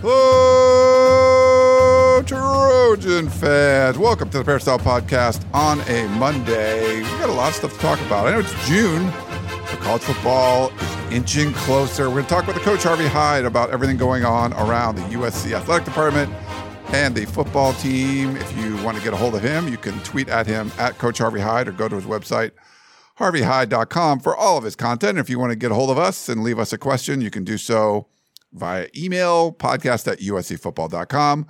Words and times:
Hello, 0.00 1.42
Trojan 2.22 3.28
fans. 3.28 3.98
Welcome 3.98 4.30
to 4.30 4.38
the 4.38 4.44
Peristyle 4.44 4.78
Podcast 4.78 5.44
on 5.52 5.80
a 5.88 6.06
Monday. 6.10 6.98
We 6.98 7.02
got 7.18 7.28
a 7.28 7.32
lot 7.32 7.48
of 7.48 7.56
stuff 7.56 7.72
to 7.72 7.78
talk 7.80 8.00
about. 8.02 8.28
I 8.28 8.30
know 8.30 8.38
it's 8.38 8.68
June, 8.68 9.06
but 9.06 9.80
college 9.80 10.02
football 10.02 10.70
is 10.70 11.12
inching 11.12 11.52
closer. 11.52 12.10
We're 12.10 12.14
going 12.14 12.26
to 12.26 12.30
talk 12.30 12.46
with 12.46 12.54
the 12.54 12.62
coach 12.62 12.84
Harvey 12.84 13.08
Hyde 13.08 13.44
about 13.44 13.70
everything 13.70 13.96
going 13.96 14.24
on 14.24 14.52
around 14.52 14.94
the 14.94 15.02
USC 15.02 15.52
athletic 15.52 15.84
department 15.84 16.32
and 16.90 17.12
the 17.12 17.24
football 17.24 17.72
team. 17.72 18.36
If 18.36 18.56
you 18.56 18.80
want 18.84 18.96
to 18.96 19.02
get 19.02 19.14
a 19.14 19.16
hold 19.16 19.34
of 19.34 19.42
him, 19.42 19.66
you 19.66 19.78
can 19.78 19.98
tweet 20.04 20.28
at 20.28 20.46
him 20.46 20.70
at 20.78 20.96
Coach 20.98 21.18
Harvey 21.18 21.40
Hyde 21.40 21.66
or 21.66 21.72
go 21.72 21.88
to 21.88 21.96
his 21.96 22.04
website, 22.04 22.52
harveyhyde.com, 23.18 24.20
for 24.20 24.36
all 24.36 24.58
of 24.58 24.62
his 24.62 24.76
content. 24.76 25.18
If 25.18 25.28
you 25.28 25.40
want 25.40 25.50
to 25.50 25.56
get 25.56 25.72
a 25.72 25.74
hold 25.74 25.90
of 25.90 25.98
us 25.98 26.28
and 26.28 26.44
leave 26.44 26.60
us 26.60 26.72
a 26.72 26.78
question, 26.78 27.20
you 27.20 27.32
can 27.32 27.42
do 27.42 27.58
so 27.58 28.06
via 28.52 28.88
email, 28.96 29.52
podcast 29.52 30.10
at 30.10 30.20
uscfootball.com, 30.20 31.46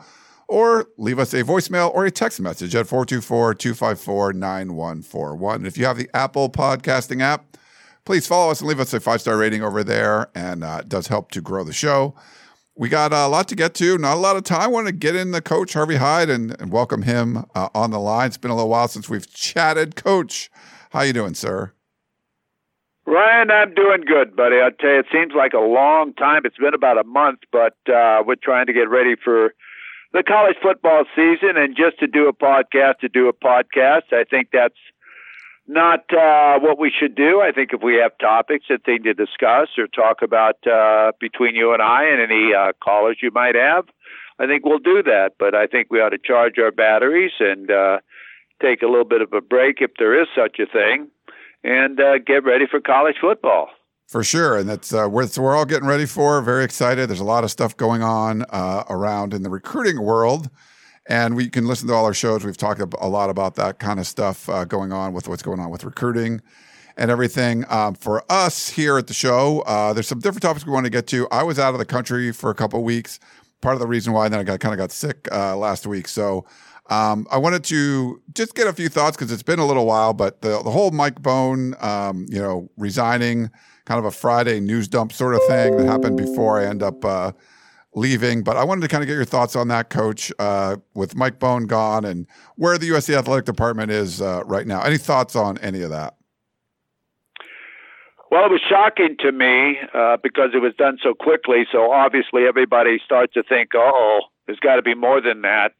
or 0.49 0.87
leave 0.97 1.19
us 1.19 1.35
a 1.35 1.45
voicemail 1.45 1.95
or 1.95 2.07
a 2.07 2.11
text 2.11 2.41
message 2.41 2.75
at 2.75 2.87
424 2.87 3.55
254 3.55 4.33
9141. 4.33 5.67
If 5.67 5.77
you 5.77 5.85
have 5.85 5.99
the 5.99 6.09
Apple 6.15 6.49
podcasting 6.51 7.21
app, 7.21 7.57
please 8.05 8.27
follow 8.27 8.51
us 8.51 8.61
and 8.61 8.69
leave 8.69 8.81
us 8.81 8.95
a 8.95 9.01
five 9.01 9.21
star 9.21 9.37
rating 9.37 9.63
over 9.63 9.85
there, 9.85 10.31
and 10.35 10.65
uh, 10.65 10.79
it 10.81 10.89
does 10.89 11.09
help 11.09 11.31
to 11.33 11.41
grow 11.41 11.65
the 11.65 11.73
show. 11.73 12.15
We 12.75 12.89
got 12.89 13.13
a 13.13 13.27
lot 13.27 13.49
to 13.49 13.57
get 13.57 13.75
to, 13.75 13.99
not 13.99 14.15
a 14.17 14.21
lot 14.21 14.37
of 14.37 14.45
time. 14.45 14.61
I 14.61 14.67
want 14.69 14.87
to 14.87 14.93
get 14.93 15.17
in 15.17 15.33
the 15.33 15.43
coach, 15.43 15.73
Harvey 15.73 15.97
Hyde, 15.97 16.31
and, 16.31 16.59
and 16.61 16.73
welcome 16.73 17.03
him 17.03 17.45
uh, 17.55 17.69
on 17.75 17.91
the 17.91 17.99
line. 17.99 18.29
It's 18.29 18.39
been 18.39 18.53
a 18.53 18.55
little 18.55 18.71
while 18.71 18.87
since 18.87 19.09
we've 19.09 19.29
chatted. 19.29 19.97
Coach, 19.97 20.49
how 20.91 21.03
you 21.03 21.13
doing, 21.13 21.35
sir? 21.35 21.73
Ryan, 23.09 23.51
I'm 23.51 23.75
doing 23.75 24.03
good, 24.07 24.37
buddy. 24.37 24.57
I'll 24.61 24.71
tell 24.71 24.91
you, 24.91 24.99
it 25.01 25.07
seems 25.11 25.33
like 25.35 25.55
a 25.55 25.59
long 25.61 26.13
time. 26.15 26.43
It's 26.45 26.59
been 26.59 26.75
about 26.75 26.99
a 26.99 27.05
month, 27.05 27.41
but 27.51 27.77
uh, 27.89 28.23
we're 28.27 28.37
trying 28.37 28.67
to 28.67 28.75
get 28.75 28.91
ready 28.91 29.17
for 29.17 29.55
the 30.13 30.23
college 30.23 30.57
football 30.63 31.05
season. 31.17 31.57
And 31.57 31.75
just 31.75 31.99
to 32.01 32.07
do 32.07 32.29
a 32.29 32.35
podcast, 32.35 32.99
to 33.01 33.09
do 33.09 33.29
a 33.29 33.33
podcast, 33.33 34.13
I 34.13 34.25
think 34.25 34.49
that's– 34.53 34.77
not 35.69 36.05
uh, 36.13 36.59
what 36.61 36.79
we 36.79 36.91
should 36.91 37.15
do. 37.15 37.43
I 37.43 37.53
think 37.53 37.71
if 37.75 37.83
we 37.83 37.97
have 37.97 38.13
topics 38.19 38.65
and 38.71 38.83
things 38.83 39.05
to 39.05 39.13
discuss 39.13 39.69
or 39.77 39.87
talk 39.87 40.23
about 40.23 40.67
uh, 40.67 41.13
between 41.21 41.55
you 41.55 41.75
and 41.75 41.83
I 41.83 42.05
and 42.05 42.23
any 42.23 42.55
uh, 42.55 42.73
callers 42.83 43.19
you 43.23 43.31
might 43.31 43.55
have, 43.55 43.85
I 44.39 44.47
think 44.47 44.65
we'll 44.65 44.79
do 44.79 45.03
that. 45.03 45.33
But 45.39 45.55
I 45.55 45.67
think 45.67 45.89
we 45.91 46.01
ought 46.01 46.11
to 46.11 46.19
charge 46.19 46.59
our 46.59 46.73
batteries 46.73 47.33
and 47.39 47.71
uh, 47.71 47.99
take 48.63 48.81
a 48.81 48.87
little 48.87 49.05
bit 49.05 49.21
of 49.21 49.35
a 49.35 49.43
break 49.43 49.77
if 49.81 49.91
there 49.99 50.21
is 50.21 50.29
such 50.35 50.59
a 50.59 50.67
thing, 50.67 51.09
and 51.65 52.01
uh, 52.01 52.19
get 52.19 52.45
ready 52.45 52.67
for 52.71 52.81
college 52.81 53.17
football. 53.21 53.69
For 54.07 54.25
sure, 54.25 54.57
and 54.57 54.69
that's 54.69 54.95
uh, 54.95 55.07
we're, 55.11 55.29
we're 55.37 55.55
all 55.55 55.67
getting 55.67 55.87
ready 55.87 56.07
for. 56.07 56.41
Very 56.41 56.65
excited. 56.65 57.11
There's 57.11 57.21
a 57.21 57.25
lot 57.25 57.45
of 57.45 57.51
stuff 57.51 57.77
going 57.77 58.03
on 58.03 58.43
uh, 58.49 58.85
around 58.89 59.35
in 59.35 59.43
the 59.43 59.51
recruiting 59.51 60.01
world. 60.03 60.49
And 61.09 61.37
we 61.37 61.49
can 61.49 61.67
listen 61.67 61.89
to 61.89 61.95
all 61.95 62.05
our 62.05 62.15
shows. 62.15 62.45
We've 62.45 62.57
talked 62.57 62.83
a 62.83 63.09
lot 63.09 63.31
about 63.31 63.55
that 63.55 63.79
kind 63.79 63.99
of 63.99 64.07
stuff 64.07 64.47
uh, 64.49 64.67
going 64.67 64.93
on 64.93 65.15
with 65.15 65.27
what's 65.27 65.43
going 65.43 65.59
on 65.59 65.71
with 65.71 65.85
recruiting 65.85 66.43
and 66.99 67.11
everything. 67.11 67.65
Um, 67.71 67.95
for 67.95 68.31
us 68.31 68.69
here 68.69 68.99
at 68.99 69.07
the 69.07 69.15
show, 69.15 69.61
uh, 69.61 69.95
there's 69.95 70.07
some 70.07 70.19
different 70.19 70.43
topics 70.43 70.67
we 70.67 70.73
want 70.73 70.85
to 70.85 70.91
get 70.91 71.07
to. 71.09 71.27
I 71.31 71.45
was 71.45 71.59
out 71.59 71.73
of 71.73 71.79
the 71.79 71.87
country 71.87 72.31
for 72.31 72.51
a 72.51 72.55
couple 72.55 72.83
weeks. 72.85 73.21
Part 73.63 73.75
of 73.75 73.81
the 73.81 73.87
reason 73.87 74.13
why 74.13 74.29
then 74.29 74.39
I 74.39 74.43
got 74.43 74.61
kind 74.61 74.75
of 74.75 74.79
got 74.79 74.93
sick 74.93 75.27
uh, 75.33 75.57
last 75.57 75.87
week. 75.87 76.09
So 76.09 76.45
um, 76.89 77.27
I 77.31 77.37
wanted 77.37 77.65
to 77.65 78.23
just 78.35 78.55
get 78.55 78.67
a 78.67 78.73
few 78.73 78.89
thoughts 78.89 79.17
because 79.17 79.31
it's 79.31 79.43
been 79.43 79.59
a 79.59 79.67
little 79.67 79.87
while. 79.87 80.15
But 80.15 80.41
the 80.41 80.63
the 80.63 80.71
whole 80.71 80.91
Mike 80.91 81.21
Bohn, 81.21 81.75
um, 81.81 82.27
you 82.29 82.41
know, 82.41 82.71
resigning, 82.77 83.51
kind 83.85 83.99
of 83.99 84.05
a 84.05 84.11
Friday 84.11 84.61
news 84.61 84.89
dump 84.89 85.13
sort 85.13 85.35
of 85.35 85.41
thing 85.49 85.77
that 85.77 85.87
happened 85.87 86.17
before 86.17 86.61
I 86.61 86.67
end 86.67 86.83
up 86.83 87.05
uh, 87.05 87.33
leaving. 87.95 88.43
But 88.43 88.57
I 88.57 88.65
wanted 88.65 88.83
to 88.83 88.89
kind 88.89 89.03
of 89.03 89.07
get 89.07 89.15
your 89.15 89.27
thoughts 89.27 89.55
on 89.55 89.69
that, 89.69 89.91
Coach, 89.91 90.33
uh, 90.39 90.77
with 90.95 91.15
Mike 91.15 91.39
Bohn 91.39 91.67
gone 91.67 92.05
and 92.05 92.27
where 92.57 92.79
the 92.79 92.89
USC 92.91 93.17
athletic 93.17 93.45
department 93.45 93.91
is 93.91 94.23
uh, 94.23 94.43
right 94.47 94.67
now. 94.67 94.81
Any 94.81 94.99
thoughts 94.99 95.37
on 95.37 95.59
any 95.59 95.83
of 95.83 95.91
that? 95.91 96.15
Well, 98.31 98.45
it 98.45 98.51
was 98.51 98.61
shocking 98.69 99.17
to 99.21 99.33
me 99.33 99.79
uh, 99.95 100.19
because 100.23 100.51
it 100.55 100.59
was 100.59 100.75
done 100.77 100.99
so 101.03 101.15
quickly. 101.15 101.67
So 101.73 101.91
obviously, 101.91 102.45
everybody 102.47 102.99
starts 103.05 103.33
to 103.35 103.43
think, 103.43 103.71
"Oh, 103.75 104.21
there's 104.47 104.61
got 104.61 104.77
to 104.77 104.83
be 104.83 104.95
more 104.95 105.21
than 105.21 105.43
that." 105.43 105.73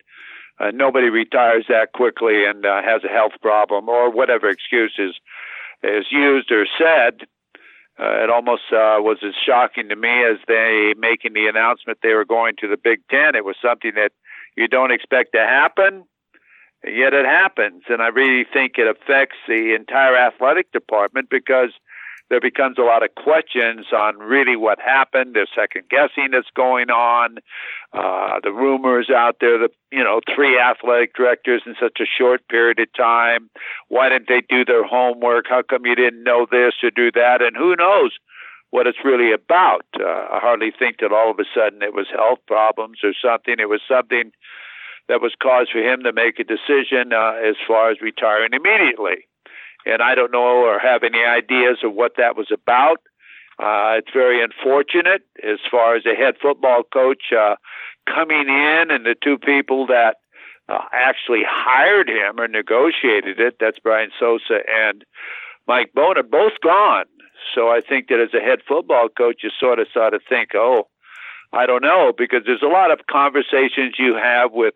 Uh, 0.61 0.71
nobody 0.73 1.09
retires 1.09 1.65
that 1.69 1.93
quickly 1.93 2.45
and 2.45 2.67
uh, 2.67 2.83
has 2.83 3.03
a 3.05 3.09
health 3.09 3.33
problem 3.41 3.89
or 3.89 4.11
whatever 4.11 4.49
excuses 4.49 5.15
is 5.83 6.07
used 6.11 6.51
or 6.51 6.67
said 6.77 7.27
uh, 8.01 8.23
it 8.23 8.31
almost 8.31 8.63
uh, 8.71 9.03
was 9.03 9.19
as 9.27 9.35
shocking 9.35 9.89
to 9.89 9.97
me 9.97 10.25
as 10.25 10.39
they 10.47 10.95
making 10.99 11.33
the 11.33 11.47
announcement 11.47 11.99
they 12.03 12.15
were 12.15 12.25
going 12.25 12.55
to 12.61 12.69
the 12.69 12.77
Big 12.77 13.01
Ten. 13.11 13.35
It 13.35 13.45
was 13.45 13.57
something 13.61 13.93
that 13.97 14.13
you 14.57 14.69
don't 14.69 14.93
expect 14.93 15.33
to 15.33 15.41
happen, 15.41 16.05
yet 16.85 17.13
it 17.13 17.27
happens. 17.27 17.83
And 17.89 18.01
I 18.01 18.09
really 18.09 18.45
think 18.45 18.75
it 18.79 18.87
affects 18.87 19.37
the 19.49 19.75
entire 19.75 20.17
athletic 20.17 20.71
department 20.71 21.29
because 21.29 21.71
there 22.31 22.41
becomes 22.41 22.77
a 22.79 22.83
lot 22.83 23.03
of 23.03 23.15
questions 23.15 23.87
on 23.93 24.19
really 24.19 24.57
what 24.57 24.79
happened. 24.79 25.35
There's 25.35 25.49
second 25.55 25.89
guessing 25.89 26.31
that's 26.33 26.51
going 26.55 26.91
on. 26.91 27.39
Uh, 27.93 28.41
the 28.43 28.53
rumors 28.53 29.09
out 29.11 29.37
there 29.41 29.59
that, 29.59 29.71
you 29.91 30.05
know, 30.05 30.21
three 30.35 30.59
athletic 30.59 31.15
directors 31.15 31.63
in 31.65 31.75
such 31.81 31.99
a 32.01 32.05
short 32.05 32.47
period 32.49 32.79
of 32.81 32.93
time. 32.93 33.49
Why 33.89 34.11
didn't 34.11 34.29
they 34.29 34.43
do 34.47 34.65
their 34.65 34.87
homework? 34.87 35.47
How 35.49 35.63
come 35.63 35.87
you 35.87 35.95
didn't 35.95 36.23
know 36.23 36.47
this 36.51 36.75
or 36.83 36.91
do 36.91 37.11
that? 37.13 37.41
And 37.41 37.57
who 37.57 37.75
knows 37.77 38.13
what 38.71 38.87
it's 38.87 38.99
really 39.05 39.33
about? 39.33 39.87
Uh, 39.99 40.05
I 40.05 40.39
hardly 40.41 40.73
think 40.79 40.97
that 41.01 41.13
all 41.13 41.31
of 41.31 41.39
a 41.39 41.45
sudden 41.55 41.83
it 41.83 41.95
was 41.95 42.09
health 42.13 42.41
problems 42.47 42.99
or 43.03 43.13
something. 43.21 43.57
It 43.59 43.71
was 43.71 43.81
something 43.89 44.33
that 45.09 45.23
was 45.23 45.33
cause 45.43 45.69
for 45.73 45.79
him 45.79 46.03
to 46.03 46.13
make 46.13 46.39
a 46.39 46.45
decision 46.45 47.15
uh, 47.15 47.37
as 47.43 47.57
far 47.67 47.91
as 47.91 48.03
retiring 48.03 48.53
immediately 48.53 49.28
and 49.87 50.03
I 50.03 50.15
don't 50.15 50.33
know 50.33 50.65
or 50.65 50.79
have 50.79 51.03
any 51.03 51.25
ideas 51.25 51.79
of 51.83 51.95
what 51.95 52.13
that 52.17 52.37
was 52.37 52.49
about. 52.53 52.99
Uh, 53.59 53.99
it's 53.99 54.13
very 54.13 54.43
unfortunate 54.43 55.23
as 55.43 55.59
far 55.71 55.97
as 55.97 56.05
the 56.05 56.15
head 56.15 56.35
football 56.41 56.83
coach 56.85 57.33
uh, 57.37 57.57
coming 58.07 58.49
in 58.49 58.91
and 58.91 59.05
the 59.05 59.17
two 59.21 59.37
people 59.37 59.87
that 59.89 60.17
uh, 60.69 60.79
actually 60.93 61.43
hired 61.45 62.09
him 62.09 62.39
or 62.39 62.47
negotiated 62.47 63.41
it. 63.41 63.57
That's 63.59 63.79
Brian 63.79 64.11
Sosa 64.19 64.61
and 64.69 65.05
Mike 65.67 65.93
Bohn 65.95 66.19
are 66.19 66.23
both 66.23 66.61
gone. 66.63 67.07
So 67.55 67.69
I 67.69 67.81
think 67.81 68.09
that 68.09 68.21
as 68.21 68.35
a 68.35 68.45
head 68.45 68.61
football 68.67 69.09
coach, 69.09 69.41
you 69.43 69.51
sort 69.59 69.79
of 69.79 69.89
sort 69.93 70.15
of 70.15 70.23
think, 70.29 70.51
oh, 70.55 70.89
I 71.53 71.67
don't 71.67 71.83
know, 71.83 72.13
because 72.17 72.43
there's 72.45 72.63
a 72.63 72.67
lot 72.67 72.91
of 72.91 73.07
conversations 73.11 73.95
you 73.99 74.15
have 74.15 74.53
with 74.53 74.75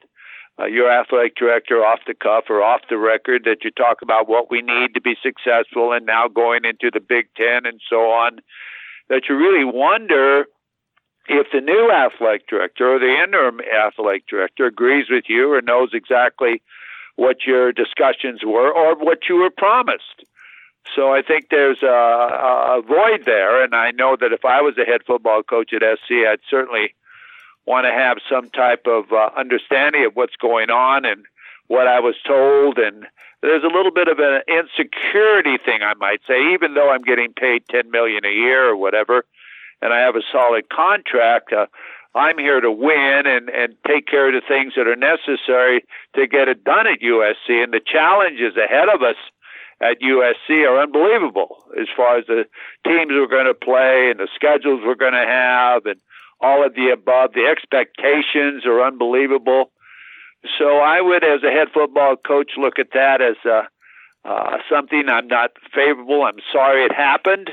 uh, 0.63 0.67
your 0.67 0.91
athletic 0.91 1.37
director 1.37 1.85
off 1.85 2.01
the 2.07 2.15
cuff 2.15 2.45
or 2.49 2.63
off 2.63 2.83
the 2.89 2.99
record 2.99 3.43
that 3.45 3.65
you 3.65 3.71
talk 3.71 4.03
about 4.03 4.29
what 4.29 4.51
we 4.51 4.63
need 4.63 4.95
to 4.95 5.01
be 5.01 5.17
successful 5.23 5.93
and 5.93 6.07
now 6.07 6.29
going 6.29 6.65
into 6.65 6.91
the 6.93 7.01
Big 7.01 7.29
Ten 7.37 7.67
and 7.67 7.81
so 7.89 8.11
on, 8.11 8.39
that 9.09 9.23
you 9.29 9.37
really 9.37 9.65
wonder 9.65 10.47
if 11.29 11.47
the 11.53 11.61
new 11.61 11.91
athletic 11.91 12.49
director 12.49 12.95
or 12.95 12.99
the 12.99 13.23
interim 13.23 13.61
athletic 13.61 14.27
director 14.27 14.67
agrees 14.67 15.07
with 15.11 15.25
you 15.29 15.53
or 15.53 15.63
knows 15.63 15.91
exactly 15.93 16.63
what 17.17 17.47
your 17.47 17.73
discussions 17.73 18.41
were 18.45 18.73
or 18.73 18.97
what 18.97 19.29
you 19.29 19.37
were 19.37 19.51
promised. 19.51 20.25
So 20.97 21.13
I 21.13 21.23
think 21.23 21.47
there's 21.51 21.83
a, 21.83 21.87
a 21.87 22.83
void 22.83 23.25
there, 23.25 23.63
and 23.63 23.75
I 23.75 23.93
know 23.93 24.17
that 24.21 24.33
if 24.33 24.45
I 24.45 24.61
was 24.61 24.77
a 24.79 24.85
head 24.85 25.03
football 25.07 25.43
coach 25.43 25.73
at 25.73 25.83
SC, 25.83 26.27
I'd 26.27 26.41
certainly 26.51 26.95
want 27.67 27.87
to 27.87 27.93
have 27.93 28.19
some 28.29 28.51
type 28.51 28.87
of 28.87 29.13
uh, 29.13 29.31
understanding 29.37 30.05
of 30.05 30.15
what's 30.15 30.37
going 30.37 30.71
on 30.71 31.05
and 31.05 31.25
what 31.69 31.87
I 31.87 32.01
was 32.01 32.17
told. 32.27 32.79
And 32.79 33.07
there's 33.41 33.65
a 33.65 33.75
little 33.75 33.93
bit 33.93 34.09
of 34.09 34.19
an 34.19 34.43
insecurity 34.49 35.59
thing, 35.59 35.83
I 35.83 35.95
might 35.95 36.21
say, 36.27 36.55
even 36.55 36.75
though 36.75 36.91
I'm 36.91 37.03
getting 37.03 37.33
paid 37.33 37.65
ten 37.71 37.91
million 37.91 38.25
a 38.25 38.33
year 38.33 38.69
or 38.69 38.77
whatever, 38.77 39.25
and 39.81 39.93
I 39.93 40.01
have 40.01 40.17
a 40.17 40.23
solid 40.31 40.69
contract. 40.69 41.53
Uh, 41.53 41.67
I'm 42.15 42.39
here 42.39 42.61
to 42.61 42.71
win 42.71 43.23
and, 43.27 43.49
and 43.49 43.75
take 43.87 44.07
care 44.07 44.29
of 44.29 44.35
the 44.35 44.47
things 44.47 44.75
that 44.77 44.87
are 44.87 44.97
necessary 44.97 45.85
to 46.15 46.27
get 46.27 46.49
it 46.49 46.63
done 46.63 46.87
at 46.87 47.01
USC. 47.01 47.63
And 47.63 47.73
the 47.73 47.81
challenges 47.81 48.55
ahead 48.57 48.89
of 48.89 49.03
us 49.03 49.17
at 49.81 50.01
USC 50.01 50.69
are 50.69 50.81
unbelievable 50.81 51.65
as 51.81 51.89
far 51.97 52.19
as 52.19 52.27
the 52.27 52.45
teams 52.87 53.11
we're 53.11 53.27
going 53.27 53.47
to 53.47 53.55
play 53.55 54.11
and 54.11 54.21
the 54.21 54.29
schedules 54.35 54.83
we're 54.85 54.95
going 54.95 55.15
to 55.15 55.27
have 55.27 55.87
and 55.87 56.01
all 56.43 56.67
of 56.67 56.75
the 56.75 56.91
above. 56.91 57.33
The 57.33 57.47
expectations 57.47 58.67
are 58.67 58.83
unbelievable. 58.83 59.71
So 60.59 60.79
I 60.79 61.01
would, 61.01 61.23
as 61.23 61.43
a 61.45 61.51
head 61.51 61.69
football 61.73 62.17
coach, 62.17 62.53
look 62.59 62.79
at 62.79 62.89
that 62.95 63.23
as 63.23 63.37
uh, 63.47 63.63
uh, 64.25 64.59
something 64.71 65.05
I'm 65.09 65.29
not 65.29 65.53
favorable. 65.73 66.25
I'm 66.25 66.41
sorry 66.53 66.85
it 66.85 66.93
happened. 66.93 67.51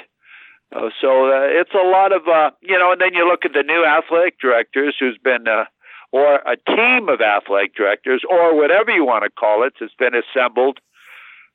Uh, 0.75 0.89
so 1.01 1.25
uh, 1.27 1.47
it's 1.49 1.73
a 1.73 1.87
lot 1.87 2.11
of, 2.11 2.27
uh, 2.27 2.51
you 2.61 2.77
know, 2.77 2.91
and 2.91 3.01
then 3.01 3.13
you 3.13 3.27
look 3.27 3.45
at 3.45 3.53
the 3.53 3.63
new 3.63 3.85
athletic 3.85 4.39
directors 4.39 4.95
who's 4.99 5.17
been, 5.23 5.47
uh, 5.47 5.65
or 6.11 6.35
a 6.35 6.57
team 6.75 7.09
of 7.09 7.21
athletic 7.21 7.75
directors, 7.75 8.23
or 8.29 8.55
whatever 8.55 8.91
you 8.91 9.05
want 9.05 9.23
to 9.23 9.29
call 9.29 9.63
it, 9.63 9.73
has 9.79 9.91
been 9.97 10.13
assembled 10.15 10.79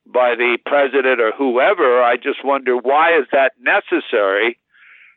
by 0.06 0.34
the 0.36 0.58
president 0.66 1.20
or 1.20 1.32
whoever. 1.32 2.02
I 2.02 2.16
just 2.16 2.44
wonder 2.44 2.76
why 2.76 3.16
is 3.18 3.26
that 3.32 3.52
necessary 3.60 4.58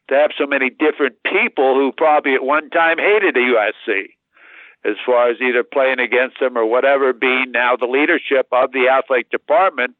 to 0.09 0.15
have 0.15 0.31
so 0.37 0.45
many 0.45 0.69
different 0.69 1.15
people 1.23 1.75
who 1.75 1.91
probably 1.91 2.33
at 2.35 2.43
one 2.43 2.69
time 2.69 2.97
hated 2.97 3.35
the 3.35 3.39
USC, 3.39 4.09
as 4.85 4.95
far 5.05 5.29
as 5.29 5.37
either 5.41 5.63
playing 5.63 5.99
against 5.99 6.39
them 6.39 6.57
or 6.57 6.65
whatever, 6.65 7.13
being 7.13 7.51
now 7.51 7.75
the 7.75 7.85
leadership 7.85 8.47
of 8.51 8.71
the 8.71 8.87
athletic 8.89 9.29
department. 9.29 9.95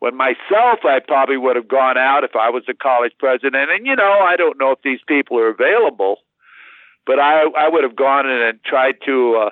When 0.00 0.16
myself, 0.16 0.80
I 0.84 0.98
probably 1.06 1.36
would 1.36 1.54
have 1.54 1.68
gone 1.68 1.96
out 1.96 2.24
if 2.24 2.34
I 2.34 2.50
was 2.50 2.64
the 2.66 2.74
college 2.74 3.12
president. 3.18 3.70
And 3.70 3.86
you 3.86 3.94
know, 3.94 4.18
I 4.20 4.36
don't 4.36 4.58
know 4.58 4.72
if 4.72 4.82
these 4.82 5.00
people 5.06 5.38
are 5.38 5.48
available, 5.48 6.16
but 7.06 7.20
I 7.20 7.44
I 7.56 7.68
would 7.68 7.84
have 7.84 7.96
gone 7.96 8.26
in 8.28 8.42
and 8.42 8.62
tried 8.64 8.96
to 9.06 9.46
uh, 9.46 9.50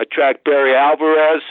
attract 0.00 0.44
Barry 0.44 0.74
Alvarez 0.74 1.42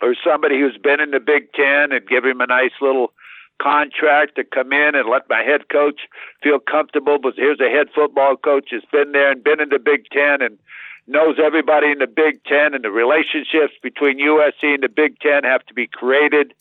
or 0.00 0.14
somebody 0.24 0.60
who's 0.60 0.78
been 0.78 1.00
in 1.00 1.10
the 1.10 1.20
Big 1.20 1.52
Ten 1.52 1.92
and 1.92 2.06
give 2.06 2.24
him 2.24 2.40
a 2.40 2.46
nice 2.46 2.70
little 2.80 3.12
contract 3.60 4.36
to 4.36 4.44
come 4.44 4.72
in 4.72 4.94
and 4.94 5.08
let 5.08 5.28
my 5.28 5.42
head 5.42 5.68
coach 5.68 6.00
feel 6.42 6.58
comfortable. 6.58 7.18
But 7.18 7.34
here's 7.36 7.60
a 7.60 7.70
head 7.70 7.88
football 7.94 8.36
coach 8.36 8.68
who's 8.70 8.84
been 8.90 9.12
there 9.12 9.32
and 9.32 9.42
been 9.42 9.60
in 9.60 9.68
the 9.68 9.78
Big 9.78 10.06
Ten 10.10 10.42
and 10.42 10.58
knows 11.06 11.36
everybody 11.42 11.90
in 11.90 11.98
the 11.98 12.06
Big 12.06 12.44
Ten, 12.44 12.74
and 12.74 12.84
the 12.84 12.90
relationships 12.90 13.74
between 13.82 14.18
USC 14.18 14.74
and 14.74 14.82
the 14.82 14.88
Big 14.88 15.18
Ten 15.20 15.42
have 15.44 15.64
to 15.66 15.74
be 15.74 15.86
created. 15.86 16.54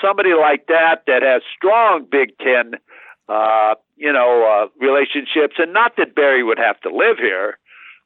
Somebody 0.00 0.32
like 0.32 0.66
that 0.68 1.02
that 1.06 1.22
has 1.22 1.42
strong 1.56 2.06
Big 2.10 2.38
Ten, 2.38 2.74
uh, 3.28 3.74
you 3.96 4.12
know, 4.12 4.44
uh, 4.44 4.84
relationships, 4.84 5.56
and 5.58 5.72
not 5.72 5.96
that 5.96 6.14
Barry 6.14 6.44
would 6.44 6.58
have 6.58 6.80
to 6.82 6.94
live 6.94 7.18
here, 7.18 7.58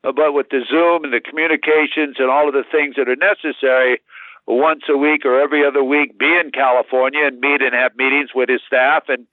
but 0.03 0.33
with 0.33 0.49
the 0.51 0.65
Zoom 0.69 1.05
and 1.05 1.13
the 1.13 1.21
communications 1.21 2.17
and 2.19 2.31
all 2.31 2.49
of 2.49 2.55
the 2.55 2.65
things 2.71 2.97
that 2.97 3.09
are 3.09 3.17
necessary 3.17 4.01
once 4.47 4.83
a 4.89 4.97
week 4.97 5.25
or 5.25 5.41
every 5.41 5.67
other 5.67 5.83
week 5.83 6.19
be 6.19 6.27
in 6.27 6.51
California 6.53 7.27
and 7.27 7.41
meet 7.41 7.63
and 7.63 7.75
have 7.75 7.97
meetings 7.97 8.31
with 8.35 8.49
his 8.49 8.61
staff 8.67 9.05
and 9.09 9.27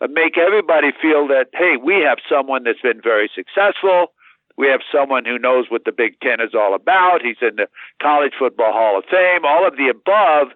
uh, 0.00 0.08
make 0.10 0.36
everybody 0.36 0.90
feel 1.00 1.28
that, 1.28 1.46
hey, 1.54 1.76
we 1.82 2.00
have 2.00 2.18
someone 2.28 2.64
that's 2.64 2.80
been 2.80 3.00
very 3.00 3.30
successful. 3.34 4.12
We 4.58 4.68
have 4.68 4.80
someone 4.90 5.24
who 5.24 5.38
knows 5.38 5.66
what 5.68 5.84
the 5.84 5.92
Big 5.92 6.18
Ten 6.20 6.40
is 6.40 6.54
all 6.54 6.74
about. 6.74 7.22
He's 7.22 7.36
in 7.42 7.56
the 7.56 7.68
College 8.02 8.32
Football 8.38 8.72
Hall 8.72 8.98
of 8.98 9.04
Fame. 9.04 9.44
All 9.44 9.66
of 9.66 9.76
the 9.76 9.88
above 9.88 10.48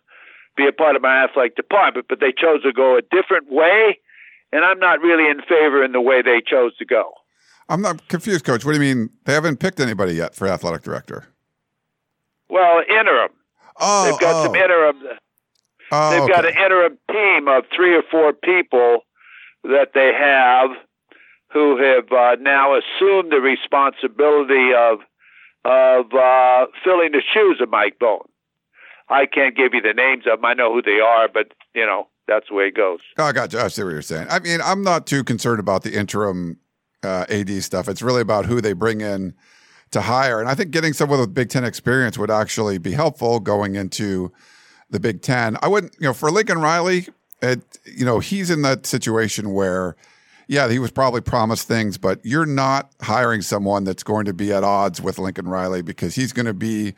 be 0.57 0.67
a 0.67 0.73
part 0.73 0.97
of 0.97 1.03
my 1.03 1.25
athletic 1.25 1.57
department, 1.57 2.07
but 2.09 2.21
they 2.21 2.33
chose 2.33 2.63
to 2.63 2.73
go 2.73 2.97
a 2.97 3.03
different 3.03 3.51
way, 3.51 3.99
and 4.53 4.65
I'm 4.65 4.79
not 4.79 5.01
really 5.01 5.31
in 5.31 5.41
favor 5.43 5.85
in 5.85 5.93
the 5.93 6.01
way 6.01 6.23
they 6.23 6.41
chose 6.45 6.77
to 6.79 6.85
go. 6.85 7.13
I'm 7.69 7.83
not 7.83 8.09
confused, 8.09 8.45
Coach. 8.45 8.65
What 8.65 8.73
do 8.73 8.83
you 8.83 8.95
mean 8.95 9.11
they 9.25 9.33
haven't 9.33 9.61
picked 9.61 9.81
anybody 9.81 10.15
yet 10.15 10.35
for 10.35 10.49
athletic 10.49 10.83
director? 10.83 11.27
Well, 12.49 12.83
interim. 12.89 13.31
Oh, 13.81 14.05
They've 14.05 14.21
got 14.21 14.35
oh. 14.37 14.45
some 14.45 14.55
interim. 14.55 14.97
Oh, 15.93 16.11
They've 16.11 16.29
got 16.29 16.45
an 16.45 16.57
interim 16.57 16.99
team 17.11 17.49
of 17.49 17.65
three 17.75 17.97
or 17.97 18.03
four 18.11 18.33
people 18.33 19.01
that 19.65 19.89
they 19.95 20.13
have 20.17 20.71
who 21.53 21.77
have 21.83 22.13
uh, 22.13 22.37
now 22.41 22.77
assumed 22.77 23.33
the 23.33 23.41
responsibility 23.41 24.73
of 24.77 25.01
of 25.63 26.07
uh, 26.15 26.67
filling 26.83 27.13
the 27.13 27.23
shoes 27.35 27.59
of 27.61 27.69
Mike 27.69 27.99
Bohn. 27.99 28.23
I 29.11 29.27
can't 29.27 29.55
give 29.57 29.75
you 29.75 29.83
the 29.83 29.93
names 29.93 30.25
of 30.27 30.39
them. 30.39 30.45
I 30.45 30.55
know 30.55 30.73
who 30.73 30.81
they 30.81 31.01
are, 31.01 31.29
but 31.29 31.49
you 31.75 31.85
know 31.85 32.09
that's 32.29 32.49
the 32.49 32.55
way 32.55 32.65
it 32.65 32.77
goes. 32.77 33.01
Oh, 33.19 33.25
I 33.25 33.33
got 33.33 33.53
you. 33.53 33.59
I 33.59 33.69
see 33.69 33.83
what 33.83 33.91
you're 33.91 34.03
saying. 34.03 34.29
I 34.31 34.39
mean, 34.39 34.61
I'm 34.63 34.83
not 34.83 35.07
too 35.07 35.25
concerned 35.25 35.61
about 35.61 35.83
the 35.83 35.93
interim 35.93 36.59
uh, 37.03 37.27
AD 37.29 37.51
stuff. 37.63 37.89
It's 37.89 38.03
really 38.03 38.23
about 38.23 38.47
who 38.47 38.61
they 38.61 38.73
bring 38.73 39.01
in 39.01 39.35
to 39.91 40.01
hire. 40.01 40.41
And 40.41 40.49
I 40.49 40.55
think 40.55 40.71
getting 40.71 40.93
someone 40.93 41.21
with 41.21 41.35
Big 41.35 41.49
Ten 41.49 41.65
experience 41.65 42.17
would 42.19 42.31
actually 42.31 42.79
be 42.79 42.93
helpful 42.93 43.41
going 43.41 43.75
into 43.75 44.33
the 44.91 45.01
Big 45.01 45.23
Ten. 45.23 45.57
I 45.63 45.69
wouldn't, 45.69 45.95
you 45.99 46.07
know, 46.07 46.13
for 46.13 46.31
Lincoln 46.31 46.59
Riley, 46.59 47.09
it, 47.43 47.61
you 47.85 48.05
know, 48.05 48.19
he's 48.19 48.51
in 48.51 48.63
that 48.63 48.87
situation 48.87 49.53
where, 49.53 49.97
yeah, 50.47 50.69
he 50.69 50.79
was 50.79 50.91
probably 50.91 51.21
promised 51.21 51.67
things, 51.67 51.97
but 51.97 52.21
you're 52.25 52.47
not 52.47 52.91
hiring 53.01 53.41
someone 53.43 53.85
that's 53.85 54.03
going 54.03 54.27
to 54.27 54.33
be 54.33 54.53
at 54.53 54.65
odds 54.65 55.01
with 55.01 55.19
Lincoln 55.19 55.49
Riley 55.49 55.83
because 55.83 56.15
he's 56.15 56.33
going 56.33 56.47
to 56.47 56.55
be, 56.55 56.95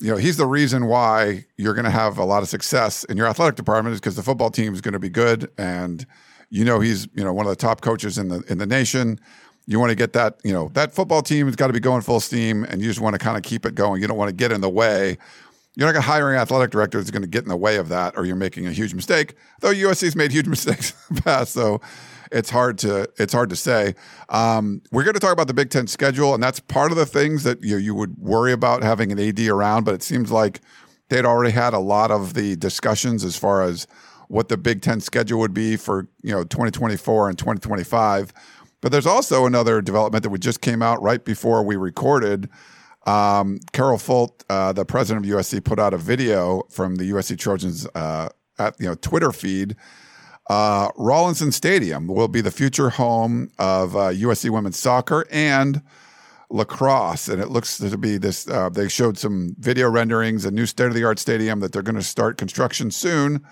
you 0.00 0.10
know, 0.10 0.16
he's 0.16 0.36
the 0.36 0.46
reason 0.46 0.86
why 0.86 1.46
you're 1.56 1.74
going 1.74 1.84
to 1.84 1.90
have 1.90 2.18
a 2.18 2.24
lot 2.24 2.42
of 2.42 2.48
success 2.48 3.04
in 3.04 3.16
your 3.16 3.26
athletic 3.26 3.54
department 3.54 3.94
is 3.94 4.00
because 4.00 4.16
the 4.16 4.22
football 4.22 4.50
team 4.50 4.74
is 4.74 4.80
going 4.80 4.92
to 4.92 4.98
be 4.98 5.08
good 5.08 5.50
and 5.56 6.06
you 6.50 6.64
know 6.64 6.80
he's 6.80 7.08
you 7.14 7.24
know 7.24 7.32
one 7.32 7.46
of 7.46 7.50
the 7.50 7.56
top 7.56 7.80
coaches 7.80 8.18
in 8.18 8.28
the 8.28 8.42
in 8.48 8.58
the 8.58 8.66
nation 8.66 9.18
you 9.66 9.80
want 9.80 9.90
to 9.90 9.96
get 9.96 10.12
that, 10.12 10.38
you 10.44 10.52
know, 10.52 10.70
that 10.74 10.92
football 10.92 11.22
team 11.22 11.46
has 11.46 11.56
got 11.56 11.66
to 11.66 11.72
be 11.72 11.80
going 11.80 12.02
full 12.02 12.20
steam 12.20 12.64
and 12.64 12.80
you 12.80 12.88
just 12.88 13.00
want 13.00 13.14
to 13.14 13.18
kind 13.18 13.36
of 13.36 13.42
keep 13.42 13.66
it 13.66 13.74
going. 13.74 14.00
You 14.00 14.08
don't 14.08 14.16
want 14.16 14.28
to 14.28 14.34
get 14.34 14.52
in 14.52 14.60
the 14.60 14.70
way. 14.70 15.18
You're 15.74 15.86
not 15.86 15.92
going 15.92 16.02
to 16.02 16.08
hire 16.08 16.32
an 16.32 16.40
athletic 16.40 16.70
director 16.70 16.98
that's 16.98 17.10
going 17.10 17.22
to 17.22 17.28
get 17.28 17.42
in 17.42 17.48
the 17.48 17.56
way 17.56 17.76
of 17.76 17.88
that 17.88 18.16
or 18.16 18.24
you're 18.24 18.36
making 18.36 18.66
a 18.66 18.72
huge 18.72 18.94
mistake. 18.94 19.34
Though 19.60 19.72
USC's 19.72 20.16
made 20.16 20.30
huge 20.30 20.46
mistakes 20.48 20.94
in 21.10 21.16
the 21.16 21.22
past, 21.22 21.52
so 21.52 21.80
it's 22.32 22.50
hard 22.50 22.78
to 22.78 23.08
it's 23.18 23.32
hard 23.32 23.50
to 23.50 23.56
say. 23.56 23.94
Um, 24.28 24.82
we're 24.92 25.04
going 25.04 25.14
to 25.14 25.20
talk 25.20 25.32
about 25.32 25.46
the 25.48 25.54
Big 25.54 25.70
Ten 25.70 25.86
schedule, 25.86 26.34
and 26.34 26.42
that's 26.42 26.60
part 26.60 26.90
of 26.90 26.96
the 26.96 27.06
things 27.06 27.44
that 27.44 27.62
you 27.62 27.76
you 27.76 27.94
would 27.94 28.18
worry 28.18 28.52
about 28.52 28.82
having 28.82 29.12
an 29.12 29.18
AD 29.18 29.40
around. 29.40 29.84
But 29.84 29.94
it 29.94 30.02
seems 30.02 30.30
like 30.30 30.60
they'd 31.08 31.24
already 31.24 31.52
had 31.52 31.74
a 31.74 31.78
lot 31.78 32.10
of 32.10 32.34
the 32.34 32.56
discussions 32.56 33.24
as 33.24 33.36
far 33.36 33.62
as 33.62 33.86
what 34.28 34.48
the 34.48 34.56
Big 34.56 34.82
Ten 34.82 35.00
schedule 35.00 35.38
would 35.40 35.54
be 35.54 35.76
for 35.76 36.08
you 36.22 36.32
know 36.32 36.44
2024 36.44 37.28
and 37.28 37.38
2025. 37.38 38.32
But 38.86 38.92
there's 38.92 39.04
also 39.04 39.46
another 39.46 39.82
development 39.82 40.22
that 40.22 40.30
we 40.30 40.38
just 40.38 40.60
came 40.60 40.80
out 40.80 41.02
right 41.02 41.24
before 41.24 41.64
we 41.64 41.74
recorded. 41.74 42.48
Um, 43.04 43.58
Carol 43.72 43.98
Folt, 43.98 44.44
uh, 44.48 44.72
the 44.74 44.84
president 44.84 45.26
of 45.26 45.32
USC, 45.32 45.64
put 45.64 45.80
out 45.80 45.92
a 45.92 45.98
video 45.98 46.62
from 46.70 46.94
the 46.94 47.10
USC 47.10 47.36
Trojans 47.36 47.88
uh, 47.96 48.28
at 48.60 48.76
you 48.78 48.86
know 48.86 48.94
Twitter 48.94 49.32
feed. 49.32 49.74
Uh, 50.48 50.90
Rawlinson 50.94 51.50
Stadium 51.50 52.06
will 52.06 52.28
be 52.28 52.40
the 52.40 52.52
future 52.52 52.90
home 52.90 53.50
of 53.58 53.96
uh, 53.96 54.10
USC 54.10 54.50
women's 54.50 54.78
soccer 54.78 55.26
and 55.32 55.82
lacrosse, 56.48 57.26
and 57.26 57.42
it 57.42 57.48
looks 57.48 57.78
to 57.78 57.98
be 57.98 58.18
this. 58.18 58.46
Uh, 58.46 58.68
they 58.68 58.86
showed 58.86 59.18
some 59.18 59.56
video 59.58 59.90
renderings, 59.90 60.44
a 60.44 60.52
new 60.52 60.64
state 60.64 60.86
of 60.86 60.94
the 60.94 61.02
art 61.02 61.18
stadium 61.18 61.58
that 61.58 61.72
they're 61.72 61.82
going 61.82 61.96
to 61.96 62.04
start 62.04 62.38
construction 62.38 62.92
soon 62.92 63.44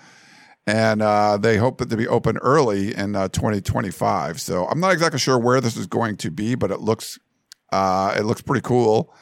and 0.67 1.01
uh, 1.01 1.37
they 1.37 1.57
hope 1.57 1.77
that 1.77 1.89
to 1.89 1.97
be 1.97 2.07
open 2.07 2.37
early 2.37 2.95
in 2.95 3.15
uh, 3.15 3.27
2025. 3.29 4.41
So 4.41 4.65
I'm 4.65 4.79
not 4.79 4.93
exactly 4.93 5.19
sure 5.19 5.37
where 5.37 5.61
this 5.61 5.77
is 5.77 5.87
going 5.87 6.17
to 6.17 6.31
be, 6.31 6.55
but 6.55 6.71
it 6.71 6.79
looks 6.79 7.19
uh, 7.71 8.15
it 8.17 8.23
looks 8.23 8.41
pretty 8.41 8.61
cool, 8.61 9.13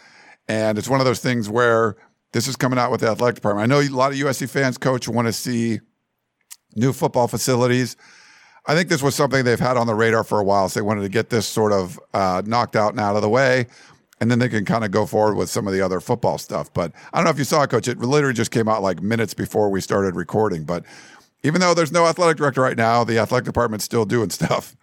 and 0.48 0.78
it's 0.78 0.90
one 0.90 1.00
of 1.00 1.06
those 1.06 1.20
things 1.20 1.50
where 1.50 1.96
this 2.34 2.48
is 2.48 2.56
coming 2.56 2.78
out 2.78 2.92
with 2.92 3.02
the 3.02 3.08
athletic 3.08 3.36
department. 3.36 3.64
I 3.64 3.68
know 3.68 3.80
a 3.80 3.88
lot 3.90 4.12
of 4.12 4.18
USC 4.18 4.50
fans, 4.50 4.78
coach, 4.78 5.08
want 5.08 5.28
to 5.28 5.34
see 5.34 5.80
new 6.76 6.94
football 6.94 7.28
facilities. 7.28 7.96
I 8.66 8.76
think 8.76 8.90
this 8.90 9.04
was 9.04 9.14
something 9.16 9.44
they've 9.44 9.60
had 9.60 9.78
on 9.78 9.88
the 9.88 9.96
radar 9.96 10.24
for 10.24 10.40
a 10.40 10.44
while. 10.44 10.70
So 10.70 10.80
they 10.80 10.86
wanted 10.86 11.02
to 11.02 11.10
get 11.10 11.30
this 11.30 11.48
sort 11.48 11.72
of 11.72 12.00
uh, 12.14 12.42
knocked 12.46 12.76
out 12.76 12.92
and 12.92 13.00
out 13.00 13.16
of 13.16 13.22
the 13.22 13.30
way. 13.30 13.68
And 14.22 14.32
then 14.32 14.40
they 14.40 14.48
can 14.48 14.64
kind 14.64 14.86
of 14.86 14.92
go 14.92 15.06
forward 15.06 15.36
with 15.36 15.50
some 15.50 15.68
of 15.68 15.74
the 15.74 15.82
other 15.82 16.00
football 16.00 16.38
stuff. 16.38 16.74
But 16.74 16.94
I 17.12 17.18
don't 17.18 17.26
know 17.26 17.32
if 17.32 17.38
you 17.38 17.44
saw 17.44 17.64
it, 17.64 17.70
Coach. 17.70 17.90
It 17.90 18.00
literally 18.00 18.34
just 18.34 18.52
came 18.52 18.70
out 18.70 18.82
like 18.82 19.02
minutes 19.02 19.34
before 19.34 19.70
we 19.70 19.82
started 19.82 20.16
recording. 20.16 20.64
But 20.64 20.86
even 21.44 21.62
though 21.62 21.74
there's 21.74 21.92
no 21.92 22.08
athletic 22.08 22.38
director 22.38 22.62
right 22.62 22.78
now, 22.78 23.04
the 23.04 23.20
athletic 23.20 23.46
department's 23.46 23.86
still 23.86 24.06
doing 24.06 24.30
stuff. 24.30 24.76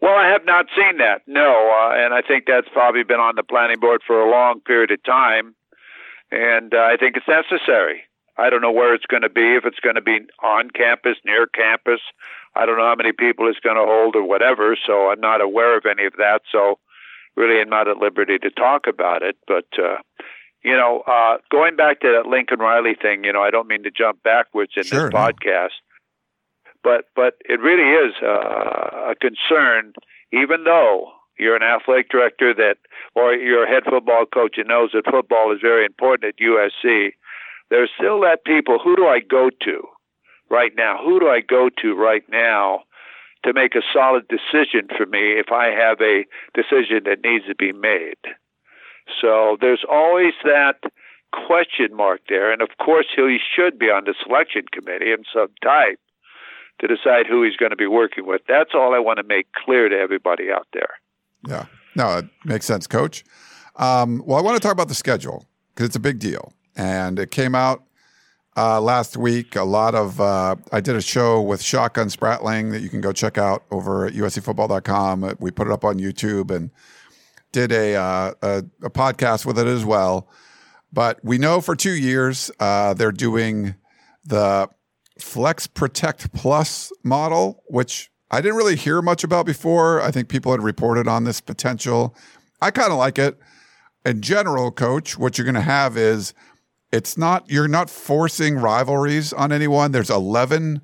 Well, 0.00 0.14
I 0.14 0.28
have 0.28 0.44
not 0.44 0.66
seen 0.76 0.98
that, 0.98 1.22
no, 1.26 1.74
uh, 1.76 1.94
and 1.96 2.14
I 2.14 2.22
think 2.22 2.44
that's 2.46 2.68
probably 2.72 3.02
been 3.02 3.18
on 3.18 3.34
the 3.34 3.42
planning 3.42 3.80
board 3.80 4.00
for 4.06 4.20
a 4.20 4.30
long 4.30 4.60
period 4.60 4.92
of 4.92 5.02
time, 5.02 5.56
and 6.30 6.72
uh, 6.72 6.78
I 6.78 6.96
think 6.96 7.16
it's 7.16 7.26
necessary. 7.26 8.02
I 8.38 8.50
don't 8.50 8.62
know 8.62 8.70
where 8.70 8.94
it's 8.94 9.06
going 9.06 9.22
to 9.22 9.28
be, 9.28 9.56
if 9.56 9.64
it's 9.64 9.80
going 9.80 9.96
to 9.96 10.00
be 10.00 10.20
on 10.44 10.70
campus, 10.70 11.16
near 11.24 11.48
campus. 11.48 12.00
I 12.54 12.66
don't 12.66 12.78
know 12.78 12.86
how 12.86 12.94
many 12.94 13.10
people 13.10 13.48
it's 13.48 13.58
going 13.58 13.76
to 13.76 13.84
hold 13.84 14.14
or 14.14 14.22
whatever, 14.22 14.76
so 14.86 15.10
I'm 15.10 15.20
not 15.20 15.40
aware 15.40 15.76
of 15.76 15.84
any 15.86 16.06
of 16.06 16.12
that. 16.18 16.42
So 16.52 16.78
really 17.36 17.60
I'm 17.60 17.68
not 17.68 17.88
at 17.88 17.96
liberty 17.96 18.38
to 18.38 18.50
talk 18.50 18.86
about 18.88 19.22
it. 19.22 19.36
But, 19.48 19.66
uh, 19.76 19.98
you 20.68 20.76
know, 20.76 21.02
uh, 21.06 21.38
going 21.50 21.76
back 21.76 22.00
to 22.00 22.12
that 22.12 22.28
Lincoln 22.28 22.58
Riley 22.58 22.94
thing, 23.00 23.24
you 23.24 23.32
know, 23.32 23.40
I 23.40 23.48
don't 23.48 23.68
mean 23.68 23.84
to 23.84 23.90
jump 23.90 24.22
backwards 24.22 24.72
in 24.76 24.84
sure, 24.84 25.08
this 25.08 25.14
podcast, 25.14 25.80
but, 26.84 27.06
but 27.16 27.40
it 27.48 27.58
really 27.58 27.88
is 27.88 28.12
uh, 28.22 29.12
a 29.12 29.14
concern, 29.18 29.94
even 30.30 30.64
though 30.64 31.08
you're 31.38 31.56
an 31.56 31.62
athletic 31.62 32.10
director 32.10 32.52
that, 32.52 32.76
or 33.14 33.32
you're 33.32 33.64
a 33.64 33.68
head 33.68 33.84
football 33.88 34.26
coach 34.26 34.56
and 34.58 34.68
knows 34.68 34.90
that 34.92 35.10
football 35.10 35.54
is 35.54 35.60
very 35.62 35.86
important 35.86 36.34
at 36.34 36.44
USC. 36.44 37.12
There's 37.70 37.90
still 37.98 38.20
that 38.20 38.44
people. 38.44 38.78
Who 38.78 38.94
do 38.94 39.06
I 39.06 39.20
go 39.20 39.48
to 39.64 39.88
right 40.50 40.72
now? 40.76 40.98
Who 41.02 41.18
do 41.18 41.28
I 41.28 41.40
go 41.40 41.70
to 41.80 41.94
right 41.94 42.24
now 42.28 42.82
to 43.46 43.54
make 43.54 43.74
a 43.74 43.82
solid 43.90 44.28
decision 44.28 44.88
for 44.94 45.06
me 45.06 45.40
if 45.40 45.50
I 45.50 45.68
have 45.68 45.98
a 46.02 46.26
decision 46.52 47.04
that 47.06 47.24
needs 47.24 47.46
to 47.46 47.54
be 47.54 47.72
made? 47.72 48.20
So 49.20 49.56
there's 49.60 49.84
always 49.88 50.34
that 50.44 50.82
question 51.32 51.94
mark 51.94 52.20
there. 52.28 52.52
And 52.52 52.62
of 52.62 52.70
course, 52.82 53.06
he 53.14 53.38
should 53.54 53.78
be 53.78 53.86
on 53.86 54.04
the 54.04 54.14
selection 54.22 54.62
committee 54.72 55.12
of 55.12 55.20
some 55.32 55.48
type 55.62 56.00
to 56.80 56.86
decide 56.86 57.26
who 57.26 57.42
he's 57.42 57.56
going 57.56 57.70
to 57.70 57.76
be 57.76 57.86
working 57.86 58.26
with. 58.26 58.42
That's 58.48 58.70
all 58.74 58.94
I 58.94 58.98
want 58.98 59.18
to 59.18 59.24
make 59.24 59.52
clear 59.52 59.88
to 59.88 59.96
everybody 59.96 60.50
out 60.50 60.68
there. 60.72 60.90
Yeah. 61.46 61.66
No, 61.94 62.18
it 62.18 62.26
makes 62.44 62.66
sense, 62.66 62.86
coach. 62.86 63.24
Um, 63.76 64.22
well, 64.24 64.38
I 64.38 64.42
want 64.42 64.56
to 64.56 64.60
talk 64.60 64.72
about 64.72 64.88
the 64.88 64.94
schedule 64.94 65.46
because 65.74 65.86
it's 65.86 65.96
a 65.96 66.00
big 66.00 66.18
deal. 66.18 66.52
And 66.76 67.18
it 67.18 67.30
came 67.32 67.54
out 67.54 67.82
uh, 68.56 68.80
last 68.80 69.16
week. 69.16 69.56
A 69.56 69.64
lot 69.64 69.94
of, 69.94 70.20
uh, 70.20 70.56
I 70.72 70.80
did 70.80 70.94
a 70.94 71.02
show 71.02 71.40
with 71.40 71.60
Shotgun 71.60 72.08
Spratling 72.08 72.70
that 72.70 72.80
you 72.80 72.88
can 72.88 73.00
go 73.00 73.12
check 73.12 73.38
out 73.38 73.64
over 73.70 74.06
at 74.06 74.12
uscfootball.com. 74.12 75.36
We 75.40 75.50
put 75.50 75.66
it 75.66 75.72
up 75.72 75.84
on 75.84 75.98
YouTube 75.98 76.50
and 76.54 76.70
did 77.52 77.72
a, 77.72 77.96
uh, 77.96 78.32
a, 78.42 78.64
a, 78.82 78.90
podcast 78.90 79.46
with 79.46 79.58
it 79.58 79.66
as 79.66 79.84
well. 79.84 80.28
But 80.92 81.18
we 81.22 81.38
know 81.38 81.60
for 81.60 81.74
two 81.74 81.94
years 81.94 82.50
uh, 82.60 82.94
they're 82.94 83.12
doing 83.12 83.74
the 84.24 84.68
Flex 85.18 85.66
Protect 85.66 86.32
Plus 86.32 86.92
model, 87.02 87.62
which 87.66 88.10
I 88.30 88.40
didn't 88.40 88.56
really 88.56 88.76
hear 88.76 89.02
much 89.02 89.24
about 89.24 89.46
before. 89.46 90.02
I 90.02 90.10
think 90.10 90.28
people 90.28 90.52
had 90.52 90.62
reported 90.62 91.08
on 91.08 91.24
this 91.24 91.40
potential. 91.40 92.14
I 92.60 92.70
kind 92.70 92.92
of 92.92 92.98
like 92.98 93.18
it. 93.18 93.38
In 94.04 94.22
general, 94.22 94.70
coach, 94.70 95.18
what 95.18 95.36
you're 95.36 95.44
going 95.44 95.54
to 95.54 95.60
have 95.60 95.96
is 95.96 96.34
it's 96.92 97.18
not, 97.18 97.50
you're 97.50 97.68
not 97.68 97.90
forcing 97.90 98.56
rivalries 98.56 99.32
on 99.32 99.52
anyone. 99.52 99.92
There's 99.92 100.10
11 100.10 100.80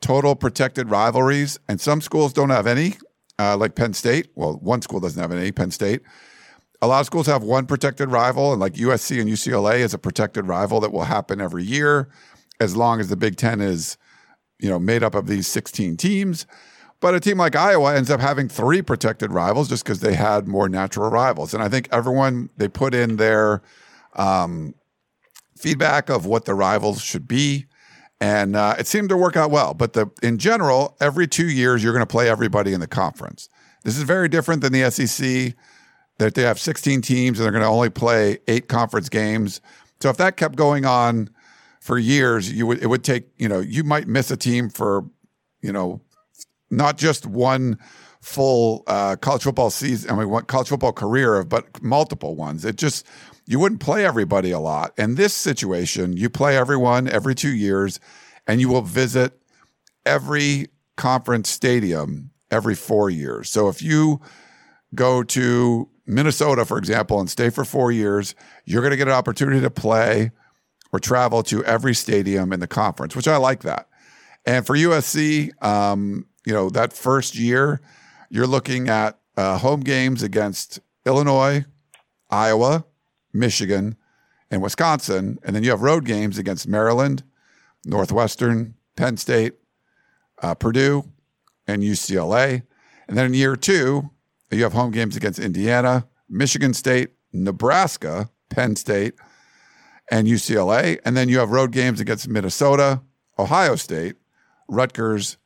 total 0.00 0.34
protected 0.34 0.90
rivalries, 0.90 1.58
and 1.68 1.80
some 1.80 2.00
schools 2.00 2.32
don't 2.32 2.50
have 2.50 2.66
any, 2.66 2.96
uh, 3.40 3.56
like 3.56 3.74
Penn 3.74 3.94
State. 3.94 4.28
Well, 4.34 4.58
one 4.60 4.82
school 4.82 5.00
doesn't 5.00 5.20
have 5.20 5.32
any, 5.32 5.50
Penn 5.50 5.70
State. 5.70 6.02
A 6.82 6.86
lot 6.86 7.00
of 7.00 7.06
schools 7.06 7.26
have 7.26 7.42
one 7.42 7.66
protected 7.66 8.10
rival, 8.10 8.52
and 8.52 8.60
like 8.60 8.74
USC 8.74 9.20
and 9.20 9.28
UCLA 9.28 9.80
is 9.80 9.94
a 9.94 9.98
protected 9.98 10.46
rival 10.46 10.80
that 10.80 10.92
will 10.92 11.04
happen 11.04 11.40
every 11.40 11.64
year 11.64 12.08
as 12.58 12.76
long 12.76 13.00
as 13.00 13.08
the 13.08 13.16
Big 13.16 13.36
Ten 13.36 13.60
is, 13.60 13.96
you 14.58 14.68
know, 14.68 14.78
made 14.78 15.02
up 15.02 15.14
of 15.14 15.26
these 15.26 15.46
16 15.46 15.96
teams. 15.96 16.46
But 17.00 17.14
a 17.14 17.20
team 17.20 17.38
like 17.38 17.56
Iowa 17.56 17.94
ends 17.94 18.10
up 18.10 18.20
having 18.20 18.48
three 18.48 18.82
protected 18.82 19.32
rivals 19.32 19.70
just 19.70 19.84
because 19.84 20.00
they 20.00 20.14
had 20.14 20.46
more 20.46 20.68
natural 20.68 21.10
rivals. 21.10 21.54
And 21.54 21.62
I 21.62 21.68
think 21.70 21.88
everyone, 21.90 22.50
they 22.58 22.68
put 22.68 22.94
in 22.94 23.16
their 23.16 23.62
um, 24.14 24.74
feedback 25.56 26.10
of 26.10 26.26
what 26.26 26.44
the 26.44 26.54
rivals 26.54 27.00
should 27.00 27.26
be. 27.26 27.66
And 28.20 28.54
uh, 28.54 28.76
it 28.78 28.86
seemed 28.86 29.08
to 29.08 29.16
work 29.16 29.36
out 29.36 29.50
well. 29.50 29.72
But 29.72 29.94
the, 29.94 30.10
in 30.22 30.38
general, 30.38 30.96
every 31.00 31.26
two 31.26 31.48
years, 31.48 31.82
you're 31.82 31.94
going 31.94 32.04
to 32.04 32.10
play 32.10 32.28
everybody 32.28 32.74
in 32.74 32.80
the 32.80 32.86
conference. 32.86 33.48
This 33.82 33.96
is 33.96 34.02
very 34.02 34.28
different 34.28 34.60
than 34.60 34.72
the 34.72 34.90
SEC, 34.90 35.54
that 36.20 36.34
they 36.34 36.42
have 36.42 36.60
16 36.60 37.00
teams 37.00 37.38
and 37.38 37.44
they're 37.44 37.52
going 37.52 37.62
to 37.62 37.68
only 37.68 37.88
play 37.88 38.38
eight 38.46 38.68
conference 38.68 39.08
games. 39.08 39.60
So 40.00 40.10
if 40.10 40.18
that 40.18 40.36
kept 40.36 40.54
going 40.54 40.84
on 40.84 41.30
for 41.80 41.98
years, 41.98 42.52
you 42.52 42.66
would 42.66 42.82
it 42.82 42.86
would 42.86 43.02
take 43.02 43.28
you 43.38 43.48
know 43.48 43.58
you 43.58 43.82
might 43.84 44.06
miss 44.06 44.30
a 44.30 44.36
team 44.36 44.68
for 44.68 45.04
you 45.62 45.72
know 45.72 46.02
not 46.70 46.98
just 46.98 47.26
one 47.26 47.78
full 48.20 48.82
uh, 48.86 49.16
college 49.16 49.42
football 49.42 49.70
season. 49.70 50.10
I 50.10 50.16
mean, 50.16 50.28
one 50.28 50.44
college 50.44 50.68
football 50.68 50.92
career, 50.92 51.36
of 51.36 51.48
but 51.48 51.82
multiple 51.82 52.36
ones. 52.36 52.64
It 52.64 52.76
just 52.76 53.06
you 53.46 53.58
wouldn't 53.58 53.80
play 53.80 54.04
everybody 54.04 54.50
a 54.50 54.60
lot. 54.60 54.92
In 54.98 55.14
this 55.14 55.34
situation, 55.34 56.16
you 56.16 56.30
play 56.30 56.56
everyone 56.56 57.08
every 57.08 57.34
two 57.34 57.54
years, 57.54 57.98
and 58.46 58.60
you 58.60 58.68
will 58.68 58.82
visit 58.82 59.40
every 60.04 60.68
conference 60.96 61.48
stadium 61.48 62.30
every 62.50 62.74
four 62.74 63.10
years. 63.10 63.48
So 63.48 63.68
if 63.68 63.82
you 63.82 64.20
go 64.94 65.22
to 65.22 65.88
Minnesota, 66.06 66.64
for 66.64 66.78
example, 66.78 67.20
and 67.20 67.30
stay 67.30 67.50
for 67.50 67.64
four 67.64 67.92
years, 67.92 68.34
you're 68.64 68.82
going 68.82 68.90
to 68.90 68.96
get 68.96 69.08
an 69.08 69.14
opportunity 69.14 69.60
to 69.60 69.70
play 69.70 70.32
or 70.92 70.98
travel 70.98 71.42
to 71.44 71.64
every 71.64 71.94
stadium 71.94 72.52
in 72.52 72.60
the 72.60 72.66
conference, 72.66 73.14
which 73.14 73.28
I 73.28 73.36
like 73.36 73.62
that. 73.62 73.88
And 74.44 74.66
for 74.66 74.74
USC, 74.74 75.50
um, 75.62 76.26
you 76.44 76.52
know, 76.52 76.70
that 76.70 76.92
first 76.92 77.36
year, 77.36 77.80
you're 78.30 78.46
looking 78.46 78.88
at 78.88 79.18
uh, 79.36 79.58
home 79.58 79.80
games 79.80 80.22
against 80.22 80.78
Illinois, 81.04 81.64
Iowa, 82.30 82.84
Michigan, 83.32 83.96
and 84.50 84.62
Wisconsin. 84.62 85.38
And 85.42 85.54
then 85.54 85.64
you 85.64 85.70
have 85.70 85.82
road 85.82 86.04
games 86.04 86.38
against 86.38 86.68
Maryland, 86.68 87.24
Northwestern, 87.84 88.74
Penn 88.96 89.16
State, 89.16 89.54
uh, 90.42 90.54
Purdue, 90.54 91.04
and 91.66 91.82
UCLA. 91.82 92.62
And 93.08 93.18
then 93.18 93.26
in 93.26 93.34
year 93.34 93.56
two, 93.56 94.10
you 94.50 94.62
have 94.62 94.72
home 94.72 94.90
games 94.92 95.16
against 95.16 95.38
Indiana, 95.38 96.06
Michigan 96.28 96.74
State, 96.74 97.10
Nebraska, 97.32 98.30
Penn 98.48 98.76
State, 98.76 99.14
and 100.10 100.26
UCLA. 100.26 100.98
And 101.04 101.16
then 101.16 101.28
you 101.28 101.38
have 101.38 101.50
road 101.50 101.72
games 101.72 102.00
against 102.00 102.28
Minnesota, 102.28 103.02
Ohio 103.38 103.76
State, 103.76 104.16
Rutgers, 104.68 105.36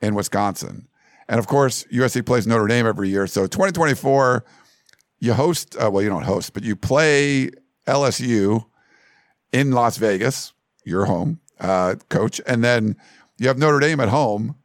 and 0.00 0.14
Wisconsin. 0.14 0.88
And 1.28 1.38
of 1.38 1.46
course, 1.46 1.84
USC 1.92 2.24
plays 2.24 2.46
Notre 2.46 2.66
Dame 2.66 2.86
every 2.86 3.08
year. 3.08 3.26
So 3.26 3.46
2024, 3.46 4.44
you 5.20 5.32
host, 5.32 5.76
uh, 5.76 5.90
well, 5.90 6.02
you 6.02 6.08
don't 6.08 6.24
host, 6.24 6.52
but 6.52 6.62
you 6.62 6.76
play 6.76 7.50
LSU 7.86 8.64
in 9.52 9.72
Las 9.72 9.96
Vegas, 9.96 10.52
your 10.84 11.06
home, 11.06 11.40
uh, 11.60 11.96
coach. 12.08 12.40
And 12.46 12.62
then 12.62 12.96
you 13.38 13.48
have 13.48 13.58
Notre 13.58 13.80
Dame 13.80 14.00
at 14.00 14.08
home, 14.08 14.56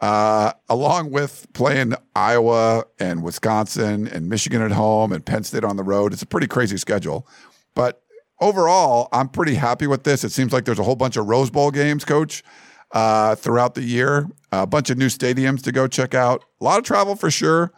uh, 0.00 0.52
along 0.68 1.10
with 1.10 1.46
playing 1.52 1.94
Iowa 2.14 2.84
and 2.98 3.22
Wisconsin 3.22 4.08
and 4.08 4.28
Michigan 4.28 4.62
at 4.62 4.72
home 4.72 5.12
and 5.12 5.24
Penn 5.24 5.44
State 5.44 5.64
on 5.64 5.76
the 5.76 5.82
road. 5.82 6.12
It's 6.12 6.22
a 6.22 6.26
pretty 6.26 6.46
crazy 6.46 6.78
schedule. 6.78 7.28
But 7.74 8.02
overall, 8.40 9.08
I'm 9.12 9.28
pretty 9.28 9.54
happy 9.54 9.86
with 9.86 10.04
this. 10.04 10.24
It 10.24 10.32
seems 10.32 10.52
like 10.52 10.64
there's 10.64 10.78
a 10.78 10.84
whole 10.84 10.96
bunch 10.96 11.16
of 11.16 11.26
Rose 11.26 11.50
Bowl 11.50 11.70
games, 11.70 12.04
coach 12.04 12.42
uh, 12.92 13.34
throughout 13.34 13.74
the 13.74 13.82
year. 13.82 14.28
A 14.52 14.66
bunch 14.66 14.90
of 14.90 14.98
new 14.98 15.06
stadiums 15.06 15.62
to 15.62 15.72
go 15.72 15.86
check 15.86 16.14
out. 16.14 16.44
A 16.60 16.64
lot 16.64 16.78
of 16.78 16.84
travel 16.84 17.14
for 17.14 17.30
sure, 17.30 17.72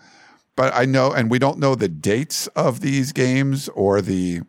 but 0.56 0.74
I 0.74 0.84
know, 0.84 1.12
and 1.12 1.30
we 1.30 1.38
don't 1.38 1.58
know 1.58 1.74
the 1.74 1.88
dates 1.88 2.46
of 2.48 2.80
these 2.80 3.12
games 3.12 3.68
or 3.70 4.00
the 4.00 4.40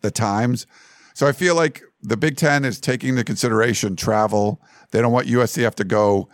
the 0.00 0.10
times. 0.10 0.66
So 1.14 1.26
I 1.26 1.32
feel 1.32 1.54
like 1.54 1.82
the 2.02 2.16
Big 2.16 2.36
Ten 2.36 2.64
is 2.64 2.80
taking 2.80 3.10
into 3.10 3.24
consideration 3.24 3.96
travel. 3.96 4.60
They 4.90 5.00
don't 5.00 5.12
want 5.12 5.26
USC 5.26 5.62
have 5.62 5.76
to 5.76 5.84
go 5.84 6.28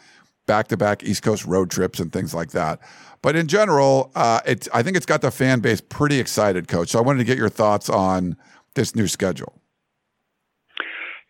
back 0.47 0.69
to 0.69 0.77
back 0.77 1.05
East 1.05 1.23
Coast 1.23 1.45
road 1.45 1.71
trips 1.71 2.01
and 2.01 2.13
things 2.13 2.35
like 2.35 2.51
that. 2.51 2.81
But 3.23 3.37
in 3.37 3.47
general, 3.47 4.11
uh, 4.15 4.41
it's 4.47 4.69
I 4.73 4.83
think 4.83 4.97
it's 4.97 5.07
got 5.07 5.23
the 5.23 5.31
fan 5.31 5.61
base 5.61 5.81
pretty 5.81 6.19
excited, 6.19 6.69
Coach. 6.69 6.89
So 6.89 6.99
I 6.99 7.03
wanted 7.03 7.19
to 7.19 7.25
get 7.25 7.39
your 7.39 7.49
thoughts 7.49 7.89
on 7.89 8.37
this 8.75 8.95
new 8.97 9.07
schedule. 9.07 9.61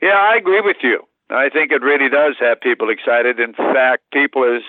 Yeah, 0.00 0.16
I 0.16 0.36
agree 0.36 0.60
with 0.60 0.78
you. 0.82 1.06
I 1.30 1.48
think 1.48 1.70
it 1.70 1.82
really 1.82 2.08
does 2.08 2.36
have 2.40 2.60
people 2.60 2.90
excited. 2.90 3.38
In 3.38 3.54
fact, 3.54 4.02
people 4.12 4.44
is 4.44 4.62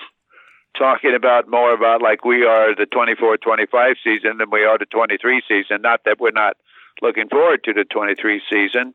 talking 0.78 1.14
about 1.14 1.48
more 1.48 1.74
about 1.74 2.00
like 2.00 2.24
we 2.24 2.44
are 2.44 2.74
the 2.74 2.86
24-25 2.86 3.94
season 4.02 4.38
than 4.38 4.50
we 4.50 4.64
are 4.64 4.78
the 4.78 4.86
23 4.86 5.42
season. 5.46 5.82
Not 5.82 6.00
that 6.04 6.20
we're 6.20 6.30
not 6.30 6.56
looking 7.00 7.28
forward 7.28 7.64
to 7.64 7.72
the 7.72 7.84
23 7.84 8.40
season. 8.50 8.94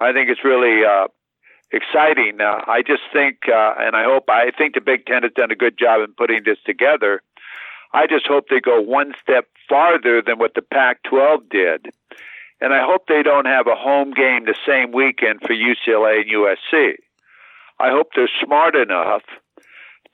I 0.00 0.12
think 0.12 0.28
it's 0.28 0.44
really 0.44 0.84
uh, 0.84 1.08
exciting. 1.70 2.40
Uh, 2.40 2.64
I 2.66 2.82
just 2.82 3.02
think, 3.12 3.48
uh, 3.48 3.74
and 3.78 3.96
I 3.96 4.04
hope, 4.04 4.24
I 4.28 4.50
think 4.56 4.74
the 4.74 4.80
Big 4.80 5.06
Ten 5.06 5.22
has 5.22 5.32
done 5.32 5.50
a 5.50 5.56
good 5.56 5.78
job 5.78 6.00
in 6.02 6.14
putting 6.14 6.42
this 6.44 6.58
together. 6.64 7.22
I 7.92 8.06
just 8.06 8.26
hope 8.26 8.46
they 8.50 8.60
go 8.60 8.80
one 8.80 9.14
step 9.22 9.46
farther 9.68 10.20
than 10.20 10.38
what 10.38 10.54
the 10.54 10.62
Pac 10.62 11.02
12 11.04 11.48
did 11.48 11.86
and 12.60 12.72
I 12.72 12.84
hope 12.84 13.06
they 13.06 13.22
don't 13.22 13.46
have 13.46 13.66
a 13.66 13.74
home 13.74 14.12
game 14.12 14.44
the 14.44 14.56
same 14.66 14.92
weekend 14.92 15.40
for 15.42 15.54
UCLA 15.54 16.22
and 16.22 16.30
USC. 16.30 16.94
I 17.80 17.90
hope 17.90 18.08
they're 18.14 18.30
smart 18.44 18.74
enough 18.74 19.22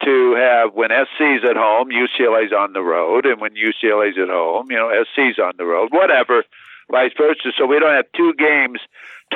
to 0.02 0.34
have 0.34 0.74
when 0.74 0.90
SC's 0.90 1.44
at 1.48 1.56
home, 1.56 1.88
UCLA's 1.90 2.52
on 2.52 2.72
the 2.72 2.82
road, 2.82 3.24
and 3.26 3.40
when 3.40 3.52
UCLA's 3.54 4.18
at 4.18 4.28
home, 4.28 4.70
you 4.70 4.76
know, 4.76 4.90
SC's 4.90 5.38
on 5.38 5.54
the 5.56 5.64
road, 5.64 5.88
whatever, 5.92 6.44
vice 6.90 7.12
versa. 7.16 7.52
So 7.56 7.66
we 7.66 7.78
don't 7.78 7.94
have 7.94 8.06
two 8.14 8.34
games 8.34 8.80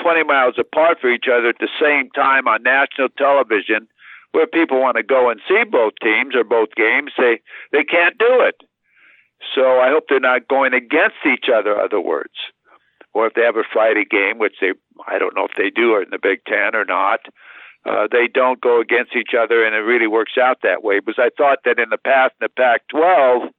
20 0.02 0.24
miles 0.24 0.54
apart 0.58 0.98
for 1.00 1.10
each 1.10 1.26
other 1.32 1.48
at 1.48 1.58
the 1.60 1.68
same 1.80 2.10
time 2.10 2.46
on 2.46 2.62
national 2.62 3.08
television 3.16 3.88
where 4.32 4.46
people 4.46 4.80
want 4.80 4.96
to 4.96 5.02
go 5.02 5.30
and 5.30 5.40
see 5.48 5.64
both 5.64 5.94
teams 6.02 6.34
or 6.34 6.44
both 6.44 6.68
games, 6.76 7.12
they, 7.16 7.40
they 7.72 7.84
can't 7.84 8.18
do 8.18 8.40
it. 8.42 8.56
So 9.54 9.80
I 9.80 9.88
hope 9.88 10.04
they're 10.08 10.20
not 10.20 10.48
going 10.48 10.74
against 10.74 11.16
each 11.24 11.46
other, 11.52 11.80
other 11.80 12.00
words. 12.00 12.34
Or 13.18 13.26
if 13.26 13.34
they 13.34 13.42
have 13.42 13.56
a 13.56 13.66
Friday 13.66 14.04
game, 14.08 14.38
which 14.38 14.54
they, 14.60 14.74
I 15.08 15.18
don't 15.18 15.34
know 15.34 15.42
if 15.44 15.58
they 15.58 15.70
do 15.74 15.98
in 15.98 16.10
the 16.10 16.22
Big 16.22 16.38
Ten 16.46 16.76
or 16.78 16.84
not, 16.84 17.26
uh, 17.84 18.06
they 18.06 18.28
don't 18.30 18.60
go 18.60 18.80
against 18.80 19.16
each 19.16 19.34
other 19.34 19.66
and 19.66 19.74
it 19.74 19.82
really 19.82 20.06
works 20.06 20.38
out 20.40 20.58
that 20.62 20.84
way. 20.84 21.00
Because 21.00 21.18
I 21.18 21.30
thought 21.36 21.58
that 21.64 21.80
in 21.80 21.90
the 21.90 21.98
past 21.98 22.34
in 22.40 22.46
the 22.46 22.54
Pac 22.54 22.86
12, 22.94 23.50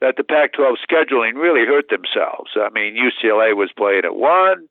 that 0.00 0.16
the 0.16 0.24
Pac 0.24 0.54
12 0.54 0.74
scheduling 0.82 1.38
really 1.38 1.64
hurt 1.70 1.86
themselves. 1.86 2.50
I 2.56 2.66
mean, 2.74 2.98
UCLA 2.98 3.54
was 3.54 3.70
playing 3.78 4.02
at 4.02 4.16
1, 4.16 4.66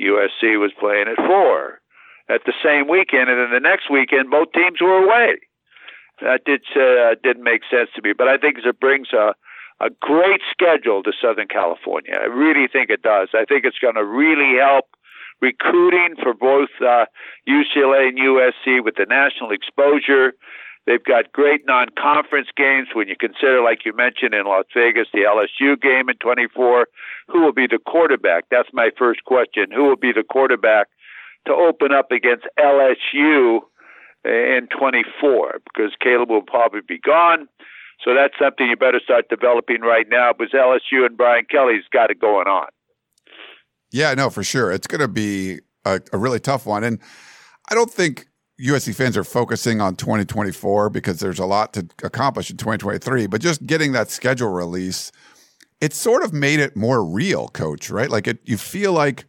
USC 0.00 0.62
was 0.62 0.70
playing 0.78 1.10
at 1.10 1.26
4 1.26 1.80
at 2.28 2.42
the 2.46 2.54
same 2.62 2.86
weekend, 2.86 3.30
and 3.30 3.40
then 3.40 3.50
the 3.50 3.58
next 3.58 3.90
weekend, 3.90 4.30
both 4.30 4.52
teams 4.52 4.78
were 4.80 5.02
away. 5.02 5.42
That 6.22 6.44
did, 6.46 6.62
uh, 6.78 7.18
didn't 7.20 7.42
make 7.42 7.62
sense 7.68 7.90
to 7.96 8.02
me, 8.02 8.14
but 8.16 8.28
I 8.28 8.38
think 8.38 8.58
it 8.62 8.78
brings 8.78 9.08
a, 9.12 9.34
a 9.80 9.90
great 10.00 10.40
schedule 10.50 11.02
to 11.02 11.12
Southern 11.20 11.48
California. 11.48 12.14
I 12.20 12.26
really 12.26 12.68
think 12.68 12.90
it 12.90 13.02
does. 13.02 13.28
I 13.34 13.44
think 13.44 13.64
it's 13.64 13.78
going 13.78 13.96
to 13.96 14.04
really 14.04 14.58
help 14.58 14.86
recruiting 15.40 16.14
for 16.22 16.32
both 16.32 16.70
uh, 16.80 17.04
UCLA 17.48 18.08
and 18.08 18.18
USC 18.18 18.82
with 18.82 18.96
the 18.96 19.06
national 19.06 19.50
exposure 19.52 20.32
They've 20.86 21.02
got 21.02 21.32
great 21.32 21.66
non 21.66 21.88
conference 21.98 22.48
games 22.56 22.88
when 22.94 23.08
you 23.08 23.16
consider, 23.18 23.60
like 23.60 23.84
you 23.84 23.92
mentioned 23.94 24.34
in 24.34 24.46
Las 24.46 24.66
Vegas, 24.72 25.08
the 25.12 25.22
LSU 25.26 25.80
game 25.80 26.08
in 26.08 26.16
24. 26.18 26.86
Who 27.28 27.42
will 27.42 27.52
be 27.52 27.66
the 27.66 27.80
quarterback? 27.84 28.44
That's 28.50 28.68
my 28.72 28.90
first 28.96 29.24
question. 29.24 29.66
Who 29.74 29.82
will 29.84 29.96
be 29.96 30.12
the 30.12 30.22
quarterback 30.22 30.86
to 31.46 31.52
open 31.52 31.92
up 31.92 32.12
against 32.12 32.46
LSU 32.58 33.60
in 34.24 34.68
24? 34.78 35.58
Because 35.64 35.90
Caleb 36.00 36.30
will 36.30 36.42
probably 36.42 36.82
be 36.86 36.98
gone. 36.98 37.48
So 38.04 38.14
that's 38.14 38.34
something 38.40 38.68
you 38.68 38.76
better 38.76 39.00
start 39.02 39.28
developing 39.28 39.80
right 39.80 40.06
now 40.08 40.32
because 40.32 40.52
LSU 40.52 41.04
and 41.06 41.16
Brian 41.16 41.44
Kelly's 41.50 41.84
got 41.92 42.10
it 42.10 42.20
going 42.20 42.46
on. 42.46 42.68
Yeah, 43.90 44.14
no, 44.14 44.30
for 44.30 44.44
sure. 44.44 44.70
It's 44.70 44.86
going 44.86 45.00
to 45.00 45.08
be 45.08 45.60
a, 45.84 46.00
a 46.12 46.18
really 46.18 46.40
tough 46.40 46.66
one. 46.66 46.84
And 46.84 47.00
I 47.70 47.74
don't 47.74 47.90
think 47.90 48.26
USC 48.60 48.94
fans 48.94 49.16
are 49.16 49.24
focusing 49.24 49.80
on 49.80 49.96
2024 49.96 50.90
because 50.90 51.20
there's 51.20 51.38
a 51.38 51.46
lot 51.46 51.72
to 51.74 51.86
accomplish 52.02 52.50
in 52.50 52.56
2023, 52.56 53.26
but 53.26 53.40
just 53.40 53.66
getting 53.66 53.92
that 53.92 54.10
schedule 54.10 54.48
release, 54.48 55.12
it 55.80 55.92
sort 55.92 56.24
of 56.24 56.32
made 56.32 56.60
it 56.60 56.76
more 56.76 57.04
real, 57.04 57.48
coach, 57.48 57.90
right? 57.90 58.10
Like 58.10 58.26
it, 58.26 58.38
you 58.44 58.56
feel 58.56 58.92
like 58.92 59.26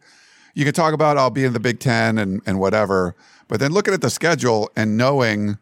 you 0.54 0.64
can 0.64 0.72
talk 0.72 0.94
about 0.94 1.18
I'll 1.18 1.30
be 1.30 1.44
in 1.44 1.52
the 1.52 1.60
Big 1.60 1.78
Ten 1.78 2.16
and, 2.18 2.40
and 2.46 2.58
whatever, 2.58 3.14
but 3.48 3.60
then 3.60 3.72
looking 3.72 3.92
at 3.92 4.00
the 4.00 4.10
schedule 4.10 4.70
and 4.74 4.96
knowing 4.96 5.58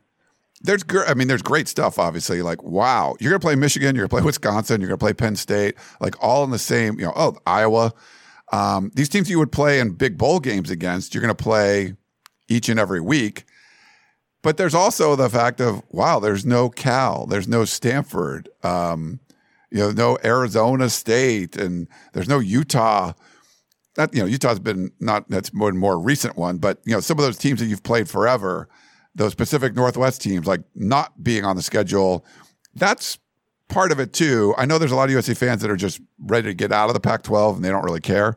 there's, 0.67 0.85
I 1.07 1.15
mean, 1.15 1.29
there's 1.29 1.43
great 1.43 1.69
stuff, 1.69 1.99
obviously. 1.99 2.43
Like, 2.43 2.63
wow, 2.63 3.17
you're 3.21 3.33
to 3.33 3.41
play 3.41 3.55
Michigan, 3.55 3.97
you're 3.97 4.05
to 4.07 4.09
play 4.09 4.23
Wisconsin, 4.23 4.81
you're 4.81 4.91
to 4.91 4.99
play 4.99 5.13
Penn 5.13 5.37
State, 5.37 5.77
like 6.01 6.15
all 6.23 6.45
in 6.45 6.51
the 6.51 6.59
same, 6.59 6.99
you 6.99 7.07
know, 7.07 7.13
oh, 7.17 7.37
Iowa. 7.47 7.93
Um, 8.53 8.93
these 8.95 9.09
teams 9.09 9.29
you 9.29 9.39
would 9.39 9.53
play 9.53 9.81
in 9.81 9.93
big 9.93 10.19
bowl 10.19 10.41
games 10.41 10.71
against, 10.71 11.15
you're 11.15 11.27
to 11.27 11.35
play 11.35 11.95
each 12.49 12.69
and 12.69 12.79
every 12.79 13.01
week. 13.01 13.45
But 14.43 14.57
there's 14.57 14.75
also 14.75 15.17
the 15.17 15.29
fact 15.29 15.61
of 15.61 15.83
wow, 15.91 16.21
there's 16.21 16.47
no 16.47 16.69
Cal, 16.69 17.27
there's 17.27 17.49
no 17.49 17.65
Stanford, 17.65 18.49
um, 18.63 19.19
you 19.73 19.79
know, 19.79 19.91
no 19.91 20.19
Arizona 20.25 20.89
State, 20.89 21.57
and 21.57 21.89
there's 22.13 22.29
no 22.29 22.39
Utah. 22.39 23.13
That 23.97 24.15
you 24.15 24.21
know, 24.21 24.27
Utah's 24.27 24.61
been 24.61 24.93
not 25.01 25.29
that's 25.29 25.53
more 25.53 25.73
more 25.73 25.99
recent 25.99 26.37
one, 26.37 26.59
but 26.59 26.79
you 26.85 26.93
know, 26.93 27.01
some 27.01 27.19
of 27.19 27.25
those 27.25 27.39
teams 27.39 27.59
that 27.59 27.67
you've 27.67 27.83
played 27.83 28.09
forever, 28.09 28.69
those 29.17 29.35
Pacific 29.35 29.75
Northwest 29.75 30.23
teams, 30.23 30.47
like 30.47 30.63
not 30.75 31.23
being 31.23 31.45
on 31.45 31.57
the 31.57 31.63
schedule, 31.63 32.25
that's 32.75 33.19
part 33.69 33.91
of 33.91 33.99
it 33.99 34.13
too. 34.13 34.55
I 34.57 34.67
know 34.67 34.79
there's 34.79 34.93
a 34.93 34.97
lot 34.97 35.11
of 35.11 35.17
USC 35.17 35.37
fans 35.37 35.63
that 35.63 35.71
are 35.71 35.77
just 35.77 36.01
ready 36.21 36.49
to 36.49 36.55
get 36.55 36.71
out 36.71 36.89
of 36.89 36.95
the 36.95 37.01
Pac-12 37.01 37.57
and 37.57 37.65
they 37.65 37.71
don't 37.71 37.85
really 37.85 38.01
care. 38.01 38.37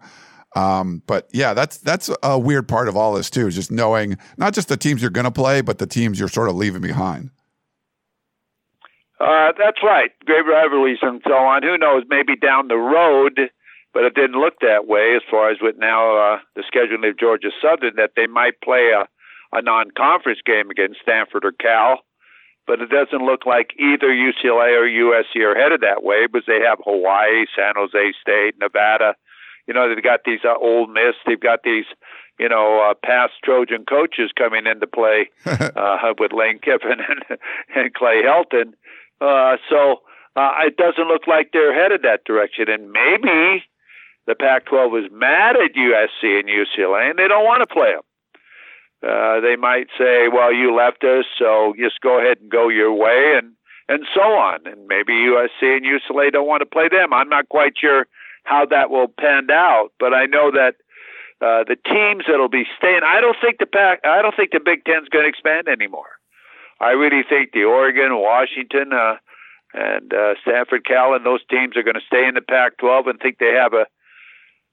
Um, 0.56 1.04
but 1.06 1.30
yeah, 1.32 1.54
that's 1.54 1.78
that's 1.78 2.10
a 2.24 2.40
weird 2.40 2.68
part 2.68 2.88
of 2.88 2.98
all 2.98 3.14
this 3.14 3.30
too, 3.30 3.48
is 3.48 3.54
just 3.54 3.70
knowing 3.70 4.18
not 4.38 4.54
just 4.54 4.68
the 4.68 4.78
teams 4.78 5.02
you're 5.02 5.12
going 5.12 5.26
to 5.26 5.32
play, 5.32 5.62
but 5.62 5.78
the 5.78 5.86
teams 5.86 6.20
you're 6.20 6.28
sort 6.28 6.50
of 6.50 6.56
leaving 6.56 6.82
behind. 6.82 7.30
Uh, 9.20 9.52
that's 9.58 9.84
right. 9.84 10.12
Great 10.26 10.46
rivalries 10.48 11.00
and 11.02 11.22
so 11.28 11.34
on. 11.34 11.62
Who 11.62 11.78
knows? 11.78 12.04
Maybe 12.10 12.36
down 12.36 12.68
the 12.68 12.78
road, 12.78 13.52
but 13.94 14.04
it 14.04 14.16
didn't 14.16 14.40
look 14.40 14.56
that 14.62 14.88
way 14.88 15.14
as 15.16 15.22
far 15.30 15.52
as 15.52 15.58
with 15.62 15.76
now 15.78 16.18
uh, 16.18 16.40
the 16.56 16.64
scheduling 16.64 17.08
of 17.08 17.20
Georgia 17.20 17.50
Southern 17.62 17.96
that 17.98 18.12
they 18.16 18.28
might 18.28 18.60
play 18.64 18.92
a, 18.96 19.08
a 19.52 19.62
non-conference 19.62 20.40
game 20.46 20.70
against 20.70 21.02
Stanford 21.02 21.46
or 21.46 21.52
Cal. 21.52 22.00
But 22.68 22.82
it 22.82 22.90
doesn't 22.90 23.26
look 23.26 23.46
like 23.48 23.74
either 23.80 24.08
UCLA 24.08 24.78
or 24.78 24.86
USC 24.86 25.42
are 25.42 25.56
headed 25.56 25.82
that 25.82 26.04
way 26.04 26.28
because 26.28 26.46
they 26.46 26.60
have 26.62 26.78
Hawaii, 26.84 27.46
San 27.56 27.74
Jose 27.76 28.14
State, 28.22 28.56
Nevada 28.60 29.16
you 29.70 29.76
know, 29.76 29.88
they've 29.88 30.04
got 30.04 30.22
these 30.26 30.40
uh, 30.44 30.56
Ole 30.60 30.88
Miss, 30.88 31.14
they've 31.28 31.40
got 31.40 31.62
these, 31.64 31.86
you 32.40 32.50
know, 32.50 32.90
uh, 32.90 32.96
past 33.06 33.34
Trojan 33.44 33.86
coaches 33.86 34.32
coming 34.36 34.66
into 34.66 34.88
play 34.88 35.30
uh, 35.46 35.98
with 36.18 36.34
Lane 36.34 36.58
Kiffin 36.58 36.98
and, 37.08 37.40
and 37.76 37.94
Clay 37.94 38.24
Helton. 38.26 38.74
Uh, 39.22 39.58
so 39.70 40.02
uh, 40.36 40.52
it 40.66 40.76
doesn't 40.76 41.08
look 41.08 41.28
like 41.28 41.52
they're 41.54 41.76
headed 41.76 42.02
that 42.02 42.26
direction. 42.26 42.68
And 42.68 42.92
maybe 42.92 43.64
the 44.26 44.34
Pac-12 44.34 44.90
was 44.90 45.12
mad 45.12 45.56
at 45.56 45.76
USC 45.76 46.40
and 46.40 46.50
UCLA, 46.50 47.12
and 47.12 47.20
they 47.20 47.28
don't 47.28 47.46
want 47.46 47.62
to 47.62 47.72
play 47.72 47.92
them. 47.92 48.02
Uh, 49.02 49.40
they 49.40 49.56
might 49.56 49.88
say, 49.98 50.28
"Well, 50.28 50.54
you 50.54 50.76
left 50.76 51.04
us, 51.04 51.26
so 51.38 51.74
just 51.78 52.02
go 52.02 52.20
ahead 52.20 52.40
and 52.42 52.50
go 52.50 52.68
your 52.68 52.94
way," 52.94 53.36
and 53.38 53.54
and 53.88 54.06
so 54.14 54.22
on. 54.22 54.60
And 54.66 54.88
maybe 54.88 55.14
USC 55.14 55.78
and 55.78 55.86
UCLA 55.86 56.32
don't 56.32 56.48
want 56.48 56.62
to 56.62 56.66
play 56.66 56.90
them. 56.90 57.14
I'm 57.14 57.30
not 57.30 57.50
quite 57.50 57.74
sure 57.80 58.08
how 58.44 58.66
that 58.66 58.90
will 58.90 59.08
pan 59.08 59.50
out. 59.52 59.92
But 60.00 60.14
I 60.14 60.26
know 60.26 60.52
that 60.52 60.76
uh, 61.42 61.64
the 61.64 61.78
teams 61.86 62.26
that'll 62.28 62.50
be 62.50 62.66
staying. 62.78 63.02
I 63.06 63.22
don't 63.22 63.38
think 63.42 63.60
the 63.60 63.66
pack. 63.66 64.02
I 64.04 64.22
don't 64.22 64.36
think 64.36 64.52
the 64.52 64.60
Big 64.60 64.84
Ten's 64.84 65.08
going 65.10 65.24
to 65.24 65.30
expand 65.30 65.68
anymore. 65.68 66.20
I 66.82 66.92
really 66.92 67.24
think 67.28 67.52
the 67.52 67.64
Oregon, 67.64 68.20
Washington, 68.20 68.94
uh, 68.94 69.16
and 69.74 70.14
uh, 70.14 70.36
Stanford, 70.42 70.86
Cal, 70.86 71.14
and 71.14 71.26
those 71.26 71.46
teams 71.50 71.78
are 71.78 71.84
going 71.84 71.96
to 72.00 72.08
stay 72.08 72.28
in 72.28 72.36
the 72.36 72.42
Pac-12 72.42 73.10
and 73.10 73.20
think 73.20 73.38
they 73.38 73.54
have 73.54 73.74
a 73.74 73.86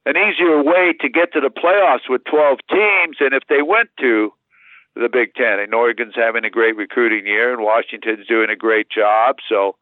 an 0.06 0.16
easier 0.16 0.62
way 0.62 0.94
to 1.00 1.08
get 1.08 1.32
to 1.34 1.40
the 1.40 1.50
playoffs 1.50 2.08
with 2.08 2.22
12 2.24 2.58
teams. 2.70 3.16
than 3.20 3.34
if 3.34 3.42
they 3.48 3.60
went 3.60 3.90
to 4.00 4.32
the 4.94 5.10
Big 5.12 5.34
Ten, 5.34 5.58
and 5.58 5.74
Oregon's 5.74 6.14
having 6.14 6.44
a 6.44 6.50
great 6.50 6.76
recruiting 6.76 7.26
year, 7.26 7.52
and 7.52 7.62
Washington's 7.62 8.26
doing 8.26 8.48
a 8.48 8.56
great 8.56 8.88
job, 8.88 9.36
so 9.46 9.76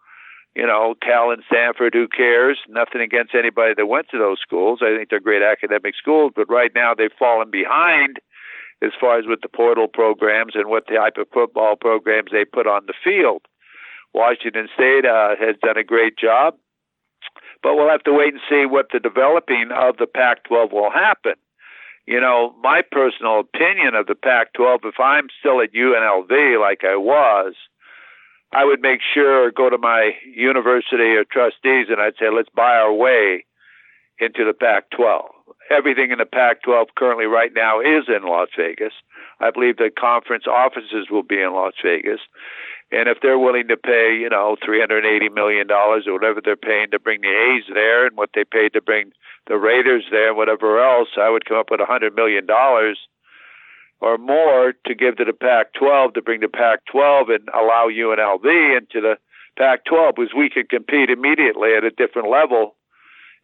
you 0.55 0.67
know, 0.67 0.95
Cal 1.03 1.31
and 1.31 1.43
Stanford, 1.47 1.95
who 1.95 2.07
cares? 2.07 2.59
Nothing 2.69 3.01
against 3.01 3.35
anybody 3.35 3.75
that 3.77 3.87
went 3.87 4.09
to 4.11 4.19
those 4.19 4.39
schools. 4.41 4.81
I 4.83 4.97
think 4.97 5.11
they're 5.11 5.21
great 5.21 5.43
academic 5.43 5.95
schools, 5.97 6.33
but 6.35 6.49
right 6.49 6.71
now 6.75 6.95
they've 6.95 7.11
fallen 7.19 7.51
behind 7.51 8.19
as 8.83 8.93
far 9.01 9.19
as 9.19 9.27
with 9.27 9.41
the 9.43 9.49
portal 9.49 9.89
programs 9.89 10.53
and 10.55 10.69
what 10.69 10.87
type 10.87 11.17
of 11.19 11.27
football 11.33 11.75
programs 11.75 12.31
they 12.31 12.45
put 12.45 12.67
on 12.67 12.87
the 12.87 12.95
field. 13.03 13.43
Washington 14.13 14.69
State 14.75 15.05
uh, 15.05 15.35
has 15.41 15.57
done 15.61 15.77
a 15.77 15.83
great 15.83 16.17
job, 16.17 16.55
but 17.63 17.75
we'll 17.75 17.91
have 17.91 18.05
to 18.05 18.13
wait 18.13 18.35
and 18.35 18.43
see 18.49 18.67
what 18.67 18.87
the 18.93 19.01
developing 19.01 19.71
of 19.75 19.97
the 19.97 20.07
Pac 20.07 20.45
12 20.45 20.73
will 20.73 20.91
happen. 20.91 21.35
You 22.07 22.21
know, 22.21 22.55
my 22.63 22.83
personal 22.83 23.41
opinion 23.41 23.95
of 23.95 24.07
the 24.07 24.15
Pac 24.15 24.53
12, 24.53 24.81
if 24.85 25.01
I'm 25.01 25.29
still 25.41 25.63
at 25.63 25.73
UNLV 25.73 26.61
like 26.61 26.85
I 26.85 26.97
was, 26.97 27.55
I 28.53 28.65
would 28.65 28.81
make 28.81 29.01
sure 29.03 29.51
go 29.51 29.71
to 29.71 29.79
my 29.79 30.13
university 30.25 31.17
or 31.17 31.25
trustees 31.25 31.87
and 31.89 32.01
I'd 32.01 32.15
say, 32.21 32.27
let's 32.35 32.51
buy 32.55 32.77
our 32.77 32.93
way 32.93 33.45
into 34.19 34.45
the 34.45 34.53
Pac 34.53 34.91
12. 34.91 35.25
Everything 35.71 36.11
in 36.11 36.19
the 36.19 36.27
Pac 36.27 36.63
12 36.63 36.89
currently 36.97 37.25
right 37.25 37.51
now 37.55 37.81
is 37.81 38.05
in 38.09 38.29
Las 38.29 38.49
Vegas. 38.57 38.93
I 39.41 39.51
believe 39.51 39.79
the 39.79 39.91
conference 39.91 40.45
offices 40.47 41.09
will 41.11 41.23
be 41.23 41.41
in 41.41 41.53
Las 41.53 41.73
Vegas. 41.83 42.21
And 42.95 43.09
if 43.09 43.19
they're 43.21 43.39
willing 43.41 43.67
to 43.69 43.77
pay, 43.77 44.17
you 44.17 44.31
know, 44.31 44.57
$380 44.65 45.35
million 45.35 45.69
or 45.69 46.01
whatever 46.13 46.41
they're 46.41 46.55
paying 46.55 46.93
to 46.93 47.01
bring 47.01 47.23
the 47.23 47.29
A's 47.29 47.65
there 47.75 48.07
and 48.07 48.17
what 48.17 48.31
they 48.35 48.45
paid 48.45 48.73
to 48.75 48.81
bring 48.81 49.11
the 49.49 49.59
Raiders 49.59 50.05
there 50.13 50.29
and 50.29 50.37
whatever 50.37 50.79
else, 50.79 51.09
I 51.21 51.29
would 51.29 51.45
come 51.45 51.57
up 51.57 51.73
with 51.73 51.81
a 51.81 51.85
$100 51.85 52.15
million 52.15 52.47
or 54.01 54.19
more 54.19 54.75
to 54.87 54.95
give 54.95 55.17
to 55.17 55.25
the 55.25 55.33
Pac-12 55.33 56.15
to 56.15 56.23
bring 56.23 56.41
the 56.41 56.49
Pac-12 56.49 57.35
and 57.35 57.49
allow 57.53 57.89
UNLV 57.89 58.79
into 58.79 59.01
the 59.01 59.17
Pac-12 59.59 60.15
because 60.15 60.35
we 60.37 60.49
could 60.49 60.69
compete 60.69 61.11
immediately 61.11 61.75
at 61.75 61.83
a 61.83 61.91
different 61.91 62.31
level, 62.31 62.77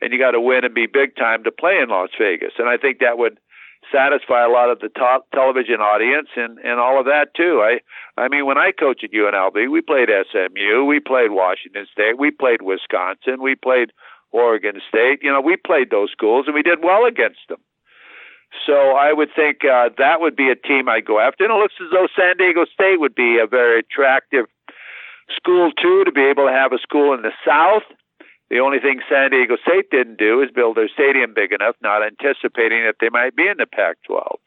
and 0.00 0.12
you 0.12 0.18
got 0.18 0.32
to 0.32 0.40
win 0.40 0.64
and 0.64 0.74
be 0.74 0.86
big 0.86 1.16
time 1.16 1.42
to 1.42 1.50
play 1.50 1.78
in 1.82 1.88
Las 1.88 2.10
Vegas. 2.20 2.52
And 2.58 2.68
I 2.68 2.76
think 2.76 3.00
that 3.00 3.18
would 3.18 3.38
satisfy 3.92 4.44
a 4.44 4.48
lot 4.48 4.70
of 4.70 4.80
the 4.80 4.88
top 4.88 5.26
television 5.34 5.80
audience 5.80 6.28
and 6.36 6.58
and 6.58 6.80
all 6.80 6.98
of 6.98 7.06
that 7.06 7.34
too. 7.34 7.62
I 7.62 7.80
I 8.20 8.28
mean 8.28 8.46
when 8.46 8.58
I 8.58 8.72
coached 8.72 9.04
at 9.04 9.12
UNLV, 9.12 9.70
we 9.70 9.80
played 9.80 10.08
SMU, 10.08 10.84
we 10.84 11.00
played 11.00 11.30
Washington 11.30 11.86
State, 11.92 12.18
we 12.18 12.30
played 12.30 12.62
Wisconsin, 12.62 13.42
we 13.42 13.54
played 13.54 13.92
Oregon 14.32 14.80
State. 14.88 15.20
You 15.22 15.32
know, 15.32 15.40
we 15.40 15.56
played 15.56 15.90
those 15.90 16.10
schools 16.10 16.46
and 16.46 16.54
we 16.54 16.62
did 16.62 16.82
well 16.82 17.04
against 17.04 17.40
them. 17.48 17.58
So 18.66 18.96
I 18.96 19.12
would 19.12 19.30
think 19.34 19.64
uh, 19.64 19.90
that 19.98 20.20
would 20.20 20.34
be 20.34 20.50
a 20.50 20.56
team 20.56 20.88
I'd 20.88 21.06
go 21.06 21.20
after. 21.20 21.44
And 21.44 21.52
it 21.52 21.56
looks 21.56 21.74
as 21.80 21.90
though 21.92 22.08
San 22.16 22.36
Diego 22.36 22.64
State 22.66 22.98
would 22.98 23.14
be 23.14 23.38
a 23.38 23.46
very 23.46 23.80
attractive 23.80 24.46
school 25.34 25.70
too 25.80 26.04
to 26.04 26.12
be 26.12 26.22
able 26.22 26.46
to 26.46 26.52
have 26.52 26.72
a 26.72 26.78
school 26.78 27.14
in 27.14 27.22
the 27.22 27.32
South. 27.46 27.84
The 28.50 28.58
only 28.58 28.80
thing 28.80 29.00
San 29.08 29.30
Diego 29.30 29.56
State 29.64 29.90
didn't 29.90 30.18
do 30.18 30.42
is 30.42 30.50
build 30.50 30.76
their 30.76 30.88
stadium 30.88 31.32
big 31.34 31.52
enough, 31.52 31.76
not 31.80 32.02
anticipating 32.02 32.82
that 32.84 32.96
they 33.00 33.08
might 33.08 33.36
be 33.36 33.46
in 33.46 33.58
the 33.58 33.66
Pac-12. 33.66 34.38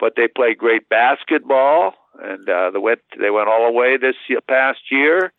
But 0.00 0.14
they 0.16 0.26
play 0.26 0.54
great 0.54 0.88
basketball, 0.88 1.94
and 2.20 2.48
uh, 2.48 2.70
they 2.72 2.78
went 2.78 3.00
they 3.18 3.30
went 3.30 3.48
all 3.48 3.66
the 3.66 3.72
way 3.72 3.96
this 3.96 4.16
past 4.48 4.90
year. 4.90 5.32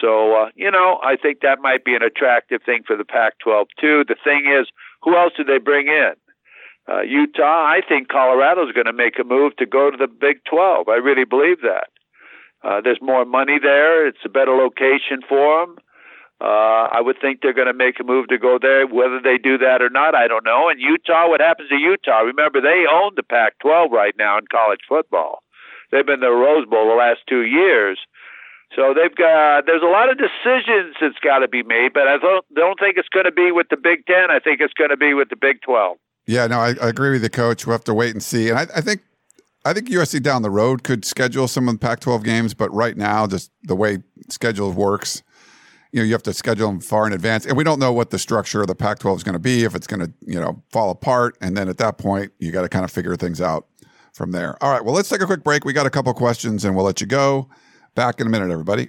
So 0.00 0.34
uh, 0.34 0.50
you 0.56 0.70
know, 0.70 0.98
I 1.04 1.16
think 1.16 1.40
that 1.40 1.60
might 1.60 1.84
be 1.84 1.94
an 1.94 2.02
attractive 2.02 2.62
thing 2.64 2.82
for 2.86 2.96
the 2.96 3.04
Pac-12 3.04 3.66
too. 3.80 4.04
The 4.08 4.16
thing 4.24 4.46
is, 4.50 4.66
who 5.02 5.16
else 5.16 5.34
do 5.36 5.44
they 5.44 5.58
bring 5.58 5.86
in? 5.86 6.14
Uh, 6.88 7.02
Utah. 7.02 7.66
I 7.66 7.80
think 7.86 8.08
Colorado's 8.08 8.72
going 8.72 8.86
to 8.86 8.92
make 8.92 9.18
a 9.18 9.24
move 9.24 9.56
to 9.56 9.66
go 9.66 9.90
to 9.90 9.96
the 9.96 10.08
Big 10.08 10.44
12. 10.44 10.88
I 10.88 10.96
really 10.96 11.24
believe 11.24 11.60
that. 11.62 11.88
Uh, 12.62 12.80
there's 12.82 13.00
more 13.00 13.24
money 13.24 13.58
there. 13.62 14.06
It's 14.06 14.24
a 14.24 14.28
better 14.28 14.52
location 14.52 15.20
for 15.26 15.66
them. 15.66 15.78
Uh, 16.44 16.92
I 16.92 17.00
would 17.00 17.16
think 17.22 17.40
they're 17.40 17.56
going 17.56 17.72
to 17.72 17.72
make 17.72 17.98
a 17.98 18.04
move 18.04 18.28
to 18.28 18.36
go 18.36 18.58
there. 18.60 18.86
Whether 18.86 19.18
they 19.24 19.38
do 19.38 19.56
that 19.64 19.80
or 19.80 19.88
not, 19.88 20.14
I 20.14 20.28
don't 20.28 20.44
know. 20.44 20.68
And 20.68 20.78
Utah, 20.78 21.26
what 21.26 21.40
happens 21.40 21.70
to 21.70 21.76
Utah? 21.76 22.20
Remember, 22.20 22.60
they 22.60 22.84
own 22.84 23.12
the 23.16 23.22
Pac 23.22 23.58
12 23.60 23.90
right 23.90 24.12
now 24.18 24.36
in 24.36 24.44
college 24.52 24.80
football. 24.86 25.42
They've 25.90 26.04
been 26.04 26.20
the 26.20 26.30
Rose 26.30 26.66
Bowl 26.68 26.88
the 26.88 26.96
last 26.96 27.20
two 27.26 27.44
years. 27.44 27.98
So 28.76 28.92
they've 28.92 29.14
got 29.14 29.64
there's 29.66 29.82
a 29.82 29.86
lot 29.86 30.10
of 30.10 30.18
decisions 30.18 30.96
that's 31.00 31.18
got 31.22 31.38
to 31.38 31.48
be 31.48 31.62
made, 31.62 31.92
but 31.94 32.08
I 32.08 32.18
don't 32.18 32.44
don't 32.54 32.78
think 32.78 32.96
it's 32.98 33.08
going 33.08 33.24
to 33.24 33.32
be 33.32 33.52
with 33.52 33.68
the 33.70 33.76
Big 33.76 34.04
Ten. 34.04 34.30
I 34.30 34.40
think 34.40 34.60
it's 34.60 34.74
going 34.74 34.90
to 34.90 34.96
be 34.96 35.14
with 35.14 35.28
the 35.30 35.36
Big 35.36 35.62
Twelve. 35.62 35.96
Yeah, 36.26 36.46
no, 36.46 36.58
I, 36.58 36.74
I 36.82 36.88
agree 36.88 37.10
with 37.10 37.22
the 37.22 37.30
coach. 37.30 37.66
We'll 37.66 37.74
have 37.74 37.84
to 37.84 37.94
wait 37.94 38.12
and 38.12 38.22
see. 38.22 38.48
And 38.48 38.58
I, 38.58 38.66
I 38.74 38.80
think 38.80 39.02
I 39.64 39.72
think 39.72 39.88
USC 39.88 40.22
down 40.22 40.42
the 40.42 40.50
road 40.50 40.82
could 40.82 41.04
schedule 41.04 41.48
some 41.48 41.68
of 41.68 41.74
the 41.74 41.78
Pac-12 41.78 42.22
games, 42.22 42.52
but 42.52 42.72
right 42.74 42.96
now, 42.96 43.26
just 43.26 43.50
the 43.62 43.74
way 43.74 43.98
schedule 44.28 44.72
works, 44.72 45.22
you 45.94 46.00
know, 46.00 46.06
you 46.06 46.12
have 46.12 46.24
to 46.24 46.32
schedule 46.32 46.66
them 46.66 46.80
far 46.80 47.06
in 47.06 47.12
advance, 47.12 47.46
and 47.46 47.56
we 47.56 47.62
don't 47.62 47.78
know 47.78 47.92
what 47.92 48.10
the 48.10 48.18
structure 48.18 48.60
of 48.60 48.66
the 48.66 48.74
Pac-12 48.74 49.18
is 49.18 49.22
going 49.22 49.34
to 49.34 49.38
be. 49.38 49.62
If 49.62 49.76
it's 49.76 49.86
going 49.86 50.00
to, 50.00 50.12
you 50.26 50.40
know, 50.40 50.60
fall 50.72 50.90
apart, 50.90 51.38
and 51.40 51.56
then 51.56 51.68
at 51.68 51.78
that 51.78 51.98
point, 51.98 52.32
you 52.40 52.50
got 52.50 52.62
to 52.62 52.68
kind 52.68 52.84
of 52.84 52.90
figure 52.90 53.14
things 53.14 53.40
out 53.40 53.68
from 54.12 54.32
there. 54.32 54.60
All 54.60 54.72
right, 54.72 54.84
well, 54.84 54.92
let's 54.92 55.08
take 55.08 55.20
a 55.20 55.26
quick 55.26 55.44
break. 55.44 55.64
We 55.64 55.72
got 55.72 55.86
a 55.86 55.90
couple 55.90 56.12
questions, 56.12 56.64
and 56.64 56.74
we'll 56.74 56.84
let 56.84 57.00
you 57.00 57.06
go. 57.06 57.48
Back 57.94 58.20
in 58.20 58.26
a 58.26 58.30
minute, 58.30 58.50
everybody. 58.50 58.88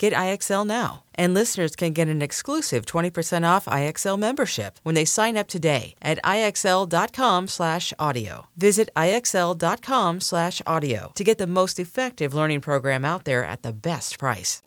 Get 0.00 0.12
IXL 0.14 0.66
now. 0.66 1.04
And 1.14 1.34
listeners 1.34 1.76
can 1.76 1.92
get 1.92 2.08
an 2.08 2.22
exclusive 2.22 2.86
20% 2.86 3.46
off 3.46 3.66
IXL 3.66 4.18
membership 4.18 4.80
when 4.82 4.94
they 4.94 5.04
sign 5.04 5.36
up 5.36 5.46
today 5.46 5.94
at 6.00 6.18
IXL.com/audio. 6.24 8.46
Visit 8.56 8.88
IXL.com/audio 8.96 11.12
to 11.14 11.24
get 11.24 11.36
the 11.36 11.46
most 11.46 11.78
effective 11.78 12.32
learning 12.32 12.62
program 12.62 13.04
out 13.04 13.26
there 13.26 13.44
at 13.44 13.62
the 13.62 13.74
best 13.74 14.18
price. 14.18 14.62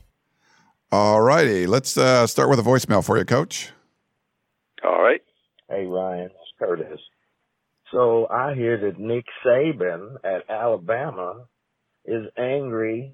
All 0.91 1.21
righty, 1.21 1.65
let's 1.65 1.97
uh, 1.97 2.27
start 2.27 2.51
with 2.51 2.59
a 2.59 2.63
voicemail 2.63 3.03
for 3.03 3.17
you, 3.17 3.25
Coach. 3.25 3.71
All 4.83 5.01
right. 5.01 5.23
Hey 5.67 5.87
Ryan, 5.87 6.25
it's 6.25 6.53
Curtis. 6.59 6.99
So 7.91 8.27
I 8.29 8.53
hear 8.53 8.77
that 8.77 8.99
Nick 8.99 9.25
Saban 9.43 10.17
at 10.23 10.47
Alabama 10.47 11.47
is 12.05 12.27
angry 12.37 13.13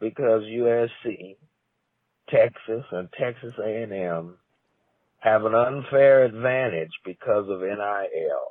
because 0.00 0.42
USC 0.44 1.36
Texas 2.30 2.84
and 2.92 3.08
Texas 3.18 3.54
A&M 3.62 4.36
have 5.18 5.44
an 5.44 5.54
unfair 5.54 6.24
advantage 6.24 6.92
because 7.04 7.48
of 7.48 7.60
NIL. 7.60 8.46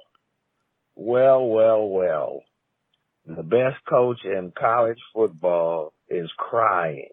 Well, 0.96 1.48
well, 1.48 1.88
well. 1.88 2.44
The 3.26 3.44
best 3.44 3.78
coach 3.88 4.20
in 4.24 4.52
college 4.60 4.98
football 5.14 5.94
is 6.10 6.30
crying 6.38 7.10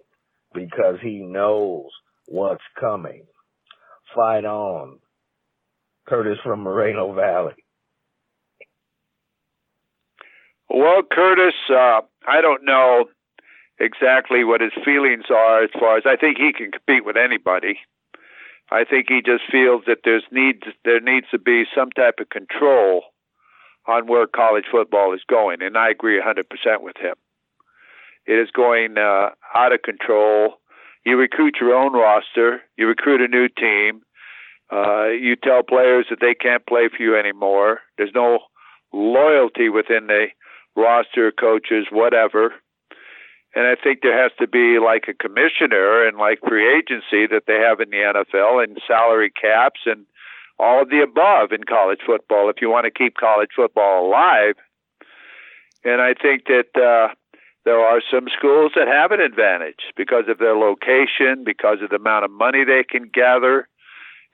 because 0.55 0.97
he 1.03 1.19
knows 1.19 1.91
what's 2.27 2.65
coming. 2.79 3.25
Fight 4.15 4.45
on. 4.45 4.99
Curtis 6.07 6.39
from 6.45 6.61
Moreno 6.61 7.13
Valley. 7.13 7.55
Well, 10.71 11.03
Curtis, 11.11 11.55
uh, 11.71 12.01
I 12.27 12.41
don't 12.41 12.65
know 12.65 13.07
exactly 13.79 14.45
what 14.45 14.61
his 14.61 14.73
feelings 14.85 15.25
are 15.31 15.63
as 15.65 15.71
far 15.79 15.97
as 15.97 16.05
I 16.07 16.17
think 16.17 16.39
he 16.39 16.53
can 16.53 16.71
compete 16.71 17.05
with 17.05 17.17
anybody. 17.17 17.79
I 18.71 18.85
think 18.85 19.07
he 19.09 19.23
just 19.25 19.45
feels 19.51 19.83
that 19.87 19.99
there's 20.05 20.25
needs 20.33 20.63
there 20.85 21.01
needs 21.01 21.27
to 21.31 21.39
be 21.39 21.65
some 21.75 21.91
type 21.91 22.17
of 22.21 22.31
control 22.31 23.05
on 23.87 24.07
where 24.07 24.27
college 24.27 24.65
football 24.71 25.15
is 25.15 25.21
going, 25.29 25.63
and 25.63 25.77
I 25.79 25.91
agree 25.91 26.21
100% 26.21 26.43
with 26.81 26.97
him. 26.97 27.15
It 28.27 28.33
is 28.33 28.51
going 28.51 28.99
uh, 28.99 29.31
out 29.55 29.73
of 29.73 29.83
control. 29.83 30.55
You 31.05 31.17
recruit 31.17 31.59
your 31.61 31.75
own 31.75 31.93
roster, 31.93 32.63
you 32.77 32.89
recruit 32.89 33.21
a 33.21 33.29
new 33.29 33.49
team, 33.49 34.03
uh, 34.73 35.11
you 35.11 35.37
tell 35.37 35.63
players 35.63 36.07
that 36.11 36.19
they 36.21 36.35
can't 36.35 36.67
play 36.67 36.89
for 36.89 37.01
you 37.01 37.17
anymore. 37.17 37.81
There's 37.97 38.11
no 38.15 38.41
loyalty 38.93 39.69
within 39.69 40.09
the 40.09 40.27
roster, 40.75 41.31
coaches, 41.31 41.87
whatever. 41.93 42.55
And 43.57 43.67
I 43.67 43.75
think 43.75 44.01
there 44.03 44.23
has 44.23 44.33
to 44.39 44.47
be 44.47 44.79
like 44.79 45.09
a 45.09 45.15
commissioner 45.15 46.07
and 46.07 46.19
like 46.19 46.41
free 46.47 46.69
agency 46.69 47.27
that 47.27 47.45
they 47.47 47.59
have 47.59 47.81
in 47.81 47.89
the 47.89 47.97
NFL 47.97 48.63
and 48.63 48.79
salary 48.87 49.31
caps 49.31 49.81
and 49.87 50.05
all 50.59 50.83
of 50.83 50.91
the 50.91 51.01
above 51.01 51.53
in 51.53 51.65
college 51.65 52.01
football 52.05 52.51
if 52.51 52.61
you 52.61 52.69
want 52.69 52.85
to 52.85 52.91
keep 52.91 53.17
college 53.17 53.49
football 53.57 54.07
alive. 54.07 54.57
And 55.85 56.03
I 56.03 56.13
think 56.13 56.45
that 56.49 56.69
uh, 56.77 57.15
there 57.65 57.81
are 57.81 58.03
some 58.11 58.29
schools 58.37 58.73
that 58.77 58.89
have 58.89 59.11
an 59.11 59.21
advantage 59.21 59.89
because 59.97 60.25
of 60.29 60.37
their 60.37 60.55
location, 60.55 61.43
because 61.43 61.79
of 61.81 61.89
the 61.89 61.97
amount 61.97 62.27
of 62.27 62.31
money 62.31 62.63
they 62.63 62.85
can 62.85 63.09
gather, 63.09 63.69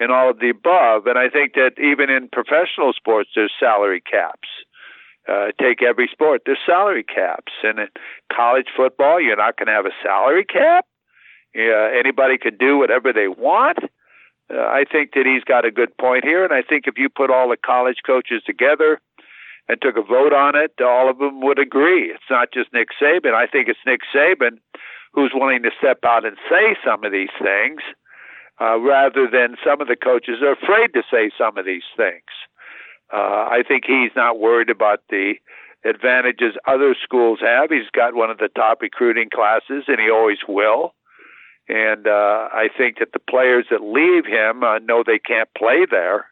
and 0.00 0.10
all 0.10 0.30
of 0.30 0.40
the 0.40 0.50
above. 0.50 1.06
And 1.06 1.16
I 1.16 1.28
think 1.28 1.54
that 1.54 1.78
even 1.78 2.10
in 2.10 2.28
professional 2.28 2.92
sports, 2.92 3.30
there's 3.36 3.52
salary 3.60 4.00
caps 4.00 4.48
uh, 5.28 5.48
take 5.60 5.82
every 5.82 6.08
sport. 6.10 6.42
There's 6.44 6.58
salary 6.64 7.04
caps, 7.04 7.52
and 7.62 7.78
in 7.78 7.88
college 8.32 8.66
football, 8.76 9.20
you're 9.20 9.36
not 9.36 9.56
going 9.56 9.68
to 9.68 9.72
have 9.72 9.86
a 9.86 9.96
salary 10.02 10.44
cap. 10.44 10.86
Yeah, 11.54 11.90
anybody 11.96 12.38
can 12.38 12.56
do 12.56 12.78
whatever 12.78 13.12
they 13.12 13.28
want. 13.28 13.78
Uh, 14.52 14.58
I 14.58 14.84
think 14.90 15.12
that 15.14 15.26
he's 15.26 15.44
got 15.44 15.64
a 15.64 15.70
good 15.70 15.96
point 15.98 16.24
here, 16.24 16.44
and 16.44 16.52
I 16.52 16.62
think 16.62 16.84
if 16.86 16.98
you 16.98 17.08
put 17.08 17.30
all 17.30 17.48
the 17.48 17.56
college 17.56 17.98
coaches 18.04 18.42
together 18.44 19.00
and 19.68 19.80
took 19.80 19.96
a 19.96 20.02
vote 20.02 20.32
on 20.32 20.56
it, 20.56 20.72
all 20.80 21.08
of 21.08 21.18
them 21.18 21.40
would 21.42 21.58
agree. 21.58 22.10
It's 22.10 22.30
not 22.30 22.48
just 22.52 22.72
Nick 22.72 22.88
Saban. 23.00 23.34
I 23.34 23.46
think 23.46 23.68
it's 23.68 23.78
Nick 23.86 24.00
Saban 24.14 24.58
who's 25.12 25.32
willing 25.34 25.62
to 25.62 25.70
step 25.78 25.98
out 26.04 26.24
and 26.24 26.36
say 26.48 26.76
some 26.84 27.04
of 27.04 27.12
these 27.12 27.32
things, 27.40 27.82
uh, 28.60 28.78
rather 28.78 29.28
than 29.30 29.56
some 29.64 29.80
of 29.80 29.88
the 29.88 29.96
coaches 29.96 30.40
are 30.42 30.52
afraid 30.52 30.92
to 30.94 31.02
say 31.10 31.30
some 31.36 31.56
of 31.58 31.66
these 31.66 31.84
things. 31.96 32.24
Uh, 33.12 33.46
I 33.50 33.62
think 33.66 33.84
he's 33.86 34.10
not 34.16 34.38
worried 34.40 34.70
about 34.70 35.00
the 35.10 35.34
advantages 35.84 36.54
other 36.66 36.94
schools 37.02 37.40
have. 37.42 37.70
He's 37.70 37.90
got 37.92 38.14
one 38.14 38.30
of 38.30 38.38
the 38.38 38.48
top 38.48 38.80
recruiting 38.80 39.28
classes, 39.32 39.84
and 39.86 40.00
he 40.00 40.10
always 40.10 40.38
will. 40.48 40.94
And 41.68 42.06
uh, 42.06 42.48
I 42.52 42.68
think 42.76 42.98
that 42.98 43.12
the 43.12 43.20
players 43.20 43.66
that 43.70 43.82
leave 43.82 44.26
him 44.26 44.64
uh, 44.64 44.78
know 44.78 45.02
they 45.04 45.18
can't 45.18 45.48
play 45.56 45.86
there. 45.90 46.26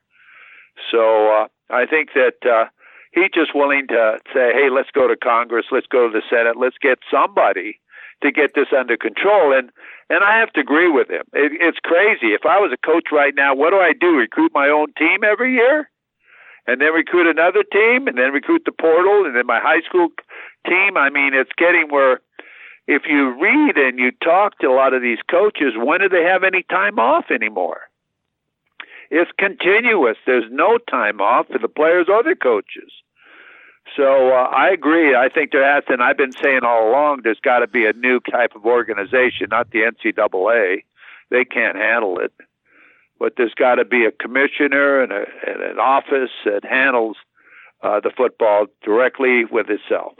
So 0.90 1.28
uh, 1.28 1.46
I 1.68 1.86
think 1.86 2.10
that 2.14 2.48
uh, 2.48 2.66
he's 3.12 3.30
just 3.32 3.54
willing 3.54 3.86
to 3.88 4.18
say, 4.34 4.52
"Hey, 4.52 4.70
let's 4.70 4.90
go 4.90 5.06
to 5.06 5.16
Congress, 5.16 5.66
let's 5.70 5.86
go 5.86 6.08
to 6.08 6.12
the 6.12 6.22
Senate, 6.28 6.56
let's 6.56 6.78
get 6.80 6.98
somebody 7.10 7.80
to 8.22 8.32
get 8.32 8.54
this 8.54 8.68
under 8.76 8.96
control." 8.96 9.56
And 9.56 9.70
and 10.08 10.24
I 10.24 10.40
have 10.40 10.52
to 10.54 10.60
agree 10.60 10.90
with 10.90 11.08
him. 11.08 11.22
It, 11.32 11.52
it's 11.60 11.78
crazy. 11.84 12.34
If 12.34 12.44
I 12.44 12.58
was 12.58 12.72
a 12.72 12.86
coach 12.86 13.08
right 13.12 13.34
now, 13.36 13.54
what 13.54 13.70
do 13.70 13.76
I 13.76 13.92
do? 13.92 14.16
Recruit 14.16 14.52
my 14.54 14.68
own 14.68 14.92
team 14.98 15.20
every 15.22 15.54
year? 15.54 15.90
And 16.66 16.80
then 16.80 16.92
recruit 16.92 17.26
another 17.26 17.62
team, 17.62 18.06
and 18.06 18.16
then 18.16 18.32
recruit 18.32 18.62
the 18.64 18.72
portal, 18.72 19.24
and 19.24 19.34
then 19.36 19.46
my 19.46 19.60
high 19.60 19.80
school 19.82 20.08
team. 20.66 20.96
I 20.96 21.10
mean, 21.10 21.34
it's 21.34 21.50
getting 21.56 21.88
where 21.90 22.20
if 22.86 23.02
you 23.08 23.40
read 23.40 23.76
and 23.76 23.98
you 23.98 24.10
talk 24.22 24.58
to 24.58 24.66
a 24.66 24.74
lot 24.74 24.94
of 24.94 25.02
these 25.02 25.18
coaches, 25.30 25.74
when 25.76 26.00
do 26.00 26.08
they 26.08 26.24
have 26.24 26.44
any 26.44 26.62
time 26.64 26.98
off 26.98 27.26
anymore? 27.30 27.82
It's 29.10 29.30
continuous. 29.38 30.16
There's 30.26 30.50
no 30.50 30.78
time 30.78 31.20
off 31.20 31.46
for 31.48 31.58
the 31.58 31.68
players 31.68 32.06
or 32.08 32.22
the 32.22 32.36
coaches. 32.36 32.92
So 33.96 34.30
uh, 34.32 34.48
I 34.54 34.70
agree. 34.70 35.16
I 35.16 35.28
think 35.28 35.50
there 35.50 35.64
has, 35.64 35.84
and 35.88 36.02
I've 36.02 36.16
been 36.16 36.32
saying 36.32 36.60
all 36.62 36.90
along, 36.90 37.20
there's 37.22 37.40
got 37.40 37.60
to 37.60 37.66
be 37.66 37.86
a 37.86 37.92
new 37.92 38.20
type 38.20 38.54
of 38.54 38.64
organization, 38.64 39.48
not 39.50 39.70
the 39.70 39.80
NCAA. 39.80 40.84
They 41.30 41.44
can't 41.44 41.76
handle 41.76 42.18
it 42.20 42.32
but 43.20 43.34
there's 43.36 43.54
got 43.54 43.76
to 43.76 43.84
be 43.84 44.04
a 44.06 44.10
commissioner 44.10 45.02
and, 45.02 45.12
a, 45.12 45.26
and, 45.46 45.62
an 45.62 45.78
office 45.78 46.30
that 46.46 46.64
handles 46.64 47.16
uh, 47.82 48.00
the 48.00 48.10
football 48.16 48.66
directly 48.82 49.44
with 49.44 49.68
itself. 49.68 50.14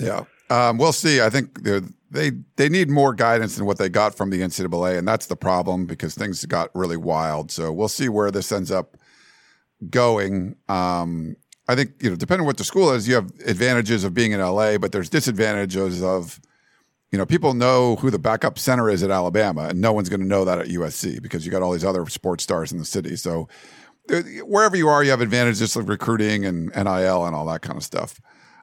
Yeah, 0.00 0.24
um, 0.50 0.78
we'll 0.78 0.92
see. 0.92 1.20
I 1.20 1.30
think 1.30 1.62
they 2.10 2.32
they 2.56 2.68
need 2.68 2.90
more 2.90 3.14
guidance 3.14 3.56
than 3.56 3.66
what 3.66 3.78
they 3.78 3.88
got 3.88 4.16
from 4.16 4.30
the 4.30 4.40
NCAA, 4.40 4.98
and 4.98 5.06
that's 5.06 5.26
the 5.26 5.36
problem 5.36 5.86
because 5.86 6.14
things 6.14 6.44
got 6.46 6.74
really 6.74 6.96
wild. 6.96 7.52
So 7.52 7.70
we'll 7.72 7.88
see 7.88 8.08
where 8.08 8.30
this 8.30 8.50
ends 8.50 8.72
up 8.72 8.96
going. 9.90 10.56
Um, 10.68 11.36
I 11.68 11.76
think 11.76 11.92
you 12.00 12.10
know, 12.10 12.16
depending 12.16 12.42
on 12.42 12.46
what 12.46 12.56
the 12.56 12.64
school 12.64 12.90
is, 12.92 13.06
you 13.06 13.14
have 13.14 13.30
advantages 13.46 14.02
of 14.02 14.14
being 14.14 14.32
in 14.32 14.40
LA, 14.40 14.78
but 14.78 14.90
there's 14.90 15.08
disadvantages 15.08 16.02
of 16.02 16.40
you 17.12 17.18
know, 17.18 17.26
people 17.26 17.52
know 17.52 17.96
who 17.96 18.10
the 18.10 18.18
backup 18.18 18.58
center 18.58 18.88
is 18.88 19.02
at 19.02 19.10
Alabama, 19.10 19.68
and 19.68 19.80
no 19.80 19.92
one's 19.92 20.08
going 20.08 20.20
to 20.20 20.26
know 20.26 20.46
that 20.46 20.58
at 20.58 20.68
USC 20.68 21.22
because 21.22 21.44
you 21.44 21.52
got 21.52 21.62
all 21.62 21.72
these 21.72 21.84
other 21.84 22.06
sports 22.06 22.42
stars 22.42 22.72
in 22.72 22.78
the 22.78 22.86
city. 22.86 23.16
So 23.16 23.48
uh, 24.10 24.22
wherever 24.44 24.76
you 24.76 24.88
are, 24.88 25.04
you 25.04 25.10
have 25.10 25.20
advantages 25.20 25.76
of 25.76 25.90
recruiting 25.90 26.46
and 26.46 26.74
NIL 26.74 27.26
and 27.26 27.36
all 27.36 27.46
that 27.46 27.60
kind 27.60 27.76
of 27.76 27.84
stuff. 27.84 28.18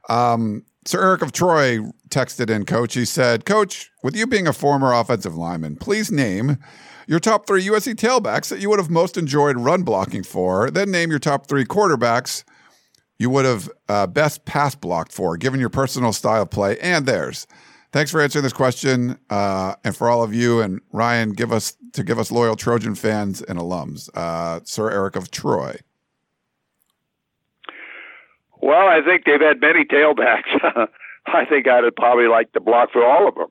Um, 0.09 0.65
Sir 0.85 1.01
Eric 1.01 1.21
of 1.21 1.31
Troy 1.31 1.79
texted 2.09 2.49
in, 2.49 2.65
Coach. 2.65 2.95
He 2.95 3.05
said, 3.05 3.45
Coach, 3.45 3.91
with 4.01 4.15
you 4.15 4.25
being 4.25 4.47
a 4.47 4.53
former 4.53 4.93
offensive 4.93 5.35
lineman, 5.35 5.75
please 5.75 6.11
name 6.11 6.57
your 7.07 7.19
top 7.19 7.45
three 7.45 7.63
USC 7.67 7.93
tailbacks 7.93 8.49
that 8.49 8.59
you 8.59 8.69
would 8.69 8.79
have 8.79 8.89
most 8.89 9.15
enjoyed 9.15 9.57
run 9.57 9.83
blocking 9.83 10.23
for. 10.23 10.71
Then 10.71 10.89
name 10.89 11.11
your 11.11 11.19
top 11.19 11.45
three 11.45 11.65
quarterbacks 11.65 12.43
you 13.19 13.29
would 13.29 13.45
have 13.45 13.69
uh, 13.89 14.07
best 14.07 14.45
pass 14.45 14.73
blocked 14.73 15.11
for, 15.11 15.37
given 15.37 15.59
your 15.59 15.69
personal 15.69 16.13
style 16.13 16.45
play 16.45 16.79
and 16.79 17.05
theirs. 17.05 17.45
Thanks 17.91 18.11
for 18.11 18.21
answering 18.21 18.43
this 18.43 18.53
question, 18.53 19.17
uh, 19.31 19.73
and 19.83 19.95
for 19.95 20.09
all 20.09 20.21
of 20.21 20.31
you 20.31 20.61
and 20.61 20.79
Ryan, 20.91 21.31
give 21.31 21.51
us 21.51 21.75
to 21.93 22.03
give 22.03 22.19
us 22.19 22.31
loyal 22.31 22.55
Trojan 22.55 22.93
fans 22.93 23.41
and 23.41 23.57
alums. 23.57 24.09
Uh, 24.13 24.59
Sir 24.63 24.91
Eric 24.91 25.15
of 25.15 25.31
Troy. 25.31 25.75
Well, 28.61 28.87
I 28.87 29.01
think 29.01 29.25
they've 29.25 29.41
had 29.41 29.59
many 29.59 29.85
tailbacks. 29.85 30.53
I 31.25 31.45
think 31.45 31.67
I'd 31.67 31.95
probably 31.95 32.27
like 32.27 32.51
to 32.53 32.59
block 32.59 32.91
for 32.91 33.03
all 33.03 33.27
of 33.27 33.35
them. 33.35 33.47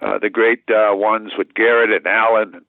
Uh, 0.00 0.18
the 0.18 0.30
great 0.30 0.62
uh, 0.70 0.94
ones 0.94 1.32
with 1.36 1.54
Garrett 1.54 1.90
and 1.90 2.06
Allen, 2.06 2.60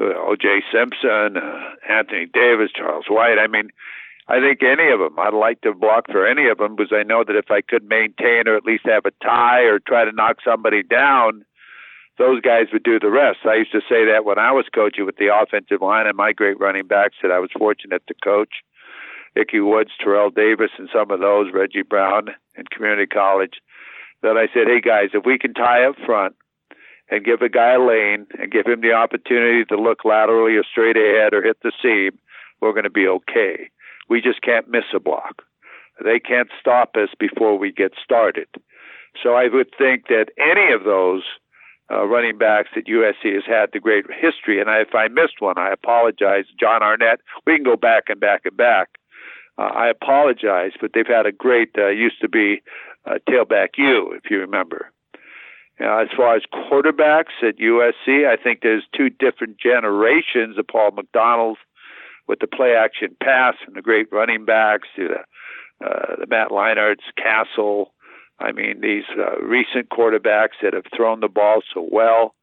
uh, 0.00 0.04
O.J. 0.04 0.62
Simpson, 0.72 1.36
uh, 1.36 1.70
Anthony 1.88 2.26
Davis, 2.32 2.70
Charles 2.72 3.06
White. 3.08 3.38
I 3.40 3.48
mean, 3.48 3.70
I 4.28 4.40
think 4.40 4.62
any 4.62 4.90
of 4.90 5.00
them. 5.00 5.18
I'd 5.18 5.34
like 5.34 5.60
to 5.62 5.74
block 5.74 6.06
for 6.10 6.26
any 6.26 6.48
of 6.48 6.58
them 6.58 6.76
because 6.76 6.92
I 6.94 7.02
know 7.02 7.24
that 7.24 7.36
if 7.36 7.50
I 7.50 7.60
could 7.60 7.84
maintain 7.88 8.46
or 8.46 8.56
at 8.56 8.64
least 8.64 8.86
have 8.86 9.04
a 9.04 9.10
tie 9.24 9.62
or 9.62 9.78
try 9.78 10.04
to 10.04 10.12
knock 10.12 10.36
somebody 10.44 10.82
down, 10.82 11.44
those 12.18 12.40
guys 12.40 12.66
would 12.72 12.84
do 12.84 13.00
the 13.00 13.10
rest. 13.10 13.40
I 13.44 13.56
used 13.56 13.72
to 13.72 13.80
say 13.80 14.04
that 14.06 14.24
when 14.24 14.38
I 14.38 14.52
was 14.52 14.66
coaching 14.72 15.06
with 15.06 15.16
the 15.16 15.34
offensive 15.34 15.82
line 15.82 16.06
and 16.06 16.16
my 16.16 16.32
great 16.32 16.60
running 16.60 16.86
backs 16.86 17.16
that 17.22 17.32
I 17.32 17.38
was 17.38 17.50
fortunate 17.56 18.02
to 18.06 18.14
coach. 18.22 18.62
Ickey 19.34 19.60
Woods, 19.60 19.90
Terrell 19.98 20.30
Davis, 20.30 20.70
and 20.78 20.90
some 20.92 21.10
of 21.10 21.20
those, 21.20 21.52
Reggie 21.54 21.82
Brown 21.82 22.28
in 22.54 22.64
community 22.66 23.06
college, 23.06 23.62
that 24.22 24.36
I 24.36 24.46
said, 24.52 24.66
hey 24.66 24.80
guys, 24.80 25.10
if 25.14 25.24
we 25.24 25.38
can 25.38 25.54
tie 25.54 25.84
up 25.84 25.96
front 26.04 26.36
and 27.10 27.24
give 27.24 27.40
a 27.40 27.48
guy 27.48 27.72
a 27.72 27.80
lane 27.80 28.26
and 28.38 28.52
give 28.52 28.66
him 28.66 28.82
the 28.82 28.92
opportunity 28.92 29.64
to 29.64 29.76
look 29.76 30.04
laterally 30.04 30.56
or 30.56 30.64
straight 30.64 30.96
ahead 30.96 31.32
or 31.32 31.42
hit 31.42 31.56
the 31.62 31.72
seam, 31.82 32.18
we're 32.60 32.72
going 32.72 32.84
to 32.84 32.90
be 32.90 33.08
okay. 33.08 33.70
We 34.08 34.20
just 34.20 34.42
can't 34.42 34.68
miss 34.68 34.84
a 34.94 35.00
block. 35.00 35.42
They 36.02 36.18
can't 36.18 36.48
stop 36.60 36.96
us 36.96 37.10
before 37.18 37.58
we 37.58 37.70
get 37.72 37.92
started. 38.02 38.48
So 39.22 39.34
I 39.34 39.48
would 39.48 39.70
think 39.76 40.08
that 40.08 40.26
any 40.38 40.72
of 40.72 40.84
those 40.84 41.22
uh, 41.90 42.06
running 42.06 42.38
backs 42.38 42.70
that 42.74 42.86
USC 42.86 43.34
has 43.34 43.44
had 43.46 43.70
the 43.72 43.80
great 43.80 44.06
history, 44.10 44.60
and 44.60 44.68
if 44.70 44.94
I 44.94 45.08
missed 45.08 45.40
one, 45.40 45.58
I 45.58 45.70
apologize. 45.70 46.44
Jon 46.58 46.82
Arnett, 46.82 47.20
we 47.46 47.54
can 47.54 47.64
go 47.64 47.76
back 47.76 48.04
and 48.08 48.18
back 48.18 48.42
and 48.44 48.56
back. 48.56 48.88
Uh, 49.58 49.62
I 49.62 49.88
apologize, 49.88 50.72
but 50.80 50.92
they've 50.94 51.06
had 51.06 51.26
a 51.26 51.32
great, 51.32 51.70
uh, 51.76 51.88
used 51.88 52.20
to 52.22 52.28
be 52.28 52.62
uh, 53.04 53.18
tailback 53.28 53.70
U, 53.76 54.12
if 54.12 54.30
you 54.30 54.38
remember. 54.38 54.90
Uh, 55.80 55.98
as 55.98 56.08
far 56.16 56.36
as 56.36 56.42
quarterbacks 56.52 57.42
at 57.42 57.58
USC, 57.58 58.26
I 58.26 58.36
think 58.42 58.60
there's 58.62 58.84
two 58.96 59.10
different 59.10 59.58
generations 59.58 60.56
of 60.58 60.66
Paul 60.66 60.92
McDonald's 60.92 61.60
with 62.28 62.38
the 62.40 62.46
play 62.46 62.74
action 62.74 63.16
pass 63.22 63.54
and 63.66 63.76
the 63.76 63.82
great 63.82 64.12
running 64.12 64.44
backs, 64.44 64.88
the, 64.96 65.24
uh, 65.84 66.16
the 66.18 66.26
Matt 66.28 66.50
Leinart's, 66.50 67.04
Cassel. 67.16 67.92
I 68.38 68.52
mean, 68.52 68.80
these 68.80 69.04
uh, 69.16 69.40
recent 69.40 69.88
quarterbacks 69.90 70.58
that 70.62 70.74
have 70.74 70.86
thrown 70.96 71.20
the 71.20 71.28
ball 71.28 71.62
so 71.72 71.86
well. 71.90 72.34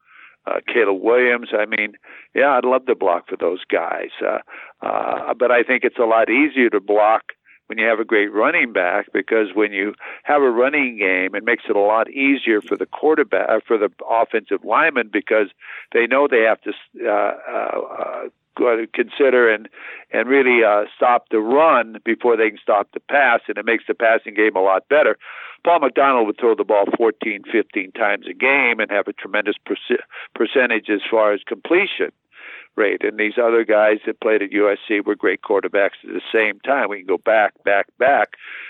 Uh, 0.45 0.59
Caleb 0.73 1.01
Williams. 1.01 1.49
I 1.53 1.65
mean, 1.65 1.93
yeah, 2.33 2.51
I'd 2.51 2.65
love 2.65 2.85
to 2.85 2.95
block 2.95 3.27
for 3.29 3.35
those 3.35 3.63
guys. 3.69 4.09
Uh, 4.25 4.39
uh, 4.81 5.33
but 5.33 5.51
I 5.51 5.63
think 5.63 5.83
it's 5.83 5.99
a 5.99 6.05
lot 6.05 6.29
easier 6.29 6.69
to 6.69 6.79
block 6.79 7.33
when 7.69 7.77
you 7.77 7.85
have 7.85 7.99
a 7.99 8.05
great 8.05 8.33
running 8.33 8.73
back 8.73 9.05
because 9.13 9.49
when 9.53 9.71
you 9.71 9.93
have 10.23 10.41
a 10.41 10.49
running 10.49 10.97
game, 10.97 11.35
it 11.35 11.43
makes 11.43 11.65
it 11.69 11.75
a 11.75 11.79
lot 11.79 12.09
easier 12.09 12.61
for 12.61 12.75
the 12.75 12.87
quarterback, 12.87 13.47
uh, 13.47 13.59
for 13.67 13.77
the 13.77 13.89
offensive 14.09 14.63
lineman 14.63 15.09
because 15.13 15.49
they 15.93 16.07
know 16.07 16.27
they 16.27 16.41
have 16.41 16.59
to 16.61 16.73
uh, 17.05 17.33
uh, 17.47 18.29
uh 18.67 18.75
to 18.75 18.87
consider 18.87 19.49
and 19.49 19.69
and 20.11 20.27
really 20.27 20.63
uh, 20.63 20.85
stop 20.95 21.29
the 21.29 21.39
run 21.39 21.99
before 22.03 22.35
they 22.35 22.49
can 22.49 22.59
stop 22.61 22.89
the 22.93 22.99
pass, 22.99 23.41
and 23.47 23.57
it 23.57 23.65
makes 23.65 23.85
the 23.87 23.93
passing 23.93 24.33
game 24.33 24.55
a 24.55 24.61
lot 24.61 24.87
better. 24.89 25.17
Paul 25.63 25.79
McDonald 25.79 26.25
would 26.27 26.39
throw 26.39 26.55
the 26.55 26.63
ball 26.63 26.85
14, 26.97 27.43
15 27.51 27.91
times 27.91 28.25
a 28.27 28.33
game 28.33 28.79
and 28.79 28.89
have 28.89 29.07
a 29.07 29.13
tremendous 29.13 29.55
perc- 29.67 29.99
percentage 30.33 30.89
as 30.89 31.01
far 31.09 31.33
as 31.33 31.41
completion 31.45 32.11
rate. 32.75 33.03
And 33.03 33.19
these 33.19 33.37
other 33.37 33.63
guys 33.65 33.97
that 34.05 34.21
played 34.21 34.41
at 34.41 34.51
USC 34.51 35.05
were 35.05 35.15
great 35.15 35.41
quarterbacks 35.41 35.99
at 36.03 36.13
the 36.13 36.21
same 36.33 36.59
time. 36.61 36.89
We 36.89 36.99
can 36.99 37.07
go 37.07 37.17
back, 37.17 37.53
back, 37.65 37.87
back. 37.97 38.29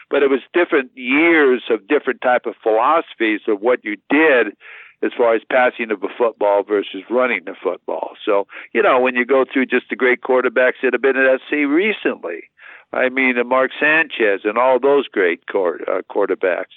But 0.10 0.24
it 0.24 0.30
was 0.30 0.42
different 0.54 0.92
years 0.96 1.64
of 1.70 1.88
different 1.88 2.22
type 2.22 2.46
of 2.46 2.56
philosophies 2.62 3.42
of 3.48 3.62
what 3.62 3.86
you 3.86 3.98
did 4.10 4.58
as 5.02 5.12
far 5.18 5.34
as 5.34 5.42
passing 5.50 5.92
of 5.92 6.04
a 6.04 6.10
football 6.18 6.64
versus 6.64 7.04
running 7.10 7.46
the 7.46 7.56
football. 7.62 8.12
So, 8.26 8.48
you 8.74 8.82
know, 8.82 9.00
when 9.00 9.16
you 9.16 9.26
go 9.26 9.46
through 9.52 9.68
just 9.68 9.90
the 9.90 9.96
great 9.96 10.22
quarterbacks 10.22 10.82
that 10.84 10.94
have 10.94 11.02
been 11.02 11.16
at 11.18 11.40
SC 11.48 11.68
recently, 11.68 12.44
I 12.92 13.10
mean, 13.10 13.36
Mark 13.48 13.72
Sanchez 13.80 14.42
and 14.44 14.58
all 14.58 14.80
those 14.80 15.08
great 15.08 15.46
court, 15.48 15.82
uh, 15.88 16.02
quarterbacks, 16.10 16.74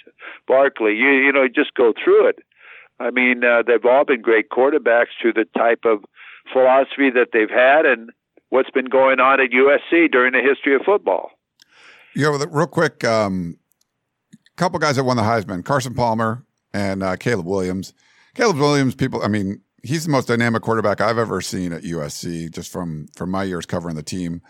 Barkley, 0.47 0.95
you 0.95 1.09
you 1.09 1.33
know, 1.33 1.49
just 1.49 1.75
go 1.75 1.93
through 1.93 2.29
it. 2.29 2.39
I 3.01 3.11
mean, 3.11 3.43
uh, 3.45 3.63
they've 3.67 3.85
all 3.85 4.05
been 4.05 4.21
great 4.21 4.51
quarterbacks 4.51 5.09
through 5.21 5.33
the 5.33 5.47
type 5.57 5.85
of 5.85 6.05
philosophy 6.53 7.11
that 7.11 7.29
they've 7.33 7.51
had 7.51 7.87
and 7.87 8.11
what's 8.51 8.71
been 8.71 8.85
going 8.85 9.19
on 9.19 9.41
at 9.41 9.51
USC 9.51 10.13
during 10.13 10.33
the 10.33 10.41
history 10.41 10.75
of 10.75 10.83
football. 10.83 11.31
Yeah, 12.15 12.37
real 12.51 12.67
quick, 12.67 13.03
um, 13.05 13.57
couple 14.57 14.79
guys 14.79 14.97
that 14.97 15.05
won 15.05 15.17
the 15.17 15.23
Heisman: 15.23 15.65
Carson 15.65 15.95
Palmer 15.95 16.45
and 16.75 17.03
uh, 17.03 17.17
Caleb 17.17 17.47
Williams. 17.47 17.95
Caleb 18.35 18.59
Williams, 18.59 18.95
people, 18.95 19.23
I 19.23 19.29
mean, 19.29 19.61
he's 19.83 20.05
the 20.05 20.11
most 20.11 20.29
dynamic 20.29 20.63
quarterback 20.63 21.01
I've 21.01 21.19
ever 21.19 21.41
seen 21.41 21.73
at 21.73 21.83
USC, 21.83 22.51
just 22.51 22.71
from 22.73 23.09
from 23.17 23.31
my 23.31 23.45
years 23.45 23.67
covering 23.67 23.97
the 23.97 24.03
team. 24.03 24.41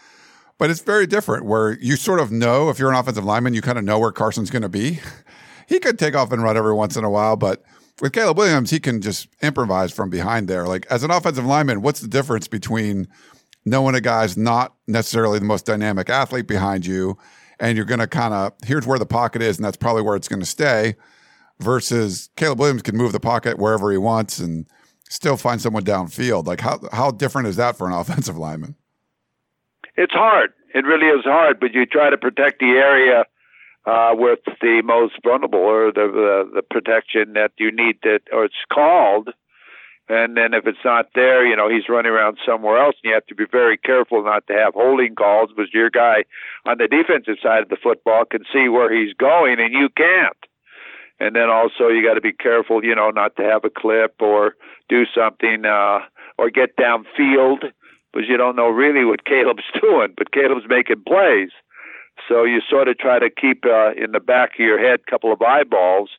But 0.59 0.71
it's 0.71 0.81
very 0.81 1.07
different 1.07 1.45
where 1.45 1.73
you 1.81 1.97
sort 1.97 2.21
of 2.21 2.31
know 2.31 2.69
if 2.69 2.79
you're 2.79 2.91
an 2.91 2.97
offensive 2.97 3.25
lineman, 3.25 3.55
you 3.55 3.63
kind 3.63 3.79
of 3.79 3.85
know 3.85 3.99
where 3.99 4.13
Carson's 4.13 4.51
going 4.51 4.63
to 4.63 4.69
be. 4.69 5.01
he 5.69 5.81
could 5.81 5.99
take 5.99 6.15
off 6.15 6.31
and 6.31 6.43
run 6.43 6.57
every 6.57 6.75
once 6.75 6.97
in 6.97 7.05
a 7.05 7.11
while, 7.11 7.37
but 7.37 7.65
with 8.01 8.13
Caleb 8.13 8.39
Williams, 8.39 8.71
he 8.71 8.79
can 8.79 9.01
just 9.01 9.29
improvise 9.43 9.93
from 9.93 10.11
behind 10.11 10.49
there. 10.49 10.67
Like 10.67 10.87
as 10.87 11.03
an 11.03 11.11
offensive 11.11 11.47
lineman, 11.47 11.83
what's 11.83 12.01
the 12.01 12.09
difference 12.09 12.47
between 12.47 13.09
knowing 13.65 13.95
a 13.95 14.01
guy's 14.01 14.37
not 14.37 14.75
necessarily 14.87 15.39
the 15.39 15.45
most 15.45 15.67
dynamic 15.67 16.09
athlete 16.11 16.47
behind 16.47 16.87
you, 16.87 17.17
and 17.59 17.77
you're 17.77 17.87
going 17.87 18.01
to 18.01 18.07
kind 18.07 18.35
of 18.35 18.53
here's 18.65 18.87
where 18.87 18.99
the 18.99 19.07
pocket 19.07 19.43
is, 19.43 19.57
and 19.57 19.65
that's 19.65 19.77
probably 19.77 20.03
where 20.03 20.17
it's 20.17 20.29
going 20.29 20.41
to 20.41 20.47
stay, 20.47 20.95
versus 21.63 22.31
Caleb 22.37 22.61
Williams 22.61 22.83
can 22.83 22.97
move 22.97 23.13
the 23.13 23.21
pocket 23.21 23.59
wherever 23.59 23.91
he 23.91 23.99
wants 23.99 24.39
and 24.39 24.67
still 25.09 25.37
find 25.37 25.61
someone 25.61 25.85
downfield. 25.85 26.47
Like 26.47 26.61
how 26.61 26.81
how 26.93 27.11
different 27.11 27.49
is 27.49 27.57
that 27.57 27.77
for 27.77 27.87
an 27.87 27.93
offensive 28.01 28.37
lineman? 28.37 28.77
It's 29.97 30.15
hard. 30.15 30.53
It 30.75 30.85
really 30.85 31.07
is 31.07 31.25
hard, 31.25 31.61
but 31.61 31.75
you 31.75 31.85
try 31.85 32.09
to 32.11 32.17
protect 32.17 32.61
the 32.61 32.71
area 32.71 33.25
uh, 33.85 34.15
with 34.15 34.39
the 34.61 34.81
most 34.83 35.15
vulnerable 35.23 35.59
or 35.59 35.93
the, 35.93 36.09
the 36.09 36.51
the 36.57 36.63
protection 36.63 37.35
that 37.35 37.53
you 37.59 37.71
need 37.71 37.99
that 38.03 38.21
or 38.33 38.45
it's 38.45 38.55
called. 38.73 39.31
And 40.09 40.37
then 40.37 40.53
if 40.53 40.67
it's 40.67 40.85
not 40.85 41.07
there, 41.15 41.47
you 41.47 41.55
know, 41.55 41.71
he's 41.71 41.89
running 41.89 42.11
around 42.11 42.37
somewhere 42.45 42.77
else, 42.77 42.97
and 43.03 43.11
you 43.11 43.15
have 43.15 43.27
to 43.27 43.35
be 43.35 43.45
very 43.51 43.79
careful 43.79 44.23
not 44.25 44.47
to 44.49 44.53
have 44.53 44.75
holding 44.75 45.15
calls 45.15 45.51
because 45.55 45.73
your 45.73 45.91
guy 45.91 46.25
on 46.67 46.79
the 46.79 46.89
defensive 46.89 47.37
side 47.43 47.63
of 47.63 47.69
the 47.69 47.77
football 47.81 48.25
can 48.25 48.43
see 48.53 48.69
where 48.69 48.93
he's 48.93 49.15
going, 49.15 49.61
and 49.61 49.73
you 49.73 49.89
can't. 49.97 50.37
And 51.23 51.37
then 51.37 51.49
also 51.49 51.87
you 51.87 52.05
got 52.05 52.15
to 52.15 52.21
be 52.21 52.33
careful, 52.33 52.85
you 52.85 52.97
know, 52.97 53.11
not 53.11 53.37
to 53.37 53.45
have 53.45 53.65
a 53.65 53.71
clip 53.71 54.17
or 54.21 54.57
do 54.89 55.05
something 55.15 55.65
uh, 55.65 56.01
or 56.37 56.51
get 56.51 56.77
downfield 56.77 57.71
because 58.13 58.29
you 58.29 58.37
don't 58.37 58.57
know 58.57 58.69
really 58.69 59.05
what 59.05 59.25
Caleb's 59.33 59.71
doing, 59.81 60.15
but 60.17 60.33
Caleb's 60.33 60.67
making 60.69 61.05
plays. 61.07 61.51
So 62.29 62.43
you 62.43 62.61
sort 62.69 62.89
of 62.89 62.99
try 62.99 63.21
to 63.21 63.31
keep 63.31 63.65
uh, 63.65 63.93
in 63.93 64.11
the 64.11 64.19
back 64.19 64.55
of 64.55 64.67
your 64.67 64.81
head 64.81 65.01
a 65.07 65.11
couple 65.11 65.33
of 65.33 65.41
eyeballs. 65.41 66.11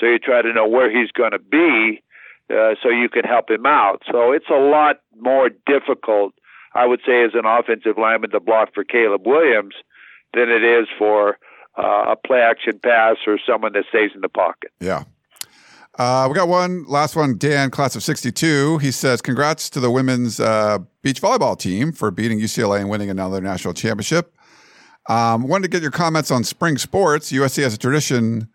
So 0.00 0.06
you 0.06 0.18
try 0.18 0.42
to 0.42 0.52
know 0.52 0.66
where 0.66 0.90
he's 0.90 1.12
going 1.12 1.32
to 1.32 1.38
be 1.38 2.02
uh, 2.50 2.74
so 2.82 2.88
you 2.88 3.08
can 3.08 3.22
help 3.22 3.48
him 3.50 3.66
out. 3.66 4.02
So 4.10 4.32
it's 4.32 4.50
a 4.50 4.58
lot 4.58 4.96
more 5.16 5.48
difficult, 5.64 6.34
I 6.74 6.86
would 6.86 7.02
say, 7.06 7.22
as 7.22 7.34
an 7.34 7.46
offensive 7.46 7.98
lineman 7.98 8.30
to 8.30 8.40
block 8.40 8.74
for 8.74 8.82
Caleb 8.82 9.24
Williams 9.24 9.74
than 10.34 10.48
it 10.50 10.64
is 10.64 10.88
for 10.98 11.38
uh, 11.78 12.12
a 12.12 12.16
play 12.16 12.40
action 12.40 12.78
pass 12.82 13.16
or 13.26 13.38
someone 13.46 13.72
that 13.72 13.84
stays 13.88 14.10
in 14.14 14.20
the 14.20 14.28
pocket. 14.28 14.70
Yeah. 14.80 15.04
Uh, 15.98 16.26
we 16.30 16.34
got 16.34 16.48
one 16.48 16.84
last 16.86 17.16
one, 17.16 17.36
Dan, 17.36 17.70
class 17.70 17.94
of 17.94 18.02
62. 18.02 18.78
He 18.78 18.90
says, 18.90 19.20
Congrats 19.20 19.68
to 19.70 19.80
the 19.80 19.90
women's 19.90 20.40
uh, 20.40 20.78
beach 21.02 21.20
volleyball 21.20 21.58
team 21.58 21.92
for 21.92 22.10
beating 22.10 22.40
UCLA 22.40 22.80
and 22.80 22.88
winning 22.88 23.10
another 23.10 23.40
national 23.40 23.74
championship. 23.74 24.34
Um, 25.08 25.48
wanted 25.48 25.64
to 25.64 25.68
get 25.68 25.82
your 25.82 25.90
comments 25.90 26.30
on 26.30 26.44
spring 26.44 26.78
sports. 26.78 27.32
USC 27.32 27.62
has 27.62 27.74
a 27.74 27.78
tradition 27.78 28.48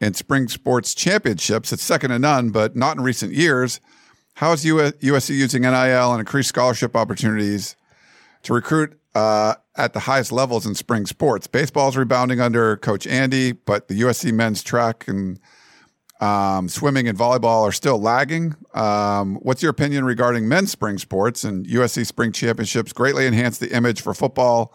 in 0.00 0.14
spring 0.14 0.48
sports 0.48 0.94
championships. 0.94 1.72
It's 1.72 1.82
second 1.82 2.10
to 2.10 2.18
none, 2.18 2.50
but 2.50 2.74
not 2.74 2.96
in 2.96 3.02
recent 3.04 3.32
years. 3.32 3.80
How 4.34 4.52
is 4.52 4.64
USC 4.64 5.30
using 5.30 5.62
NIL 5.62 6.12
and 6.12 6.20
increased 6.20 6.48
scholarship 6.48 6.96
opportunities 6.96 7.76
to 8.42 8.52
recruit 8.52 8.98
uh, 9.14 9.54
at 9.76 9.92
the 9.92 10.00
highest 10.00 10.32
levels 10.32 10.66
in 10.66 10.74
spring 10.74 11.06
sports? 11.06 11.46
Baseball's 11.46 11.96
rebounding 11.96 12.40
under 12.40 12.76
Coach 12.76 13.06
Andy, 13.06 13.52
but 13.52 13.88
the 13.88 14.00
USC 14.00 14.32
men's 14.32 14.62
track 14.62 15.06
and 15.08 15.38
um, 16.20 16.68
swimming 16.68 17.08
and 17.08 17.18
volleyball 17.18 17.62
are 17.62 17.72
still 17.72 18.00
lagging. 18.00 18.54
Um, 18.74 19.36
what's 19.36 19.62
your 19.62 19.70
opinion 19.70 20.04
regarding 20.04 20.46
men's 20.46 20.70
spring 20.70 20.98
sports 20.98 21.42
and 21.42 21.66
USC 21.66 22.06
spring 22.06 22.30
championships 22.30 22.92
greatly 22.92 23.26
enhance 23.26 23.58
the 23.58 23.74
image 23.74 24.00
for 24.00 24.14
football 24.14 24.72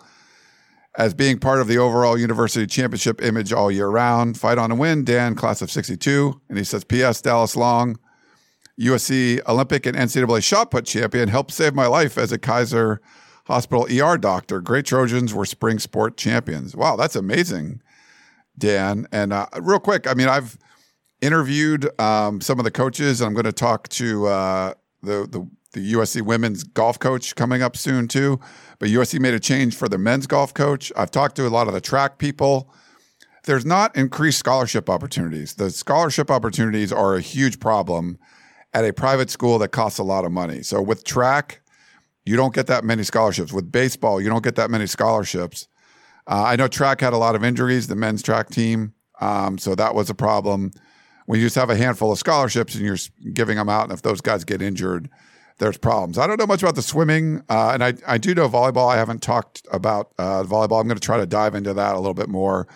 as 0.98 1.14
being 1.14 1.38
part 1.40 1.62
of 1.62 1.68
the 1.68 1.78
overall 1.78 2.18
university 2.18 2.66
championship 2.68 3.22
image 3.22 3.54
all 3.54 3.72
year 3.72 3.88
round. 3.88 4.38
Fight 4.38 4.58
on 4.58 4.72
and 4.72 4.80
win, 4.80 5.06
Dan, 5.06 5.36
class 5.36 5.62
of 5.62 5.72
62. 5.72 6.42
And 6.50 6.58
he 6.58 6.64
says, 6.64 6.84
P.S. 6.84 7.22
Dallas 7.22 7.56
Long, 7.56 7.98
USC 8.82 9.40
Olympic 9.48 9.86
and 9.86 9.96
NCAA 9.96 10.44
shot 10.44 10.72
put 10.72 10.86
champion, 10.86 11.30
helped 11.30 11.52
save 11.52 11.74
my 11.76 11.88
life 11.88 12.18
as 12.18 12.32
a 12.32 12.38
Kaiser 12.38 13.00
Hospital 13.48 13.88
ER 13.90 14.18
doctor. 14.18 14.60
Great 14.62 14.86
Trojans 14.86 15.34
were 15.34 15.46
spring 15.46 15.80
sport 15.80 16.18
champions. 16.18 16.76
Wow, 16.76 16.98
that's 16.98 17.16
amazing, 17.16 17.82
Dan. 18.58 19.08
And 19.12 19.32
uh, 19.32 19.48
real 19.62 19.80
quick, 19.80 20.06
I 20.06 20.14
mean, 20.14 20.28
I've 20.28 20.58
interviewed 21.22 21.90
um, 22.00 22.42
some 22.42 22.60
of 22.60 22.66
the 22.66 22.72
coaches. 22.72 23.22
I'm 23.22 23.34
going 23.34 23.46
to 23.46 23.54
talk 23.54 23.88
to 23.90 24.28
uh, 24.28 24.74
the, 25.02 25.28
the 25.30 25.48
the 25.74 25.94
USC 25.94 26.22
women's 26.22 26.64
golf 26.64 26.98
coach 26.98 27.36
coming 27.36 27.62
up 27.62 27.78
soon 27.78 28.08
too. 28.08 28.40
But 28.80 28.90
USC 28.90 29.20
made 29.20 29.34
a 29.34 29.40
change 29.40 29.76
for 29.76 29.88
the 29.88 29.98
men's 29.98 30.28
golf 30.28 30.54
coach. 30.54 30.92
I've 30.96 31.12
talked 31.12 31.36
to 31.38 31.48
a 31.48 31.50
lot 31.50 31.68
of 31.68 31.74
the 31.74 31.82
track 31.82 32.18
people. 32.18 32.74
There's 33.46 33.66
not 33.66 33.96
increased 33.96 34.40
scholarship 34.40 34.90
opportunities. 34.90 35.56
The 35.56 35.70
scholarship 35.70 36.32
opportunities 36.32 36.92
are 36.92 37.16
a 37.16 37.22
huge 37.22 37.60
problem 37.60 38.18
at 38.74 38.86
a 38.86 38.94
private 38.94 39.30
school 39.30 39.60
that 39.60 39.70
costs 39.70 40.00
a 40.00 40.04
lot 40.04 40.26
of 40.26 40.32
money. 40.32 40.64
So 40.64 40.82
with 40.82 41.04
track, 41.04 41.62
you 42.28 42.36
don't 42.36 42.54
get 42.54 42.68
that 42.68 42.84
many 42.84 43.04
scholarships. 43.04 43.54
With 43.54 43.72
baseball, 43.72 44.22
you 44.22 44.30
don't 44.30 44.44
get 44.44 44.56
that 44.56 44.70
many 44.70 44.88
scholarships. 44.88 45.68
Uh, 46.28 46.44
I 46.44 46.56
know 46.56 46.68
track 46.68 47.02
had 47.02 47.14
a 47.14 47.18
lot 47.18 47.36
of 47.36 47.44
injuries, 47.44 47.88
the 47.88 47.96
men's 47.96 48.22
track 48.22 48.50
team. 48.50 48.94
Um, 49.22 49.58
so 49.58 49.76
that 49.76 49.96
was 49.96 50.10
a 50.10 50.16
problem. 50.16 50.72
When 51.26 51.40
you 51.40 51.46
just 51.46 51.56
have 51.56 51.70
a 51.70 51.76
handful 51.76 52.12
of 52.12 52.20
scholarships 52.20 52.76
and 52.76 52.86
you're 52.86 52.98
giving 53.34 53.58
them 53.58 53.70
out, 53.70 53.84
and 53.84 53.94
if 53.94 54.02
those 54.02 54.22
guys 54.22 54.44
get 54.44 54.62
injured, 54.62 55.10
there's 55.60 55.78
problems. 55.78 56.18
I 56.18 56.28
don't 56.28 56.40
know 56.40 56.46
much 56.46 56.62
about 56.62 56.76
the 56.76 56.82
swimming, 56.82 57.42
uh, 57.50 57.72
and 57.74 57.84
I, 57.84 57.94
I 58.06 58.18
do 58.18 58.36
know 58.36 58.48
volleyball. 58.48 58.92
I 58.92 58.98
haven't 58.98 59.22
talked 59.22 59.66
about 59.72 60.12
uh, 60.18 60.44
volleyball. 60.44 60.80
I'm 60.80 60.88
going 60.88 61.00
to 61.00 61.06
try 61.06 61.18
to 61.18 61.26
dive 61.26 61.56
into 61.56 61.74
that 61.74 61.96
a 61.96 61.98
little 61.98 62.14
bit 62.14 62.30
more. 62.30 62.68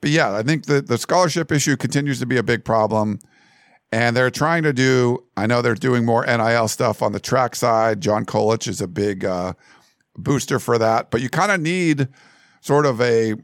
But 0.00 0.10
yeah, 0.10 0.36
I 0.36 0.42
think 0.42 0.66
the, 0.66 0.80
the 0.80 0.98
scholarship 0.98 1.50
issue 1.50 1.76
continues 1.76 2.20
to 2.20 2.26
be 2.26 2.36
a 2.36 2.42
big 2.42 2.64
problem. 2.64 3.18
And 3.94 4.16
they're 4.16 4.30
trying 4.30 4.64
to 4.64 4.72
do, 4.72 5.24
I 5.36 5.46
know 5.46 5.62
they're 5.62 5.74
doing 5.74 6.04
more 6.04 6.26
NIL 6.26 6.66
stuff 6.66 7.00
on 7.00 7.12
the 7.12 7.20
track 7.20 7.54
side. 7.54 8.00
John 8.00 8.24
Kolich 8.24 8.66
is 8.66 8.80
a 8.80 8.88
big 8.88 9.24
uh, 9.24 9.52
booster 10.16 10.58
for 10.58 10.78
that. 10.78 11.12
But 11.12 11.20
you 11.20 11.28
kind 11.28 11.52
of 11.52 11.60
need 11.60 12.08
sort 12.60 12.86
of 12.86 13.00
a, 13.00 13.34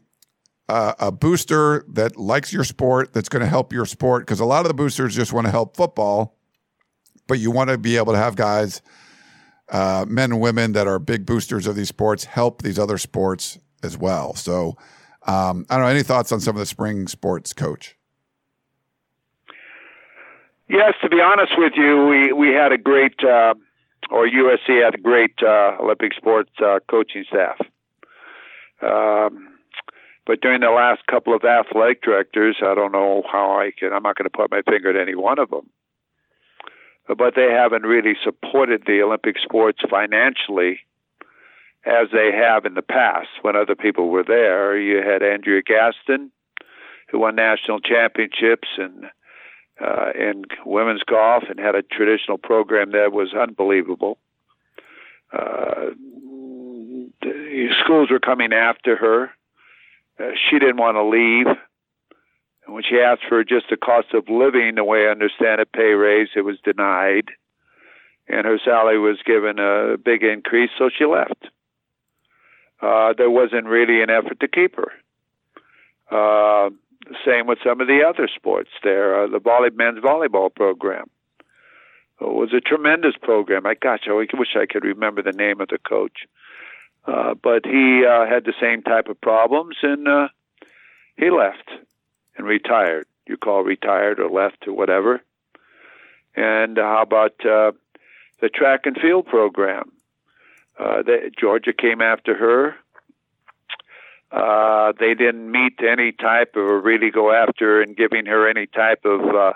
uh, 0.68 0.94
a 0.98 1.12
booster 1.12 1.84
that 1.90 2.16
likes 2.16 2.52
your 2.52 2.64
sport, 2.64 3.12
that's 3.12 3.28
going 3.28 3.42
to 3.42 3.48
help 3.48 3.72
your 3.72 3.86
sport. 3.86 4.26
Because 4.26 4.40
a 4.40 4.44
lot 4.44 4.62
of 4.62 4.68
the 4.68 4.74
boosters 4.74 5.14
just 5.14 5.32
want 5.32 5.46
to 5.46 5.52
help 5.52 5.76
football 5.76 6.36
but 7.30 7.38
you 7.38 7.52
want 7.52 7.70
to 7.70 7.78
be 7.78 7.96
able 7.96 8.12
to 8.12 8.18
have 8.18 8.34
guys, 8.34 8.82
uh, 9.68 10.04
men 10.08 10.32
and 10.32 10.40
women 10.40 10.72
that 10.72 10.88
are 10.88 10.98
big 10.98 11.24
boosters 11.24 11.64
of 11.68 11.76
these 11.76 11.86
sports, 11.86 12.24
help 12.24 12.62
these 12.62 12.76
other 12.76 12.98
sports 12.98 13.56
as 13.84 13.96
well. 13.96 14.34
So, 14.34 14.76
um, 15.28 15.64
I 15.70 15.76
don't 15.76 15.84
know. 15.84 15.90
Any 15.90 16.02
thoughts 16.02 16.32
on 16.32 16.40
some 16.40 16.56
of 16.56 16.58
the 16.58 16.66
spring 16.66 17.06
sports, 17.06 17.52
Coach? 17.52 17.96
Yes, 20.70 20.94
to 21.02 21.08
be 21.08 21.20
honest 21.20 21.52
with 21.58 21.72
you, 21.76 22.06
we 22.06 22.32
we 22.32 22.54
had 22.54 22.72
a 22.72 22.78
great, 22.78 23.22
uh, 23.24 23.54
or 24.10 24.26
USC 24.26 24.82
had 24.82 24.94
a 24.94 24.98
great 24.98 25.34
uh, 25.42 25.76
Olympic 25.80 26.14
sports 26.14 26.50
uh, 26.64 26.78
coaching 26.88 27.24
staff. 27.28 27.58
Um, 28.80 29.48
but 30.26 30.40
during 30.40 30.60
the 30.60 30.70
last 30.70 31.06
couple 31.06 31.34
of 31.34 31.44
athletic 31.44 32.02
directors, 32.02 32.56
I 32.62 32.74
don't 32.74 32.92
know 32.92 33.24
how 33.30 33.58
I 33.58 33.72
can. 33.76 33.92
I'm 33.92 34.02
not 34.02 34.16
going 34.16 34.30
to 34.30 34.36
put 34.36 34.50
my 34.50 34.62
finger 34.62 34.90
at 34.90 34.96
any 34.96 35.16
one 35.16 35.38
of 35.38 35.50
them 35.50 35.68
but 37.16 37.34
they 37.34 37.50
haven't 37.50 37.82
really 37.82 38.14
supported 38.22 38.82
the 38.86 39.02
Olympic 39.02 39.36
sports 39.42 39.80
financially 39.88 40.80
as 41.84 42.08
they 42.12 42.30
have 42.32 42.64
in 42.64 42.74
the 42.74 42.82
past 42.82 43.28
when 43.42 43.56
other 43.56 43.74
people 43.74 44.08
were 44.08 44.24
there. 44.24 44.78
You 44.78 44.98
had 44.98 45.22
Andrea 45.22 45.62
Gaston, 45.62 46.30
who 47.10 47.20
won 47.20 47.34
national 47.34 47.80
championships 47.80 48.68
in 48.78 49.08
uh, 49.80 50.10
in 50.14 50.44
women's 50.66 51.02
golf 51.02 51.44
and 51.48 51.58
had 51.58 51.74
a 51.74 51.82
traditional 51.82 52.38
program 52.38 52.92
that 52.92 53.12
was 53.12 53.32
unbelievable. 53.34 54.18
Uh, 55.32 55.90
schools 57.82 58.10
were 58.10 58.20
coming 58.20 58.52
after 58.52 58.96
her. 58.96 59.30
Uh, 60.18 60.32
she 60.48 60.58
didn't 60.58 60.76
want 60.76 60.96
to 60.96 61.04
leave. 61.04 61.46
And 62.66 62.74
when 62.74 62.82
she 62.82 62.96
asked 62.96 63.22
for 63.28 63.42
just 63.44 63.66
the 63.70 63.76
cost 63.76 64.08
of 64.12 64.28
living, 64.28 64.74
the 64.74 64.84
way 64.84 65.06
I 65.06 65.10
understand 65.10 65.60
it, 65.60 65.72
pay 65.72 65.92
raise, 65.92 66.28
it 66.36 66.42
was 66.42 66.58
denied. 66.62 67.30
And 68.28 68.46
her 68.46 68.58
salary 68.64 68.98
was 68.98 69.18
given 69.24 69.58
a 69.58 69.96
big 69.96 70.22
increase, 70.22 70.70
so 70.78 70.90
she 70.96 71.04
left. 71.04 71.48
Uh, 72.80 73.12
there 73.16 73.30
wasn't 73.30 73.66
really 73.66 74.02
an 74.02 74.10
effort 74.10 74.40
to 74.40 74.48
keep 74.48 74.76
her. 74.76 74.92
Uh, 76.10 76.70
same 77.24 77.46
with 77.46 77.58
some 77.64 77.80
of 77.80 77.86
the 77.86 78.02
other 78.06 78.28
sports 78.28 78.70
there. 78.82 79.24
Uh, 79.24 79.26
the 79.26 79.38
volley, 79.38 79.70
men's 79.70 79.98
volleyball 79.98 80.54
program 80.54 81.10
it 82.20 82.34
was 82.34 82.52
a 82.52 82.60
tremendous 82.60 83.14
program. 83.20 83.66
I 83.66 83.74
gosh, 83.74 84.00
I 84.06 84.12
wish 84.12 84.56
I 84.56 84.66
could 84.66 84.84
remember 84.84 85.22
the 85.22 85.32
name 85.32 85.60
of 85.60 85.68
the 85.68 85.78
coach. 85.78 86.26
Uh, 87.06 87.34
but 87.34 87.64
he 87.64 88.04
uh, 88.04 88.26
had 88.26 88.44
the 88.44 88.52
same 88.60 88.82
type 88.82 89.08
of 89.08 89.20
problems, 89.20 89.76
and 89.82 90.06
uh, 90.06 90.28
he 91.16 91.30
left 91.30 91.70
and 92.36 92.46
retired. 92.46 93.06
You 93.26 93.38
call 93.38 93.62
retired 93.62 94.20
or 94.20 94.28
left 94.28 94.66
or 94.66 94.74
whatever. 94.74 95.22
And 96.34 96.76
how 96.76 97.02
about 97.02 97.34
uh, 97.44 97.72
the 98.40 98.50
track 98.50 98.80
and 98.84 98.96
field 98.96 99.26
program? 99.26 99.92
Uh, 100.78 101.02
the, 101.02 101.30
Georgia 101.38 101.72
came 101.72 102.02
after 102.02 102.36
her. 102.36 102.76
Uh, 104.32 104.92
they 104.98 105.14
didn't 105.14 105.50
meet 105.50 105.80
any 105.82 106.12
type 106.12 106.54
of 106.54 106.62
or 106.62 106.80
really 106.80 107.10
go 107.10 107.32
after 107.32 107.82
and 107.82 107.96
giving 107.96 108.26
her 108.26 108.48
any 108.48 108.66
type 108.66 109.04
of 109.04 109.20
uh, 109.34 109.52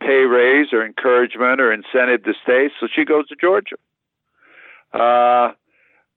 pay 0.00 0.24
raise 0.24 0.72
or 0.72 0.84
encouragement 0.84 1.60
or 1.60 1.72
incentive 1.72 2.22
to 2.24 2.34
stay. 2.42 2.70
So 2.78 2.86
she 2.94 3.04
goes 3.04 3.26
to 3.28 3.36
Georgia. 3.36 3.76
Uh, 4.92 5.52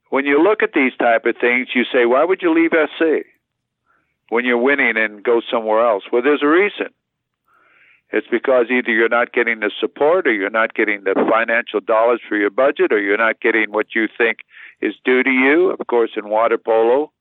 when 0.09 0.25
you 0.25 0.43
look 0.43 0.61
at 0.61 0.73
these 0.73 0.93
type 0.99 1.25
of 1.25 1.35
things, 1.39 1.69
you 1.73 1.83
say, 1.91 2.05
why 2.05 2.23
would 2.23 2.41
you 2.41 2.53
leave 2.53 2.71
SC 2.71 3.25
when 4.29 4.45
you're 4.45 4.57
winning 4.57 4.97
and 4.97 5.23
go 5.23 5.41
somewhere 5.49 5.85
else? 5.85 6.03
Well, 6.11 6.21
there's 6.21 6.43
a 6.43 6.47
reason. 6.47 6.87
It's 8.13 8.27
because 8.27 8.65
either 8.69 8.91
you're 8.91 9.09
not 9.09 9.31
getting 9.31 9.61
the 9.61 9.71
support 9.79 10.27
or 10.27 10.33
you're 10.33 10.49
not 10.49 10.73
getting 10.73 11.05
the 11.05 11.15
financial 11.31 11.79
dollars 11.79 12.19
for 12.27 12.35
your 12.35 12.49
budget 12.49 12.91
or 12.91 12.99
you're 12.99 13.17
not 13.17 13.39
getting 13.39 13.71
what 13.71 13.95
you 13.95 14.07
think 14.17 14.39
is 14.81 14.95
due 15.05 15.23
to 15.23 15.29
you. 15.29 15.71
Of 15.71 15.87
course, 15.87 16.11
in 16.17 16.27
water 16.27 16.57
polo, 16.57 17.11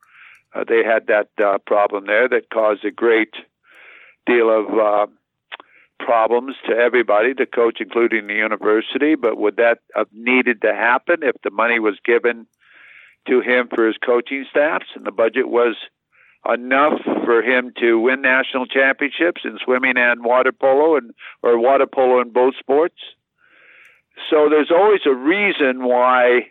uh, 0.55 0.65
they 0.67 0.83
had 0.85 1.07
that 1.07 1.29
uh, 1.43 1.59
problem 1.67 2.07
there 2.07 2.29
that 2.29 2.51
caused 2.51 2.85
a 2.85 2.91
great 2.91 3.35
deal 4.27 4.51
of 4.51 4.79
uh, 4.79 5.07
problems 5.99 6.57
to 6.67 6.75
everybody, 6.75 7.33
the 7.33 7.47
coach, 7.47 7.79
including 7.81 8.27
the 8.27 8.35
university. 8.35 9.15
But 9.15 9.39
would 9.39 9.57
that 9.57 9.79
have 9.95 10.09
needed 10.13 10.63
to 10.63 10.75
happen 10.75 11.19
if 11.23 11.37
the 11.43 11.51
money 11.51 11.79
was 11.79 11.99
given 12.05 12.47
to 13.29 13.41
him 13.41 13.69
for 13.75 13.87
his 13.87 13.97
coaching 13.99 14.47
staffs 14.51 14.87
and 14.95 15.05
the 15.05 15.13
budget 15.13 15.49
was 15.49 15.77
enough 16.51 17.01
for 17.05 17.43
him 17.43 17.73
to 17.79 17.99
win 18.01 18.23
national 18.23 18.67
championships 18.67 19.43
in 19.45 19.59
swimming 19.63 19.97
and 19.97 20.25
water 20.25 20.53
polo 20.53 20.97
and 20.97 21.13
or 21.43 21.59
water 21.59 21.87
polo 21.87 22.21
in 22.21 22.31
both 22.31 22.55
sports. 22.59 22.97
So 24.31 24.49
there's 24.49 24.71
always 24.71 25.03
a 25.07 25.15
reason 25.15 25.85
why 25.85 26.49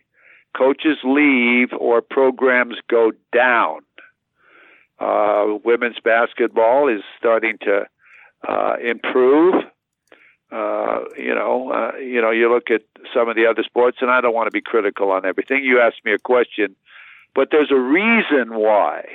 coaches 0.56 0.97
leave 1.04 1.70
or 1.78 2.02
programs 2.02 2.76
go 2.89 3.12
down. 3.34 3.80
Uh, 5.00 5.58
women's 5.64 6.00
basketball 6.04 6.89
is 6.89 7.02
starting 7.18 7.58
to 7.60 7.88
uh, 8.47 8.76
improve. 8.84 9.64
Uh, 10.52 11.02
you 11.18 11.34
know, 11.34 11.72
uh, 11.72 11.97
you 11.97 12.22
know, 12.22 12.32
you 12.32 12.52
look 12.52 12.72
at 12.72 12.82
some 13.14 13.30
of 13.30 13.36
the 13.36 13.45
other 13.45 13.64
sports, 13.64 13.97
and 14.02 14.10
I 14.10 14.20
don't 14.20 14.34
want 14.34 14.47
to 14.47 14.52
be 14.52 14.62
critical 14.62 15.12
on 15.12 15.26
everything. 15.26 15.64
You 15.64 15.80
asked 15.80 16.04
me 16.04 16.12
a 16.12 16.18
question, 16.18 16.76
but 17.36 17.50
there's 17.52 17.72
a 17.72 17.80
reason 17.80 18.56
why. 18.56 19.06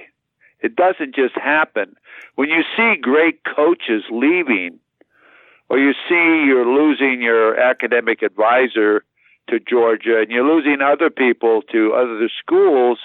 It 0.61 0.77
doesn't 0.77 1.15
just 1.15 1.35
happen. 1.35 1.95
When 2.37 2.49
you 2.49 2.63
see 2.77 2.97
great 2.97 3.45
coaches 3.45 4.05
leaving, 4.11 4.79
or 5.69 5.79
you 5.79 5.93
see 6.09 6.45
you're 6.47 6.67
losing 6.67 7.21
your 7.21 7.59
academic 7.59 8.23
advisor 8.23 9.05
to 9.49 9.61
Georgia 9.61 10.21
and 10.21 10.31
you're 10.31 10.47
losing 10.47 10.81
other 10.81 11.11
people 11.11 11.63
to 11.73 11.93
other 11.93 12.31
schools, 12.41 12.99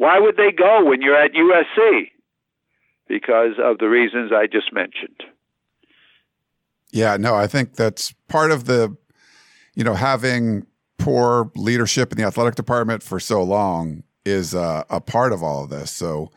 why 0.00 0.18
would 0.18 0.38
they 0.38 0.50
go 0.50 0.82
when 0.82 1.02
you're 1.02 1.14
at 1.14 1.32
USC? 1.32 2.10
Because 3.06 3.56
of 3.62 3.76
the 3.76 3.86
reasons 3.86 4.32
I 4.32 4.46
just 4.46 4.72
mentioned. 4.72 5.22
Yeah, 6.90 7.18
no, 7.18 7.34
I 7.34 7.46
think 7.46 7.74
that's 7.74 8.14
part 8.26 8.50
of 8.50 8.64
the, 8.64 8.96
you 9.74 9.84
know, 9.84 9.92
having 9.92 10.66
poor 10.96 11.52
leadership 11.54 12.12
in 12.12 12.16
the 12.16 12.24
athletic 12.24 12.54
department 12.54 13.02
for 13.02 13.20
so 13.20 13.42
long 13.42 14.02
is 14.24 14.54
uh, 14.54 14.84
a 14.88 15.02
part 15.02 15.34
of 15.34 15.42
all 15.42 15.64
of 15.64 15.68
this. 15.68 15.90
So 15.90 16.30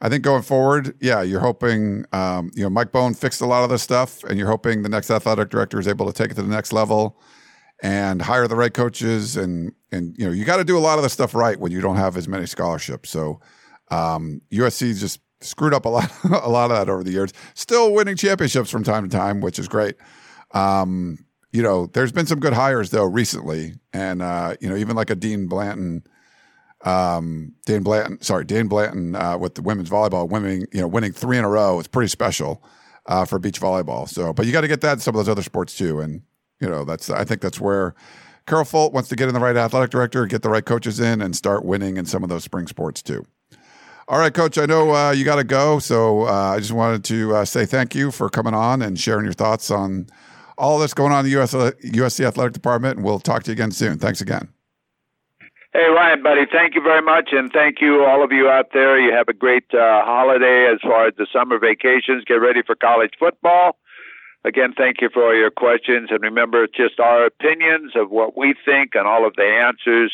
I 0.00 0.08
think 0.08 0.22
going 0.22 0.42
forward, 0.42 0.94
yeah, 1.00 1.20
you're 1.20 1.40
hoping, 1.40 2.04
um, 2.12 2.52
you 2.54 2.62
know, 2.62 2.70
Mike 2.70 2.92
Bohn 2.92 3.14
fixed 3.14 3.40
a 3.40 3.46
lot 3.46 3.64
of 3.64 3.70
this 3.70 3.82
stuff, 3.82 4.22
and 4.22 4.38
you're 4.38 4.46
hoping 4.46 4.82
the 4.82 4.88
next 4.88 5.10
athletic 5.10 5.50
director 5.50 5.80
is 5.80 5.88
able 5.88 6.06
to 6.06 6.12
take 6.12 6.30
it 6.30 6.34
to 6.34 6.42
the 6.42 6.48
next 6.48 6.72
level 6.72 7.20
and 7.82 8.22
hire 8.22 8.46
the 8.46 8.54
right 8.54 8.72
coaches. 8.72 9.36
And 9.36 9.72
and 9.92 10.16
you 10.18 10.26
know, 10.26 10.32
you 10.32 10.44
got 10.44 10.58
to 10.58 10.64
do 10.64 10.78
a 10.78 10.80
lot 10.80 10.98
of 10.98 11.02
the 11.02 11.10
stuff 11.10 11.34
right 11.34 11.58
when 11.58 11.72
you 11.72 11.80
don't 11.80 11.96
have 11.96 12.16
as 12.16 12.28
many 12.28 12.46
scholarships. 12.46 13.10
So 13.10 13.40
um, 13.90 14.40
USC 14.52 14.98
just 14.98 15.20
screwed 15.40 15.74
up 15.74 15.84
a 15.84 15.88
lot, 15.88 16.10
a 16.24 16.48
lot 16.48 16.70
of 16.70 16.76
that 16.76 16.90
over 16.90 17.02
the 17.02 17.10
years. 17.10 17.32
Still 17.54 17.92
winning 17.92 18.16
championships 18.16 18.70
from 18.70 18.84
time 18.84 19.08
to 19.08 19.16
time, 19.16 19.40
which 19.40 19.58
is 19.58 19.68
great. 19.68 19.96
Um, 20.52 21.24
you 21.52 21.62
know, 21.62 21.86
there's 21.86 22.12
been 22.12 22.26
some 22.26 22.40
good 22.40 22.52
hires 22.52 22.90
though 22.90 23.04
recently, 23.04 23.74
and 23.92 24.22
uh, 24.22 24.56
you 24.60 24.68
know, 24.68 24.76
even 24.76 24.94
like 24.94 25.10
a 25.10 25.16
Dean 25.16 25.48
Blanton, 25.48 26.04
um, 26.84 27.54
Dain 27.66 27.82
Blanton, 27.82 28.20
sorry, 28.20 28.44
Dain 28.44 28.68
Blanton 28.68 29.16
uh, 29.16 29.36
with 29.36 29.56
the 29.56 29.62
women's 29.62 29.90
volleyball, 29.90 30.28
winning, 30.28 30.66
you 30.72 30.80
know, 30.80 30.86
winning 30.86 31.12
three 31.12 31.38
in 31.38 31.44
a 31.44 31.48
row. 31.48 31.80
is 31.80 31.88
pretty 31.88 32.08
special 32.08 32.62
uh, 33.06 33.24
for 33.24 33.40
beach 33.40 33.60
volleyball. 33.60 34.08
So, 34.08 34.32
but 34.32 34.46
you 34.46 34.52
got 34.52 34.60
to 34.60 34.68
get 34.68 34.80
that 34.82 34.94
in 34.94 34.98
some 35.00 35.16
of 35.16 35.18
those 35.18 35.28
other 35.28 35.42
sports 35.42 35.76
too, 35.76 36.00
and 36.00 36.22
you 36.60 36.68
know, 36.68 36.84
that's 36.84 37.10
I 37.10 37.24
think 37.24 37.40
that's 37.40 37.60
where 37.60 37.94
Carol 38.46 38.64
Folt 38.64 38.92
wants 38.92 39.08
to 39.10 39.16
get 39.16 39.28
in 39.28 39.34
the 39.34 39.40
right 39.40 39.56
athletic 39.56 39.90
director, 39.90 40.26
get 40.26 40.42
the 40.42 40.50
right 40.50 40.64
coaches 40.64 41.00
in, 41.00 41.20
and 41.20 41.36
start 41.36 41.64
winning 41.64 41.96
in 41.96 42.06
some 42.06 42.22
of 42.22 42.28
those 42.28 42.44
spring 42.44 42.66
sports 42.66 43.02
too. 43.02 43.24
All 44.08 44.18
right, 44.18 44.34
Coach. 44.34 44.58
I 44.58 44.66
know 44.66 44.92
uh, 44.92 45.12
you 45.12 45.24
got 45.24 45.36
to 45.36 45.44
go, 45.44 45.78
so 45.78 46.22
uh, 46.22 46.54
I 46.54 46.58
just 46.58 46.72
wanted 46.72 47.04
to 47.04 47.36
uh, 47.36 47.44
say 47.44 47.64
thank 47.64 47.94
you 47.94 48.10
for 48.10 48.28
coming 48.28 48.54
on 48.54 48.82
and 48.82 48.98
sharing 48.98 49.24
your 49.24 49.32
thoughts 49.32 49.70
on 49.70 50.08
all 50.58 50.80
that's 50.80 50.94
going 50.94 51.12
on 51.12 51.24
in 51.24 51.30
the 51.30 51.40
US, 51.40 51.54
USC 51.54 52.24
Athletic 52.24 52.52
Department. 52.52 52.96
And 52.96 53.06
we'll 53.06 53.20
talk 53.20 53.44
to 53.44 53.50
you 53.50 53.52
again 53.52 53.70
soon. 53.70 53.98
Thanks 53.98 54.20
again. 54.20 54.48
Hey, 55.72 55.86
Ryan, 55.86 56.24
buddy. 56.24 56.46
Thank 56.50 56.74
you 56.74 56.82
very 56.82 57.02
much, 57.02 57.28
and 57.30 57.52
thank 57.52 57.80
you 57.80 58.04
all 58.04 58.24
of 58.24 58.32
you 58.32 58.48
out 58.48 58.70
there. 58.72 58.98
You 58.98 59.12
have 59.12 59.28
a 59.28 59.32
great 59.32 59.72
uh, 59.72 60.02
holiday 60.04 60.66
as 60.66 60.80
far 60.82 61.06
as 61.06 61.14
the 61.16 61.28
summer 61.32 61.60
vacations. 61.60 62.24
Get 62.24 62.34
ready 62.34 62.62
for 62.66 62.74
college 62.74 63.12
football. 63.16 63.76
Again, 64.44 64.72
thank 64.76 65.02
you 65.02 65.10
for 65.12 65.22
all 65.24 65.36
your 65.36 65.50
questions, 65.50 66.08
and 66.10 66.22
remember, 66.22 66.64
it's 66.64 66.76
just 66.76 66.98
our 66.98 67.26
opinions 67.26 67.92
of 67.94 68.10
what 68.10 68.38
we 68.38 68.54
think 68.64 68.94
and 68.94 69.06
all 69.06 69.26
of 69.26 69.34
the 69.36 69.44
answers 69.44 70.12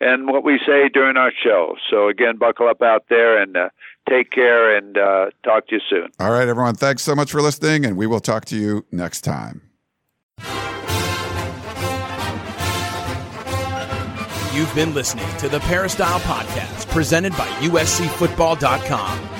and 0.00 0.26
what 0.28 0.44
we 0.44 0.58
say 0.66 0.88
during 0.88 1.18
our 1.18 1.30
show. 1.44 1.76
So, 1.90 2.08
again, 2.08 2.38
buckle 2.38 2.68
up 2.68 2.80
out 2.80 3.04
there 3.10 3.40
and 3.40 3.56
uh, 3.56 3.68
take 4.08 4.30
care 4.30 4.74
and 4.74 4.96
uh, 4.96 5.26
talk 5.44 5.68
to 5.68 5.74
you 5.74 5.80
soon. 5.90 6.08
All 6.18 6.30
right, 6.30 6.48
everyone. 6.48 6.74
Thanks 6.74 7.02
so 7.02 7.14
much 7.14 7.30
for 7.30 7.42
listening, 7.42 7.84
and 7.84 7.98
we 7.98 8.06
will 8.06 8.20
talk 8.20 8.46
to 8.46 8.56
you 8.56 8.86
next 8.90 9.20
time. 9.20 9.60
You've 14.54 14.74
been 14.74 14.94
listening 14.94 15.28
to 15.38 15.48
the 15.48 15.60
Peristyle 15.60 16.20
Podcast 16.20 16.88
presented 16.90 17.32
by 17.32 17.46
USCFootball.com. 17.60 19.39